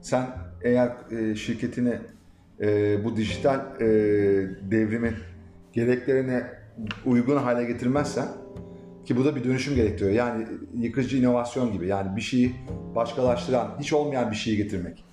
Sen 0.00 0.26
eğer 0.62 0.92
e, 1.10 1.34
şirketini 1.34 1.94
e, 2.60 3.04
bu 3.04 3.16
dijital 3.16 3.60
e, 3.80 3.86
devrimin 4.70 5.14
gereklerine 5.72 6.42
uygun 7.06 7.36
hale 7.36 7.64
getirmezsen 7.64 8.28
ki 9.04 9.16
bu 9.16 9.24
da 9.24 9.36
bir 9.36 9.44
dönüşüm 9.44 9.74
gerektiriyor. 9.74 10.10
Yani 10.10 10.46
yıkıcı 10.74 11.16
inovasyon 11.16 11.72
gibi. 11.72 11.86
Yani 11.86 12.16
bir 12.16 12.20
şeyi 12.20 12.54
başkalaştıran, 12.94 13.76
hiç 13.80 13.92
olmayan 13.92 14.30
bir 14.30 14.36
şeyi 14.36 14.56
getirmek. 14.56 15.05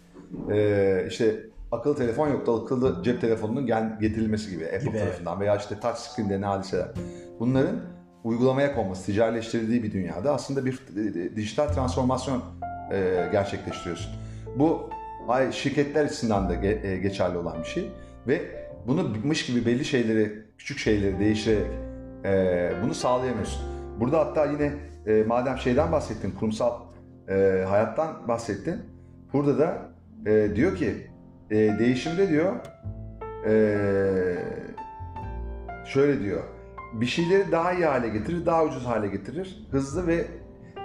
Ee, 0.51 1.05
işte 1.09 1.35
akıllı 1.71 1.95
telefon 1.95 2.29
yoktu, 2.29 2.61
akıllı 2.63 3.03
cep 3.03 3.21
telefonunun 3.21 3.65
gel, 3.65 3.99
getirilmesi 3.99 4.51
gibi 4.51 4.65
Apple 4.65 4.79
gibi. 4.79 4.97
tarafından 4.97 5.39
veya 5.39 5.57
işte 5.57 5.79
touch 5.79 5.97
screen 5.97 6.29
denen 6.29 6.47
hadiseler. 6.47 6.87
Bunların 7.39 7.75
uygulamaya 8.23 8.75
konması, 8.75 9.05
ticarileştirildiği 9.05 9.83
bir 9.83 9.91
dünyada 9.91 10.33
aslında 10.33 10.65
bir 10.65 10.73
e, 10.73 11.35
dijital 11.35 11.67
transformasyon 11.67 12.41
e, 12.91 13.29
gerçekleştiriyorsun. 13.31 14.11
Bu 14.55 14.89
şirketler 15.51 16.05
açısından 16.05 16.49
da 16.49 16.55
e, 16.65 16.97
geçerli 16.97 17.37
olan 17.37 17.59
bir 17.59 17.67
şey 17.67 17.91
ve 18.27 18.41
bunu 18.87 19.09
mış 19.23 19.45
gibi 19.45 19.65
belli 19.65 19.85
şeyleri, 19.85 20.43
küçük 20.57 20.77
şeyleri 20.77 21.19
değiştirerek 21.19 21.71
e, 22.25 22.71
bunu 22.83 22.93
sağlayamıyorsun. 22.93 23.61
Burada 23.99 24.19
hatta 24.19 24.45
yine 24.45 24.73
e, 25.07 25.23
madem 25.23 25.57
şeyden 25.57 25.91
bahsettin, 25.91 26.31
kurumsal 26.31 26.81
e, 27.29 27.65
hayattan 27.69 28.27
bahsettin. 28.27 28.75
Burada 29.33 29.59
da 29.59 29.92
e, 30.25 30.55
diyor 30.55 30.75
ki 30.75 31.07
e, 31.51 31.55
değişimde 31.55 32.29
diyor 32.29 32.55
e, 33.47 33.55
şöyle 35.85 36.21
diyor 36.21 36.43
bir 36.93 37.05
şeyleri 37.05 37.51
daha 37.51 37.73
iyi 37.73 37.85
hale 37.85 38.09
getirir, 38.09 38.45
daha 38.45 38.63
ucuz 38.63 38.85
hale 38.85 39.07
getirir, 39.07 39.67
hızlı 39.71 40.07
ve 40.07 40.27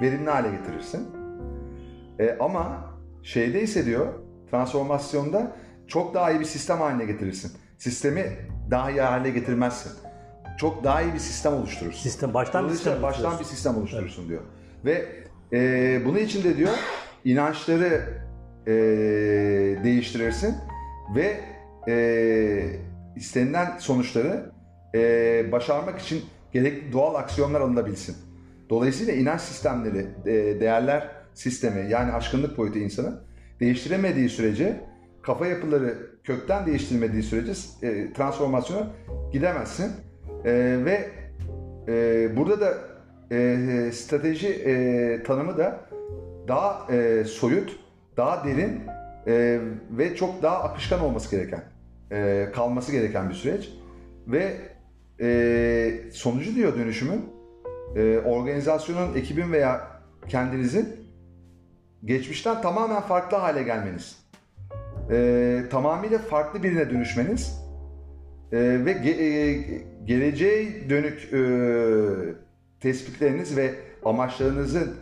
verimli 0.02 0.30
hale 0.30 0.50
getirirsin. 0.50 1.08
E, 2.18 2.36
ama 2.40 2.94
şeyde 3.22 3.62
ise 3.62 3.86
diyor 3.86 4.06
transformasyonda 4.50 5.56
çok 5.86 6.14
daha 6.14 6.30
iyi 6.30 6.40
bir 6.40 6.44
sistem 6.44 6.78
haline 6.78 7.04
getirirsin. 7.04 7.52
Sistemi 7.78 8.36
daha 8.70 8.90
iyi 8.90 9.00
hale 9.00 9.30
getirmezsin. 9.30 9.92
Çok 10.58 10.84
daha 10.84 11.02
iyi 11.02 11.14
bir 11.14 11.18
sistem 11.18 11.52
oluşturursun. 11.52 12.02
Sistem 12.02 12.34
baştan 12.34 12.68
bir 12.68 12.70
sistem 12.72 13.02
baştan 13.02 13.38
bir 13.38 13.44
sistem 13.44 13.76
oluşturursun 13.76 14.22
evet. 14.22 14.30
diyor. 14.30 14.42
Ve 14.84 15.06
e, 15.52 16.00
bunun 16.04 16.18
için 16.18 16.44
de 16.44 16.56
diyor 16.56 16.72
inançları 17.24 18.02
e, 18.68 18.72
değiştirirsin 19.84 20.54
ve 21.14 21.40
e, 21.88 21.96
istenilen 23.16 23.78
sonuçları 23.78 24.50
e, 24.94 25.52
başarmak 25.52 26.00
için 26.00 26.24
gerekli 26.52 26.92
doğal 26.92 27.14
aksiyonlar 27.14 27.60
alınabilsin. 27.60 28.16
Dolayısıyla 28.70 29.12
inanç 29.12 29.40
sistemleri, 29.40 30.06
e, 30.26 30.60
değerler 30.60 31.08
sistemi 31.34 31.90
yani 31.90 32.12
aşkınlık 32.12 32.58
boyutu 32.58 32.78
insanı 32.78 33.20
değiştiremediği 33.60 34.28
sürece 34.28 34.80
kafa 35.22 35.46
yapıları 35.46 35.94
kökten 36.24 36.66
değiştirmediği 36.66 37.22
sürece 37.22 37.52
e, 37.82 38.12
transformasyona 38.12 38.86
gidemezsin. 39.32 39.92
E, 40.44 40.52
ve 40.84 41.10
e, 41.88 42.36
burada 42.36 42.60
da 42.60 42.74
e, 43.32 43.92
strateji 43.92 44.48
e, 44.48 45.22
tanımı 45.22 45.56
da 45.58 45.80
daha 46.48 46.92
e, 46.92 47.24
soyut, 47.24 47.80
daha 48.18 48.44
derin 48.44 48.80
e, 49.26 49.60
ve 49.90 50.16
çok 50.16 50.42
daha 50.42 50.62
akışkan 50.62 51.00
olması 51.00 51.36
gereken, 51.36 51.62
e, 52.12 52.48
kalması 52.54 52.92
gereken 52.92 53.28
bir 53.28 53.34
süreç. 53.34 53.70
Ve 54.26 54.56
e, 55.20 56.10
sonucu 56.12 56.54
diyor 56.54 56.76
dönüşümün, 56.78 57.24
e, 57.96 58.18
organizasyonun, 58.18 59.14
ekibin 59.14 59.52
veya 59.52 59.88
kendinizin 60.28 60.88
geçmişten 62.04 62.62
tamamen 62.62 63.00
farklı 63.00 63.36
hale 63.36 63.62
gelmeniz. 63.62 64.28
e, 65.10 65.62
tamamıyla 65.70 66.18
farklı 66.18 66.62
birine 66.62 66.90
dönüşmeniz 66.90 67.60
e, 68.52 68.56
ve 68.58 68.92
ge- 68.92 69.22
e, 69.22 69.62
geleceğe 70.04 70.90
dönük 70.90 71.32
e, 71.32 71.40
tespitleriniz 72.80 73.56
ve 73.56 73.74
amaçlarınızın 74.04 74.94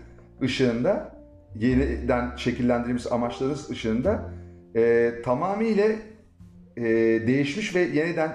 ışığında 0.42 1.15
yeniden 1.60 2.36
şekillendirilmiş 2.36 3.12
amaçlarınız 3.12 3.70
ışığında 3.70 4.30
e, 4.76 5.12
tamamıyla 5.24 5.84
e, 6.76 6.82
değişmiş 7.26 7.74
ve 7.74 7.80
yeniden 7.80 8.32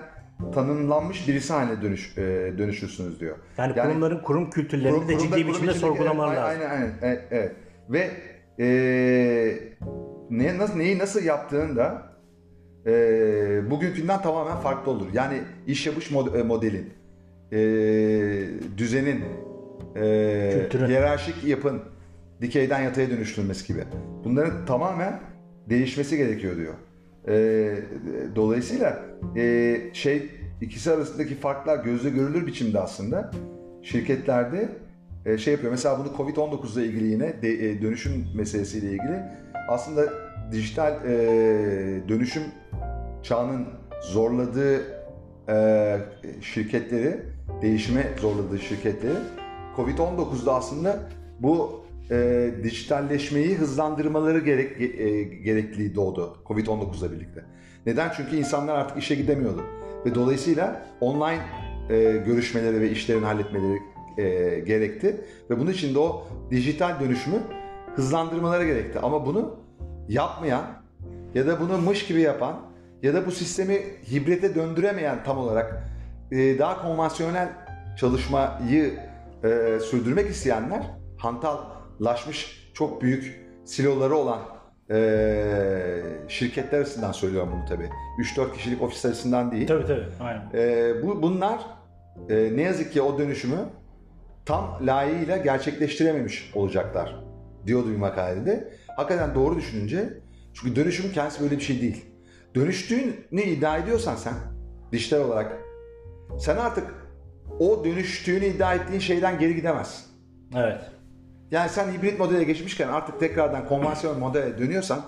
tanımlanmış 0.54 1.28
birisi 1.28 1.54
haline 1.54 1.82
dönüş, 1.82 2.18
e, 2.18 2.22
dönüşürsünüz 2.58 3.20
diyor. 3.20 3.38
Yani, 3.58 3.74
kurumların 3.76 4.20
kurum 4.20 4.50
kültürlerini 4.50 4.98
Kurum- 4.98 5.08
de 5.08 5.14
kurumda- 5.14 5.20
ciddi 5.24 5.36
bir 5.38 5.42
kurum 5.42 5.54
biçimde 5.54 5.74
sorgulamaları 5.74 6.36
evet, 6.36 6.44
lazım. 6.44 6.62
Aynen 6.72 6.76
aynen. 6.82 6.94
Evet, 7.02 7.22
evet. 7.32 7.52
Ve 7.90 8.10
e, 8.60 8.68
ne, 10.30 10.58
nasıl, 10.58 10.78
neyi 10.78 10.98
nasıl 11.00 11.24
yaptığında 11.24 12.04
e, 12.86 12.92
bugünkünden 13.72 14.22
tamamen 14.22 14.58
farklı 14.58 14.92
olur. 14.92 15.08
Yani 15.14 15.38
iş 15.68 15.88
yapış 15.88 16.12
mod- 16.12 16.40
e, 16.40 16.44
modelin, 16.44 16.90
e, 17.52 17.58
düzenin, 18.78 19.24
e, 19.96 20.52
Kültürün. 20.62 20.88
hiyerarşik 20.88 21.44
yapın 21.44 21.82
dikeyden 22.42 22.82
yataya 22.82 23.10
dönüştürülmesi 23.10 23.68
gibi. 23.68 23.84
Bunların 24.24 24.66
tamamen 24.66 25.20
değişmesi 25.70 26.18
gerekiyor 26.18 26.56
diyor. 26.56 26.74
E, 27.28 27.76
dolayısıyla 28.36 29.00
e, 29.36 29.78
şey 29.94 30.30
ikisi 30.62 30.92
arasındaki 30.92 31.36
farklar 31.36 31.84
gözle 31.84 32.10
görülür 32.10 32.48
biçimde 32.48 32.80
aslında 32.80 33.32
şirketlerde 33.82 34.70
e, 35.26 35.38
şey 35.38 35.54
yapıyor. 35.54 35.72
Mesela 35.72 36.00
bunu 36.00 36.08
Covid-19 36.08 36.80
ile 36.80 36.86
ilgili 36.86 37.08
yine 37.08 37.42
de, 37.42 37.70
e, 37.70 37.82
dönüşüm 37.82 38.28
meselesiyle 38.36 38.88
ilgili 38.88 39.22
aslında 39.68 40.14
dijital 40.52 41.06
e, 41.06 41.14
dönüşüm 42.08 42.44
çağının 43.24 43.68
zorladığı 44.02 44.82
e, 45.50 45.98
şirketleri, 46.42 47.20
değişime 47.62 48.08
zorladığı 48.22 48.60
şirketleri 48.60 49.18
Covid-19'da 49.78 50.56
aslında 50.56 51.00
bu 51.40 51.81
e, 52.12 52.52
dijitalleşmeyi 52.64 53.56
hızlandırmaları 53.56 54.40
gerek, 54.40 54.82
e, 54.82 55.24
gerekliliği 55.24 55.96
doğdu 55.96 56.38
Covid-19'la 56.46 57.12
birlikte. 57.12 57.46
Neden? 57.86 58.12
Çünkü 58.18 58.36
insanlar 58.36 58.76
artık 58.76 58.98
işe 58.98 59.16
gidemiyordu. 59.16 59.64
Ve 60.06 60.16
dolayısıyla 60.16 60.86
online 61.02 61.42
e, 61.90 62.18
görüşmeleri 62.26 62.82
ve 62.82 62.92
işlerini 62.92 63.26
halletmeleri 63.26 63.80
e, 64.18 64.60
gerekti. 64.60 65.22
Ve 65.50 65.60
bunun 65.60 65.72
için 65.72 65.96
de 65.96 66.00
o 66.00 66.28
dijital 66.52 67.00
dönüşümü 67.00 67.38
hızlandırmaları 67.96 68.66
gerekti. 68.66 69.00
Ama 69.00 69.26
bunu 69.26 69.60
yapmayan 70.10 70.66
ya 71.34 71.48
da 71.48 71.60
bunu 71.60 71.78
mış 71.78 72.08
gibi 72.08 72.22
yapan 72.22 72.60
ya 73.04 73.14
da 73.14 73.26
bu 73.26 73.32
sistemi 73.32 73.82
hibrete 74.12 74.56
döndüremeyen 74.56 75.24
tam 75.24 75.38
olarak 75.38 75.84
e, 76.32 76.60
daha 76.60 76.82
konvansiyonel 76.82 77.50
çalışmayı 77.98 78.94
e, 79.44 79.80
sürdürmek 79.80 80.30
isteyenler 80.30 80.84
hantallaşmış 82.02 82.72
çok 82.74 83.02
büyük 83.02 83.42
siloları 83.66 84.16
olan 84.16 84.40
e, 84.92 86.02
şirketler 86.28 86.78
arasından 86.78 87.12
söylüyorum 87.12 87.50
bunu 87.54 87.66
tabii. 87.70 87.90
3-4 88.38 88.54
kişilik 88.54 88.82
ofis 88.82 89.06
arasından 89.06 89.52
değil. 89.52 89.68
Tabii 89.68 89.86
tabii. 89.86 90.06
Aynen. 90.20 90.50
E, 90.54 90.94
bu 91.04 91.22
bunlar 91.22 91.60
e, 92.30 92.58
ne 92.58 92.62
yazık 92.62 92.94
ki 92.94 93.02
o 93.02 93.20
dönüşümü 93.20 93.60
tam 94.46 94.78
layığıyla 94.88 95.38
gerçekleştirememiş 95.38 96.52
olacaklar 96.56 97.16
diyordu 97.66 97.92
bir 97.92 97.98
makalede. 97.98 98.74
Hakikaten 98.98 99.36
doğru 99.36 99.56
düşününce 99.56 100.10
çünkü 100.54 100.76
dönüşümün 100.76 101.14
kendisi 101.14 101.42
böyle 101.42 101.58
bir 101.58 101.62
şey 101.62 101.82
değil. 101.82 102.06
Dönüştüğünü 102.56 103.42
iddia 103.42 103.78
ediyorsan 103.78 104.16
sen 104.16 104.34
dijital 104.92 105.20
olarak 105.20 105.58
sen 106.40 106.58
artık 106.58 106.86
o 107.60 107.86
dönüştüğünü 107.86 108.46
iddia 108.46 108.76
ettiğin 108.76 109.00
şeyden 109.00 109.40
geri 109.40 109.56
gidemezsin. 109.56 110.06
Evet. 110.56 110.82
Yani 111.52 111.70
sen 111.70 111.92
hibrit 111.94 112.20
modele 112.20 112.44
geçmişken 112.44 112.88
artık 112.88 113.20
tekrardan 113.20 113.68
konvansiyonel 113.68 114.20
modele 114.20 114.58
dönüyorsan 114.58 115.02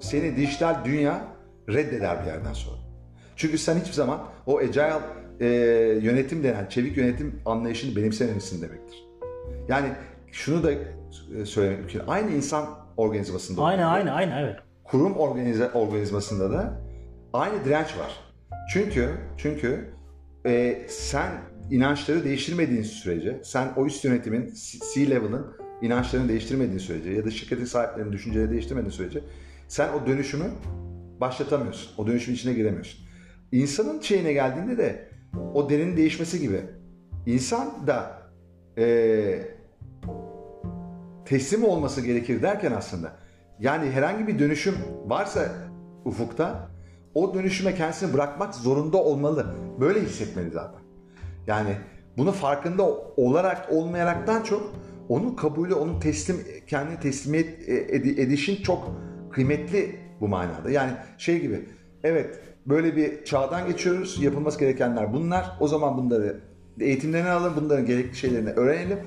seni 0.00 0.36
dijital 0.36 0.84
dünya 0.84 1.24
reddeder 1.68 2.22
bir 2.22 2.26
yerden 2.26 2.52
sonra. 2.52 2.76
Çünkü 3.36 3.58
sen 3.58 3.76
hiçbir 3.78 3.92
zaman 3.92 4.20
o 4.46 4.58
agile 4.58 5.00
e, 5.40 5.46
yönetim 6.02 6.44
denen 6.44 6.66
çevik 6.66 6.96
yönetim 6.96 7.42
anlayışını 7.46 7.96
benimsememişsin 7.96 8.62
demektir. 8.62 9.04
Yani 9.68 9.88
şunu 10.32 10.62
da 10.62 10.72
e, 10.72 11.44
söylemek 11.44 11.78
mümkün. 11.78 12.02
Aynı 12.06 12.30
insan 12.30 12.66
organizmasında 12.96 13.62
Aynı 13.62 13.86
aynı 13.86 14.12
aynı 14.12 14.34
evet. 14.40 14.56
kurum 14.84 15.16
organize, 15.16 15.70
organizmasında 15.70 16.50
da 16.50 16.80
aynı 17.32 17.64
direnç 17.64 17.98
var. 17.98 18.20
Çünkü 18.72 19.10
çünkü 19.36 19.94
e, 20.46 20.82
sen 20.88 21.30
inançları 21.70 22.24
değiştirmediğin 22.24 22.82
sürece, 22.82 23.40
sen 23.44 23.68
o 23.76 23.86
üst 23.86 24.04
yönetimin 24.04 24.54
C-level'ın 24.94 25.65
inançlarını 25.82 26.28
değiştirmediğin 26.28 26.78
sürece 26.78 27.10
ya 27.10 27.24
da 27.24 27.30
şirketin 27.30 27.64
sahiplerinin 27.64 28.12
düşünceleri 28.12 28.50
değiştirmediğin 28.50 28.90
sürece 28.90 29.20
sen 29.68 29.92
o 29.92 30.06
dönüşümü 30.06 30.44
başlatamıyorsun. 31.20 31.90
O 31.98 32.06
dönüşümün 32.06 32.36
içine 32.36 32.52
giremiyorsun. 32.52 33.00
İnsanın 33.52 34.00
şeyine 34.00 34.32
geldiğinde 34.32 34.78
de 34.78 35.08
o 35.54 35.70
derin 35.70 35.96
değişmesi 35.96 36.40
gibi 36.40 36.60
insan 37.26 37.86
da 37.86 38.22
e, 38.78 39.56
teslim 41.24 41.64
olması 41.64 42.00
gerekir 42.00 42.42
derken 42.42 42.72
aslında 42.72 43.12
yani 43.60 43.90
herhangi 43.90 44.26
bir 44.26 44.38
dönüşüm 44.38 44.74
varsa 45.06 45.54
ufukta 46.04 46.68
o 47.14 47.34
dönüşüme 47.34 47.74
kendisini 47.74 48.14
bırakmak 48.14 48.54
zorunda 48.54 48.96
olmalı. 48.96 49.54
Böyle 49.80 50.02
hissetmeli 50.02 50.50
zaten. 50.50 50.80
Yani 51.46 51.76
bunu 52.16 52.32
farkında 52.32 52.82
olarak 53.16 53.72
olmayaraktan 53.72 54.42
çok 54.42 54.72
onun 55.08 55.34
kabulü, 55.34 55.74
onun 55.74 56.00
teslim 56.00 56.36
kendini 56.66 57.00
teslimiyet 57.00 57.68
ed- 57.68 58.20
edişin 58.20 58.62
çok 58.62 59.00
kıymetli 59.32 59.96
bu 60.20 60.28
manada. 60.28 60.70
Yani 60.70 60.92
şey 61.18 61.40
gibi 61.40 61.68
evet 62.04 62.40
böyle 62.66 62.96
bir 62.96 63.24
çağdan 63.24 63.68
geçiyoruz. 63.68 64.22
Yapılması 64.22 64.58
gerekenler 64.60 65.12
bunlar. 65.12 65.56
O 65.60 65.68
zaman 65.68 65.98
bunları 65.98 66.40
eğitimlerini 66.80 67.28
alalım. 67.28 67.54
Bunların 67.56 67.86
gerekli 67.86 68.16
şeylerini 68.16 68.50
öğrenelim 68.50 68.98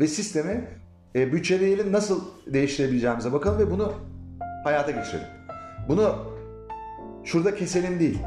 ve 0.00 0.06
sistemi 0.06 0.64
e, 1.16 1.32
bütçeleyelim. 1.32 1.92
Nasıl 1.92 2.24
değiştirebileceğimize 2.46 3.32
bakalım 3.32 3.58
ve 3.58 3.70
bunu 3.70 3.92
hayata 4.64 4.90
geçirelim. 4.90 5.26
Bunu 5.88 6.14
şurada 7.24 7.54
keselim 7.54 8.00
değil. 8.00 8.18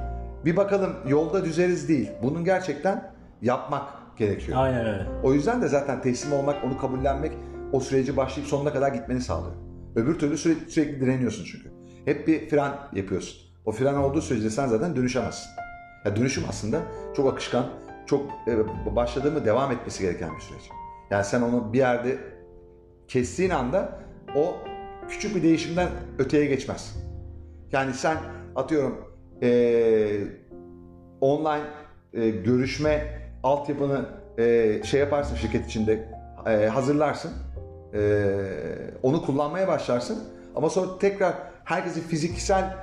Bir 0.46 0.58
bakalım 0.58 0.94
yolda 1.08 1.46
düzeriz 1.46 1.90
değil. 1.90 2.10
Bunun 2.24 2.46
gerçekten 2.46 3.12
yapmak 3.42 3.97
gerekiyor. 4.18 4.58
Aynen 4.62 4.86
öyle. 4.86 5.08
O 5.24 5.34
yüzden 5.34 5.62
de 5.62 5.68
zaten 5.68 6.02
teslim 6.02 6.34
olmak, 6.34 6.66
onu 6.66 6.78
kabullenmek 6.78 7.32
o 7.72 7.80
süreci 7.80 8.18
başlayıp 8.18 8.50
sonuna 8.50 8.74
kadar 8.74 8.94
gitmeni 8.94 9.22
sağlıyor. 9.22 9.56
Öbür 9.96 10.20
türlü 10.20 10.38
sürekli, 10.38 10.72
sürekli 10.72 11.02
direniyorsun 11.02 11.46
çünkü. 11.52 11.72
Hep 12.06 12.28
bir 12.28 12.50
fren 12.50 12.74
yapıyorsun. 12.94 13.42
O 13.66 13.72
fren 13.72 13.94
olduğu 13.94 14.22
sürece 14.22 14.50
sen 14.50 14.68
zaten 14.68 14.96
dönüşemezsin. 14.96 15.50
Ya 16.06 16.16
dönüşüm 16.16 16.44
aslında 16.50 16.82
çok 17.16 17.34
akışkan, 17.34 17.66
çok 18.06 18.26
e, 18.48 18.96
başladığı 18.96 19.32
mı 19.32 19.46
devam 19.46 19.72
etmesi 19.72 20.04
gereken 20.04 20.36
bir 20.36 20.42
süreç. 20.42 20.70
Yani 21.12 21.24
sen 21.24 21.42
onu 21.42 21.74
bir 21.74 21.78
yerde 21.78 22.18
kestiğin 23.08 23.50
anda 23.50 24.00
o 24.36 24.56
küçük 25.10 25.36
bir 25.36 25.44
değişimden 25.44 25.90
öteye 26.20 26.46
geçmez. 26.46 26.98
Yani 27.72 27.94
sen 27.94 28.18
atıyorum 28.56 28.98
e, 29.44 30.22
online 31.22 31.64
e, 32.14 32.30
görüşme 32.30 33.27
altyapını 33.48 34.06
e, 34.38 34.84
şey 34.84 35.00
yaparsın 35.00 35.36
şirket 35.36 35.66
içinde 35.66 36.10
e, 36.46 36.68
hazırlarsın. 36.68 37.32
E, 37.94 38.00
onu 39.04 39.26
kullanmaya 39.26 39.68
başlarsın. 39.68 40.24
Ama 40.56 40.70
sonra 40.70 41.00
tekrar 41.00 41.34
herkesi 41.64 42.02
fiziksel 42.02 42.76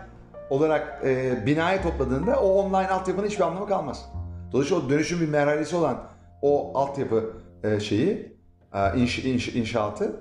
olarak 0.51 1.03
e, 1.05 1.47
binaya 1.47 1.83
topladığında 1.83 2.41
o 2.41 2.49
online 2.49 2.89
altyapının 2.89 3.27
hiçbir 3.27 3.45
anlamı 3.45 3.69
kalmaz. 3.69 4.11
Dolayısıyla 4.53 4.87
o 4.87 4.91
dönüşüm 4.91 5.21
bir 5.21 5.29
merhalesi 5.29 5.77
olan 5.77 6.03
o 6.43 6.79
altyapı 6.79 7.33
e, 7.65 7.81
şeyi 7.81 8.37
e, 8.75 8.99
inş, 8.99 9.19
inş, 9.19 9.49
inşaatı 9.49 10.21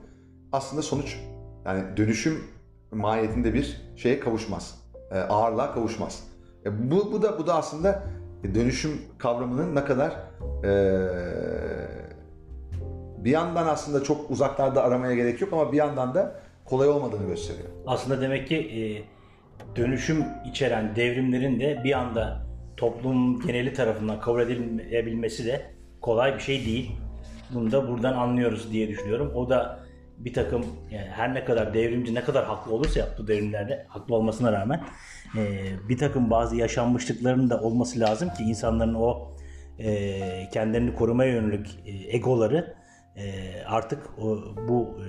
aslında 0.51 0.81
sonuç 0.81 1.19
yani 1.65 1.83
dönüşüm 1.97 2.43
mahiyetinde 2.91 3.53
bir 3.53 3.81
şeye 3.95 4.19
kavuşmaz. 4.19 4.79
E, 5.11 5.19
ağırlığa 5.19 5.73
kavuşmaz. 5.73 6.23
E, 6.65 6.91
bu, 6.91 7.11
bu 7.11 7.21
da 7.21 7.39
bu 7.39 7.47
da 7.47 7.55
aslında 7.55 8.03
dönüşüm 8.55 9.01
kavramının 9.17 9.75
ne 9.75 9.85
kadar 9.85 10.13
e, 10.63 10.71
bir 13.17 13.31
yandan 13.31 13.67
aslında 13.67 14.03
çok 14.03 14.31
uzaklarda 14.31 14.83
aramaya 14.83 15.15
gerek 15.15 15.41
yok 15.41 15.53
ama 15.53 15.71
bir 15.71 15.77
yandan 15.77 16.15
da 16.15 16.39
kolay 16.65 16.89
olmadığını 16.89 17.27
gösteriyor. 17.27 17.69
Aslında 17.87 18.21
demek 18.21 18.47
ki 18.47 18.57
e, 18.57 18.81
dönüşüm 19.75 20.25
içeren 20.49 20.95
devrimlerin 20.95 21.59
de 21.59 21.81
bir 21.83 21.99
anda 21.99 22.45
toplum 22.77 23.41
geneli 23.41 23.73
tarafından 23.73 24.19
kabul 24.19 24.41
edilebilmesi 24.41 25.45
de 25.45 25.61
kolay 26.01 26.35
bir 26.35 26.39
şey 26.39 26.65
değil. 26.65 26.91
Bunu 27.53 27.71
da 27.71 27.87
buradan 27.87 28.13
anlıyoruz 28.13 28.71
diye 28.71 28.87
düşünüyorum. 28.87 29.31
O 29.35 29.49
da 29.49 29.79
bir 30.17 30.33
takım 30.33 30.65
yani 30.91 31.07
her 31.07 31.33
ne 31.33 31.45
kadar 31.45 31.73
devrimci 31.73 32.15
ne 32.15 32.23
kadar 32.23 32.45
haklı 32.45 32.73
olursa 32.73 32.99
yaptığı 32.99 33.27
devrimlerde 33.27 33.85
haklı 33.89 34.15
olmasına 34.15 34.51
rağmen 34.51 34.83
e, 35.37 35.71
bir 35.89 35.97
takım 35.97 36.29
bazı 36.29 36.55
yaşanmışlıkların 36.55 37.49
da 37.49 37.61
olması 37.61 37.99
lazım 37.99 38.29
ki 38.29 38.43
insanların 38.43 38.93
o 38.93 39.31
e, 39.79 40.49
kendilerini 40.53 40.95
korumaya 40.95 41.31
yönelik 41.31 41.79
e, 41.85 42.15
egoları 42.15 42.75
e, 43.15 43.23
artık 43.65 43.99
o, 44.19 44.39
bu 44.67 44.97
e, 44.99 45.07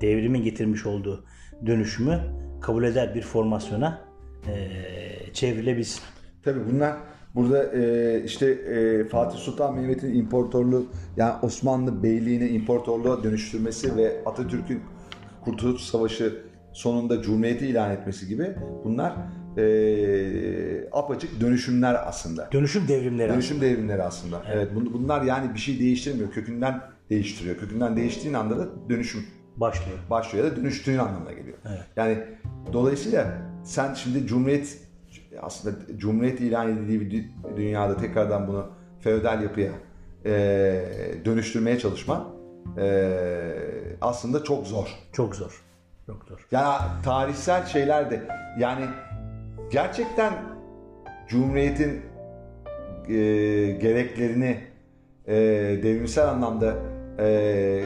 devrimin 0.00 0.42
getirmiş 0.42 0.86
olduğu 0.86 1.24
dönüşümü 1.66 2.20
kabul 2.60 2.84
eder 2.84 3.14
bir 3.14 3.22
formasyona 3.22 4.00
e, 4.46 5.32
çevrilebilsin. 5.32 6.02
Tabii 6.42 6.60
bunlar 6.72 6.96
burada 7.34 7.72
e, 7.72 8.22
işte 8.24 8.46
e, 8.46 9.04
Fatih 9.04 9.38
Sultan 9.38 9.74
Mehmet'in 9.74 10.14
imparatorluğu 10.14 10.86
yani 11.16 11.34
Osmanlı 11.42 12.02
Beyliğini 12.02 12.48
imparatorluğa 12.48 13.24
dönüştürmesi 13.24 13.96
ve 13.96 14.22
Atatürk'ün 14.26 14.82
Kurtuluş 15.44 15.80
Savaşı 15.82 16.42
sonunda 16.72 17.22
Cumhuriyeti 17.22 17.66
ilan 17.66 17.90
etmesi 17.90 18.28
gibi 18.28 18.56
bunlar 18.84 19.12
e, 19.56 20.88
apaçık 20.92 21.40
dönüşümler 21.40 22.08
aslında. 22.08 22.48
Dönüşüm 22.52 22.88
devrimleri. 22.88 23.32
Dönüşüm 23.32 23.60
devrimleri 23.60 24.02
aslında. 24.02 24.42
Evet. 24.52 24.72
bun- 24.72 24.92
bunlar 24.92 25.22
yani 25.22 25.54
bir 25.54 25.58
şey 25.58 25.78
değiştirmiyor. 25.78 26.30
Kökünden 26.30 26.80
değiştiriyor. 27.10 27.56
Kökünden 27.56 27.96
değiştiğin 27.96 28.34
anda 28.34 28.58
da 28.58 28.68
dönüşüm 28.90 29.26
başlıyor. 29.56 29.98
başlıyor 30.10 30.44
ya 30.44 30.52
da 30.52 30.56
dönüştüğün 30.56 30.98
anlamına 30.98 31.32
geliyor. 31.32 31.58
Evet. 31.68 31.84
Yani 31.96 32.18
dolayısıyla 32.72 33.38
sen 33.64 33.94
şimdi 33.94 34.26
Cumhuriyet 34.26 34.78
aslında 35.42 35.76
Cumhuriyet 35.96 36.40
ilan 36.40 36.72
edildiği 36.72 37.00
bir 37.00 37.10
dü- 37.10 37.56
dünyada 37.56 37.96
tekrardan 37.96 38.48
bunu 38.48 38.66
feodal 39.00 39.42
yapıya 39.42 39.72
e, 40.24 40.30
dönüştürmeye 41.24 41.78
çalışma 41.78 42.26
e, 42.78 43.10
aslında 44.00 44.44
çok 44.44 44.66
zor. 44.66 44.88
Çok 45.12 45.36
zor. 45.36 45.62
Çok 46.06 46.24
zor. 46.28 46.46
Yani 46.50 46.78
tarihsel 47.04 47.66
şeyler 47.66 48.10
de 48.10 48.28
yani 48.58 48.84
gerçekten 49.70 50.32
Cumhuriyet'in 51.28 52.02
e, 53.08 53.14
gereklerini 53.70 54.60
e, 55.26 55.34
devrimsel 55.82 56.28
anlamda 56.28 56.76
e, 57.18 57.84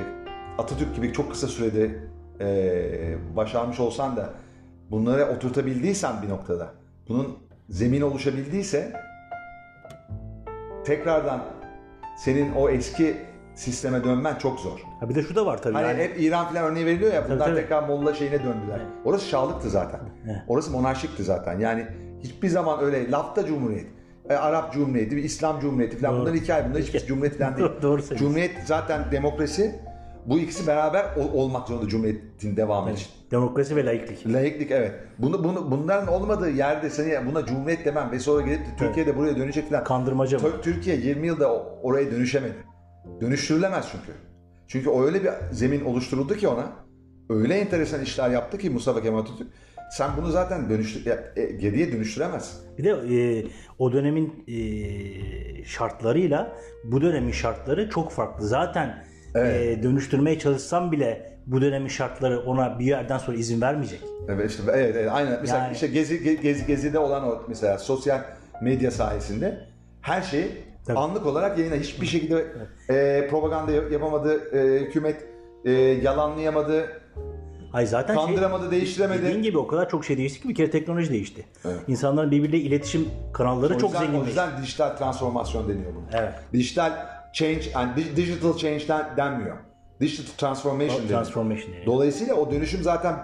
Atatürk 0.58 0.94
gibi 0.96 1.12
çok 1.12 1.30
kısa 1.30 1.46
sürede 1.46 1.90
e, 2.40 3.36
başarmış 3.36 3.80
olsan 3.80 4.16
da 4.16 4.30
bunları 4.90 5.26
oturtabildiysen 5.26 6.22
bir 6.22 6.28
noktada, 6.28 6.70
bunun 7.08 7.38
zemin 7.68 8.00
oluşabildiyse 8.00 8.92
tekrardan 10.84 11.44
senin 12.18 12.52
o 12.52 12.68
eski 12.68 13.16
sisteme 13.62 14.04
dönmen 14.04 14.34
çok 14.34 14.60
zor. 14.60 14.78
Ha 15.00 15.08
bir 15.08 15.14
de 15.14 15.22
şu 15.22 15.34
da 15.34 15.46
var 15.46 15.62
tabii. 15.62 15.74
Hani 15.74 15.86
yani, 15.86 16.02
hep 16.02 16.20
İran 16.20 16.46
falan 16.48 16.64
örneği 16.64 16.86
veriliyor 16.86 17.12
ya 17.14 17.24
bunlar 17.30 17.38
tabii. 17.46 17.56
tekrar 17.60 17.82
Molla 17.82 18.14
şeyine 18.14 18.38
döndüler. 18.38 18.80
Orası 19.04 19.26
şahlıktı 19.28 19.70
zaten. 19.70 20.00
Evet. 20.26 20.36
Orası 20.48 20.70
monarşikti 20.70 21.22
zaten. 21.24 21.58
Yani 21.58 21.86
hiçbir 22.22 22.48
zaman 22.48 22.80
öyle 22.84 23.10
lafta 23.10 23.46
cumhuriyet, 23.46 23.86
e, 24.30 24.34
Arap 24.34 24.72
cumhuriyeti, 24.72 25.20
İslam 25.20 25.60
cumhuriyeti 25.60 25.98
falan 25.98 26.14
Doğru. 26.14 26.22
bunlar 26.22 26.34
hikaye. 26.34 26.64
Bunlar 26.70 26.82
hiçbir 26.82 27.06
cumhuriyet 27.06 27.38
falan 27.38 27.56
değil. 27.56 27.68
Doğru. 27.82 28.02
Cumhuriyet 28.18 28.52
zaten 28.64 29.04
demokrasi. 29.12 29.80
Bu 30.26 30.38
ikisi 30.38 30.66
beraber 30.66 31.04
ol- 31.16 31.32
olmak 31.34 31.68
zorunda 31.68 31.88
cumhuriyetin 31.88 32.56
devamı 32.56 32.90
için. 32.92 33.06
demokrasi 33.30 33.76
ve 33.76 33.86
laiklik. 33.86 34.26
Laiklik 34.26 34.70
evet. 34.70 34.92
Bunu, 35.18 35.44
bunu 35.44 35.70
bunların 35.70 36.08
olmadığı 36.08 36.50
yerde 36.50 36.90
seni 36.90 37.26
buna 37.26 37.46
cumhuriyet 37.46 37.84
demem 37.84 38.10
ve 38.12 38.18
sonra 38.18 38.42
gelip 38.46 38.60
de 38.60 38.70
Türkiye'de 38.78 39.16
buraya 39.16 39.36
dönecek 39.36 39.68
falan. 39.70 39.84
Kandırmaca? 39.84 40.38
Tür- 40.38 40.62
Türkiye 40.62 40.96
20 40.96 41.26
yılda 41.26 41.52
oraya 41.82 42.10
dönüşemedi. 42.10 42.54
Dönüştürülemez 43.20 43.88
çünkü. 43.92 44.12
Çünkü 44.68 44.88
o 44.90 45.02
öyle 45.04 45.22
bir 45.24 45.30
zemin 45.50 45.84
oluşturuldu 45.84 46.34
ki 46.36 46.48
ona. 46.48 46.72
Öyle 47.30 47.54
enteresan 47.54 48.02
işler 48.02 48.30
yaptı 48.30 48.58
ki 48.58 48.70
Mustafa 48.70 49.02
Kemal 49.02 49.18
Atatürk. 49.18 49.48
Sen 49.92 50.10
bunu 50.16 50.30
zaten 50.30 50.70
dönüştür, 50.70 51.06
e, 51.36 51.44
geriye 51.44 51.92
dönüştüremezsin. 51.92 52.76
Bir 52.78 52.84
de 52.84 52.90
e, 52.90 53.44
o 53.78 53.92
dönemin 53.92 54.44
e, 54.48 55.64
şartlarıyla 55.64 56.56
bu 56.84 57.02
dönemin 57.02 57.32
şartları 57.32 57.90
çok 57.90 58.12
farklı. 58.12 58.46
Zaten 58.46 59.04
e, 59.36 59.78
dönüştürmeye 59.82 60.38
çalışsam 60.38 60.92
bile 60.92 61.38
bu 61.46 61.60
dönemin 61.60 61.88
şartları 61.88 62.40
ona 62.40 62.78
bir 62.78 62.84
yerden 62.84 63.18
sonra 63.18 63.36
izin 63.36 63.60
vermeyecek. 63.60 64.00
Evet 64.28 64.50
işte 64.50 64.62
evet, 64.72 64.96
evet 64.96 65.10
aynen. 65.12 65.38
Mesela 65.40 65.58
Yani- 65.64 65.74
işte 65.74 65.86
gezi, 65.86 66.16
ge- 66.16 66.40
gezi 66.40 66.66
gezide 66.66 66.98
olan 66.98 67.24
o 67.24 67.42
mesela 67.48 67.78
sosyal 67.78 68.20
medya 68.60 68.90
sayesinde 68.90 69.68
her 70.00 70.22
şey 70.22 70.50
Tabii. 70.86 70.98
anlık 70.98 71.26
olarak 71.26 71.58
yayına 71.58 71.74
hiçbir 71.74 72.06
şekilde 72.06 72.46
e, 72.90 73.26
propaganda 73.30 73.72
yap- 73.72 73.92
yapamadı, 73.92 74.56
e, 74.58 74.80
hükümet 74.80 75.24
e, 75.64 75.70
yalanlayamadı, 75.72 77.02
Hayır 77.72 77.88
zaten 77.88 78.14
şey, 78.16 78.24
kandıramadı, 78.26 78.70
değiştiremedi. 78.70 79.22
dediğin 79.22 79.42
gibi 79.42 79.58
o 79.58 79.66
kadar 79.66 79.88
çok 79.88 80.04
şey 80.04 80.18
değişti 80.18 80.40
ki 80.42 80.48
bir 80.48 80.54
kere 80.54 80.70
teknoloji 80.70 81.10
değişti. 81.10 81.44
Evet. 81.64 81.76
İnsanların 81.88 82.30
birbiriyle 82.30 82.58
iletişim 82.58 83.08
kanalları 83.32 83.74
O 83.74 83.78
çok 83.78 83.90
yüzden, 83.90 83.98
o 84.00 84.04
zenginleşti. 84.04 84.28
yüzden 84.28 84.62
dijital 84.62 84.96
transformasyon 84.96 85.68
deniyor 85.68 85.94
buna. 85.94 86.18
Evet. 86.20 86.32
Dijital 86.52 86.92
change, 87.34 87.62
yani 87.74 87.96
di- 87.96 88.16
digital 88.16 88.56
change'den 88.56 89.16
denmiyor. 89.16 89.56
Digital 90.00 90.32
transformation 90.38 90.98
deniyor. 91.02 91.08
Transformation 91.08 91.72
yani. 91.72 91.86
Dolayısıyla 91.86 92.34
o 92.34 92.50
dönüşüm 92.50 92.82
zaten 92.82 93.16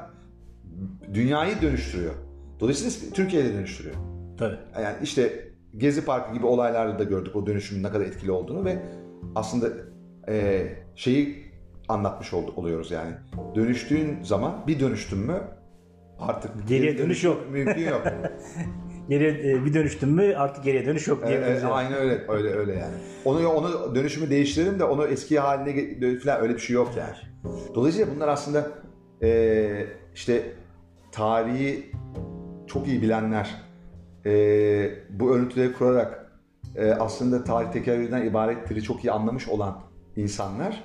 dünyayı 1.15 1.63
dönüştürüyor. 1.63 2.15
Dolayısıyla 2.61 3.15
Türkiye'yi 3.15 3.49
de 3.49 3.55
dönüştürüyor. 3.55 3.95
Tabii. 4.39 4.57
Yani 4.83 4.97
işte 5.03 5.48
Gezi 5.79 6.05
Parkı 6.05 6.35
gibi 6.35 6.47
olaylarda 6.47 6.99
da 6.99 7.05
gördük 7.05 7.37
o 7.37 7.47
dönüşümün 7.47 7.83
ne 7.83 7.91
kadar 7.91 8.05
etkili 8.05 8.31
olduğunu 8.31 8.65
ve 8.65 8.79
aslında 9.35 9.67
e, 10.29 10.67
şeyi 10.97 11.45
anlatmış 11.89 12.35
ol- 12.35 12.53
oluyoruz 12.57 12.91
yani. 12.91 13.13
Dönüştüğün 13.55 14.23
zaman 14.23 14.65
bir 14.67 14.81
dönüştün 14.81 15.19
mü 15.19 15.41
artık 16.19 16.69
Geriye 16.69 16.93
geri 16.93 16.99
dönüş 17.03 17.25
yok. 17.25 17.45
Mümkün 17.51 17.83
yok. 17.89 18.03
Geriye 19.09 19.31
e, 19.31 19.65
bir 19.65 19.75
dönüştün 19.75 20.09
mü 20.09 20.35
artık 20.37 20.65
geriye 20.65 20.87
dönüş 20.87 21.09
yok 21.09 21.23
E, 21.25 21.29
diyebiliriz. 21.29 21.63
e, 21.63 21.67
yani. 21.67 21.73
aynen 21.75 21.93
öyle 21.99 22.25
öyle 22.29 22.51
öyle 22.55 22.73
yani. 22.73 22.95
Onu 23.25 23.49
onu 23.49 23.95
dönüşümü 23.95 24.31
değiştirelim 24.31 24.79
de 24.79 24.85
onu 24.85 25.07
eski 25.07 25.39
haline 25.39 26.19
falan 26.19 26.41
öyle 26.41 26.55
bir 26.55 26.59
şey 26.59 26.75
yok 26.75 26.91
yani. 26.99 27.15
Dolayısıyla 27.75 28.15
bunlar 28.17 28.29
aslında 28.29 28.67
e, 29.23 29.87
işte 30.15 30.43
tarihi 31.13 31.87
çok 32.67 32.89
iyi 32.89 33.03
bilenler 33.03 33.68
e, 34.27 34.31
bu 35.11 35.35
örüntüleri 35.35 35.73
kurarak 35.73 36.33
e, 36.77 36.93
aslında 36.93 37.45
tarih 37.45 37.73
tekerrürden 37.73 38.27
ibarettir 38.27 38.81
çok 38.81 39.05
iyi 39.05 39.13
anlamış 39.13 39.49
olan 39.49 39.81
insanlar 40.17 40.85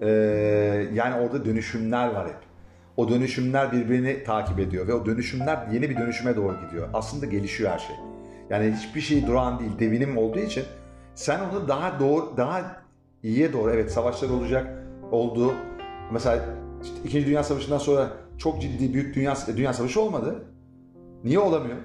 e, 0.00 0.08
yani 0.94 1.14
orada 1.14 1.44
dönüşümler 1.44 2.14
var 2.14 2.28
hep. 2.28 2.36
O 2.96 3.08
dönüşümler 3.08 3.72
birbirini 3.72 4.24
takip 4.24 4.58
ediyor 4.58 4.88
ve 4.88 4.94
o 4.94 5.06
dönüşümler 5.06 5.66
yeni 5.72 5.90
bir 5.90 5.96
dönüşüme 5.96 6.36
doğru 6.36 6.54
gidiyor. 6.66 6.88
Aslında 6.94 7.26
gelişiyor 7.26 7.70
her 7.70 7.78
şey. 7.78 7.96
Yani 8.50 8.74
hiçbir 8.76 9.00
şey 9.00 9.26
duran 9.26 9.58
değil, 9.58 9.70
devinim 9.78 10.18
olduğu 10.18 10.38
için 10.38 10.64
sen 11.14 11.40
onu 11.40 11.68
daha 11.68 12.00
doğru, 12.00 12.36
daha 12.36 12.82
iyiye 13.22 13.52
doğru, 13.52 13.70
evet 13.70 13.92
savaşlar 13.92 14.28
olacak, 14.28 14.84
oldu. 15.10 15.54
Mesela 16.12 16.44
işte 16.82 16.96
İkinci 17.04 17.26
Dünya 17.26 17.42
Savaşı'ndan 17.42 17.78
sonra 17.78 18.12
çok 18.38 18.62
ciddi 18.62 18.94
büyük 18.94 19.14
dünya, 19.14 19.34
dünya 19.56 19.72
savaşı 19.72 20.00
olmadı. 20.00 20.44
Niye 21.24 21.38
olamıyor? 21.38 21.76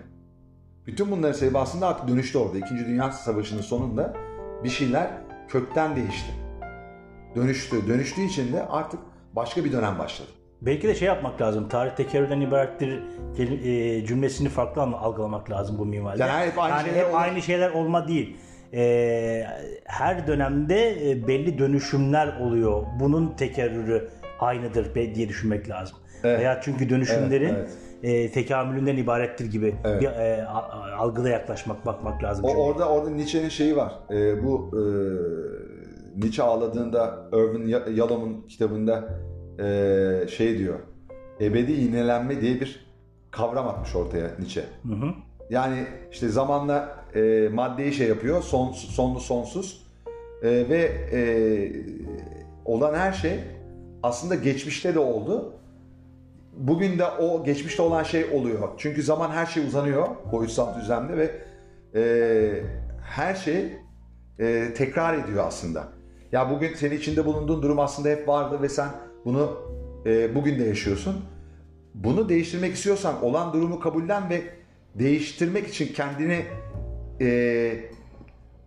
Bütün 0.87 1.11
bunların 1.11 1.33
sebebi 1.33 1.57
aslında 1.57 1.87
artık 1.87 2.07
dönüştü 2.07 2.37
orada. 2.37 2.57
İkinci 2.57 2.85
Dünya 2.85 3.11
Savaşı'nın 3.11 3.61
sonunda 3.61 4.13
bir 4.63 4.69
şeyler 4.69 5.07
kökten 5.47 5.95
değişti. 5.95 6.31
Dönüştü. 7.35 7.87
Dönüştüğü 7.87 8.21
için 8.21 8.53
de 8.53 8.63
artık 8.67 8.99
başka 9.33 9.65
bir 9.65 9.71
dönem 9.71 9.99
başladı. 9.99 10.29
Belki 10.61 10.87
de 10.87 10.95
şey 10.95 11.07
yapmak 11.07 11.41
lazım. 11.41 11.69
Tarih 11.69 11.91
tekerrürden 11.91 12.41
ibarettir 12.41 12.99
e, 13.65 14.05
cümlesini 14.05 14.49
farklı 14.49 14.81
algılamak 14.81 15.49
lazım 15.49 15.77
bu 15.77 15.85
minvalde. 15.85 16.21
Yani 16.23 16.45
hep 16.51 16.59
aynı 16.59 16.83
şeyler 16.83 16.99
hep 16.99 17.07
olma- 17.09 17.17
aynı 17.19 17.41
şeyler 17.41 17.69
olma 17.71 18.07
değil. 18.07 18.37
E, 18.73 19.43
her 19.85 20.27
dönemde 20.27 21.11
e, 21.11 21.27
belli 21.27 21.57
dönüşümler 21.59 22.37
oluyor. 22.39 22.83
Bunun 22.99 23.35
tekerrürü 23.35 24.09
aynıdır 24.39 24.95
diye 24.95 25.29
düşünmek 25.29 25.69
lazım. 25.69 25.97
Evet. 26.23 26.39
Veya 26.39 26.61
çünkü 26.63 26.89
dönüşümlerin 26.89 27.53
Evet, 27.53 27.69
e, 28.03 28.31
tekamülünden 28.31 28.97
ibarettir 28.97 29.45
gibi 29.45 29.75
Evet. 29.83 30.01
bir 30.01 30.07
e, 30.07 30.45
algıda 30.97 31.29
yaklaşmak 31.29 31.85
bakmak 31.85 32.23
lazım. 32.23 32.45
O, 32.45 32.49
orada 32.55 32.89
orada 32.89 33.09
Nietzsche'nin 33.09 33.49
şeyi 33.49 33.75
var. 33.75 33.93
Ee, 34.11 34.43
bu 34.43 34.71
e, 34.73 34.81
Nietzsche 36.19 36.43
ağladığında 36.43 37.29
Irvin 37.33 37.67
Ya- 37.67 37.85
Yalom'un 37.93 38.47
kitabında 38.47 39.09
e, 39.59 40.27
şey 40.27 40.57
diyor. 40.57 40.79
Ebedi 41.41 41.71
iğnelenme 41.73 42.41
diye 42.41 42.61
bir 42.61 42.85
kavram 43.31 43.67
atmış 43.67 43.95
ortaya 43.95 44.27
Nietzsche. 44.39 44.63
Hı 44.83 44.93
hı. 44.93 45.11
Yani 45.49 45.85
işte 46.11 46.29
zamanla 46.29 46.95
e, 47.15 47.49
maddeyi 47.53 47.93
şey 47.93 48.07
yapıyor, 48.07 48.41
son, 48.41 48.71
sonlu 48.71 49.19
sonsuz 49.19 49.81
E, 50.43 50.49
ve 50.49 50.77
e, 51.13 51.21
olan 52.65 52.93
her 52.93 53.11
şey 53.13 53.39
aslında 54.03 54.35
geçmişte 54.35 54.95
de 54.95 54.99
oldu. 54.99 55.53
Bugün 56.61 56.99
de 56.99 57.05
o 57.05 57.43
geçmişte 57.43 57.81
olan 57.81 58.03
şey 58.03 58.25
oluyor. 58.25 58.69
Çünkü 58.77 59.03
zaman 59.03 59.29
her 59.29 59.45
şey 59.45 59.65
uzanıyor 59.65 60.07
boyutsal 60.31 60.79
düzlemde 60.79 61.17
ve 61.17 61.31
e, 61.95 62.03
her 63.03 63.35
şey 63.35 63.73
e, 64.39 64.73
tekrar 64.73 65.13
ediyor 65.17 65.43
aslında. 65.47 65.87
Ya 66.31 66.49
bugün 66.49 66.73
senin 66.73 66.97
içinde 66.97 67.25
bulunduğun 67.25 67.61
durum 67.61 67.79
aslında 67.79 68.09
hep 68.09 68.27
vardı 68.27 68.61
ve 68.61 68.69
sen 68.69 68.89
Bunu 69.25 69.57
e, 70.05 70.35
bugün 70.35 70.59
de 70.59 70.63
yaşıyorsun. 70.63 71.25
Bunu 71.93 72.29
değiştirmek 72.29 72.73
istiyorsan 72.73 73.23
olan 73.23 73.53
durumu 73.53 73.79
kabullen 73.79 74.29
ve 74.29 74.41
değiştirmek 74.95 75.67
için 75.67 75.93
kendini 75.93 76.45
e, 77.21 77.73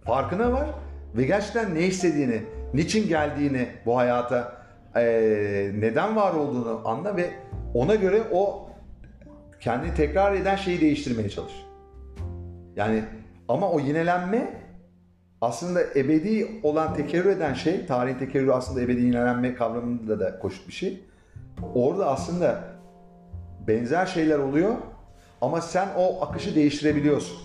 farkına 0.05 0.53
var 0.53 0.67
ve 1.17 1.25
gerçekten 1.25 1.75
ne 1.75 1.81
istediğini, 1.81 2.43
niçin 2.75 3.09
geldiğini 3.09 3.69
bu 3.87 3.97
hayata 3.97 4.65
e, 4.97 5.03
neden 5.79 6.17
var 6.17 6.35
olduğunu 6.35 6.83
anla 6.85 7.17
ve 7.17 7.31
ona 7.75 7.95
göre 7.95 8.23
o 8.33 8.71
kendini 9.61 9.95
tekrar 9.95 10.33
eden 10.33 10.57
şeyi 10.57 10.81
değiştirmeye 10.81 11.29
çalış. 11.31 11.53
Yani 12.77 13.05
ama 13.49 13.71
o 13.71 13.81
yinelenme 13.81 14.65
aslında 15.41 15.83
ebedi 15.97 16.61
olan 16.63 16.95
tekerrür 16.95 17.31
eden 17.31 17.55
şey, 17.55 17.87
tarihin 17.87 18.19
tekerrürü 18.19 18.53
aslında 18.53 18.81
ebedi 18.81 19.01
yinelenme 19.01 19.55
kavramında 19.55 20.21
da 20.21 20.39
koşut 20.39 20.69
bir 20.69 20.73
şey. 20.73 21.01
Orada 21.75 22.11
aslında 22.11 22.65
benzer 23.67 24.07
şeyler 24.07 24.39
oluyor 24.39 24.75
ama 25.41 25.61
sen 25.61 25.89
o 25.97 26.23
akışı 26.25 26.55
değiştirebiliyorsun. 26.55 27.39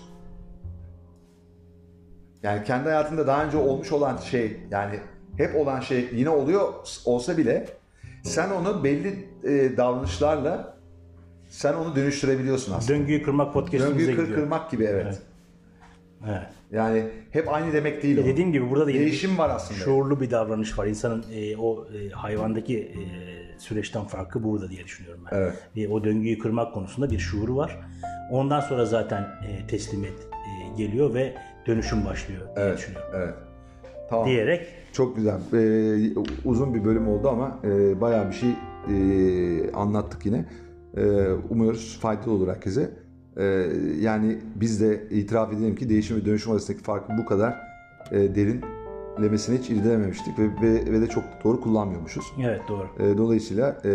Yani 2.42 2.64
kendi 2.64 2.84
hayatında 2.84 3.26
daha 3.26 3.44
önce 3.44 3.56
olmuş 3.56 3.92
olan 3.92 4.16
şey 4.16 4.56
yani 4.70 5.00
hep 5.36 5.56
olan 5.56 5.80
şey 5.80 6.08
yine 6.12 6.30
oluyor 6.30 6.72
olsa 7.04 7.36
bile 7.36 7.66
sen 8.22 8.50
onu 8.50 8.84
belli 8.84 9.28
e, 9.44 9.76
davranışlarla 9.76 10.76
sen 11.48 11.74
onu 11.74 11.96
dönüştürebiliyorsun 11.96 12.72
aslında. 12.74 12.98
Döngüyü 12.98 13.22
kırmak 13.22 13.54
podcast'imize 13.54 13.90
Döngüyü 13.98 14.16
kır, 14.16 14.22
gidiyor. 14.22 14.38
kırmak 14.40 14.70
gibi 14.70 14.84
evet. 14.84 15.04
Evet. 15.06 15.18
Evet. 16.28 16.48
Yani 16.72 17.04
hep 17.30 17.48
aynı 17.54 17.72
demek 17.72 18.02
değil 18.02 18.18
o. 18.18 18.24
Dediğim 18.24 18.52
gibi 18.52 18.70
burada 18.70 18.84
da 18.86 18.88
Değişim 18.92 19.38
var 19.38 19.50
aslında. 19.50 19.80
Şuurlu 19.80 20.20
bir 20.20 20.30
davranış 20.30 20.78
var. 20.78 20.86
İnsanın 20.86 21.24
e, 21.34 21.56
o 21.56 21.86
e, 21.94 22.08
hayvandaki 22.10 22.78
e, 22.78 23.00
süreçten 23.58 24.04
farkı 24.04 24.44
burada 24.44 24.70
diye 24.70 24.84
düşünüyorum 24.84 25.24
ben. 25.32 25.36
Evet. 25.36 25.54
E, 25.76 25.88
o 25.88 26.04
döngüyü 26.04 26.38
kırmak 26.38 26.74
konusunda 26.74 27.10
bir 27.10 27.18
şuuru 27.18 27.56
var. 27.56 27.78
Ondan 28.30 28.60
sonra 28.60 28.84
zaten 28.84 29.22
e, 29.22 29.66
teslimiyet 29.66 30.14
e, 30.32 30.76
geliyor 30.76 31.14
ve 31.14 31.34
dönüşüm 31.66 32.04
başlıyor 32.04 32.40
diye 32.56 32.66
Evet, 32.66 32.78
düşünüyorum. 32.78 33.10
evet. 33.14 33.34
Tamam. 34.10 34.26
Diyerek 34.26 34.66
Çok 34.92 35.16
güzel. 35.16 35.38
Ee, 35.52 36.12
uzun 36.44 36.74
bir 36.74 36.84
bölüm 36.84 37.08
oldu 37.08 37.28
ama 37.28 37.58
e, 37.64 38.00
bayağı 38.00 38.28
bir 38.28 38.34
şey 38.34 38.50
e, 38.90 39.72
anlattık 39.72 40.26
yine. 40.26 40.44
E, 40.96 41.26
umuyoruz 41.50 41.98
faydalı 42.00 42.32
olur 42.32 42.48
herkese. 42.48 42.90
E, 43.36 43.66
yani 44.00 44.38
biz 44.54 44.80
de 44.80 45.08
itiraf 45.10 45.52
edelim 45.52 45.76
ki 45.76 45.88
değişim 45.88 46.16
ve 46.16 46.24
dönüşüm 46.24 46.52
arasındaki 46.52 46.82
farkı 46.82 47.18
bu 47.18 47.24
kadar 47.26 47.56
e, 48.12 48.34
derinlemesine 48.34 49.58
hiç 49.58 49.70
irdelememiştik 49.70 50.38
ve, 50.38 50.44
ve, 50.62 50.92
ve 50.92 51.00
de 51.00 51.06
çok 51.06 51.24
doğru 51.44 51.60
kullanmıyormuşuz. 51.60 52.24
evet 52.42 52.60
doğru. 52.68 52.86
E, 52.98 53.18
dolayısıyla 53.18 53.80
e, 53.84 53.90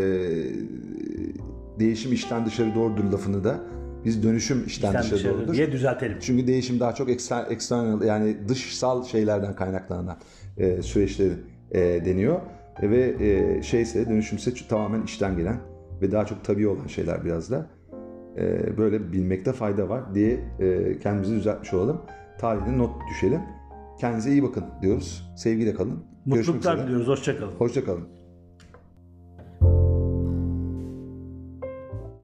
değişim 1.79 2.13
işten 2.13 2.45
dışarı 2.45 2.75
doğrudur 2.75 3.03
lafını 3.03 3.43
da 3.43 3.59
biz 4.05 4.23
dönüşüm 4.23 4.63
işten 4.67 4.91
Sen 4.91 5.01
dışarı, 5.01 5.19
dışarı 5.19 5.37
doğrudur. 5.37 5.53
diye 5.53 5.71
düzeltelim. 5.71 6.17
Çünkü 6.21 6.47
değişim 6.47 6.79
daha 6.79 6.95
çok 6.95 7.09
external 7.49 8.01
yani 8.01 8.37
dışsal 8.49 9.03
şeylerden 9.03 9.55
kaynaklanan 9.55 10.17
e, 10.57 10.81
süreçleri 10.81 11.33
e, 11.71 11.79
deniyor. 12.05 12.39
E, 12.81 12.89
ve 12.89 13.15
e, 13.19 13.63
şeyse 13.63 14.09
dönüşümse 14.09 14.53
tamamen 14.69 15.03
içten 15.03 15.37
gelen 15.37 15.59
ve 16.01 16.11
daha 16.11 16.25
çok 16.25 16.43
tabii 16.43 16.67
olan 16.67 16.87
şeyler 16.87 17.25
biraz 17.25 17.51
da. 17.51 17.69
E, 18.37 18.77
böyle 18.77 19.11
bilmekte 19.13 19.53
fayda 19.53 19.89
var 19.89 20.15
diye 20.15 20.39
e, 20.59 20.99
kendimizi 20.99 21.35
düzeltmiş 21.35 21.73
olalım. 21.73 22.01
Tarihine 22.39 22.77
not 22.77 22.91
düşelim. 23.09 23.41
Kendinize 23.99 24.31
iyi 24.31 24.43
bakın 24.43 24.63
diyoruz. 24.81 25.33
Sevgiyle 25.37 25.73
kalın. 25.73 26.03
Görüşmek 26.25 26.47
Mutluluklar 26.47 26.73
üzere. 26.73 26.87
diliyoruz. 26.87 27.07
Hoşçakalın. 27.07 27.51
Hoşça 27.57 27.85
kalın. 27.85 28.07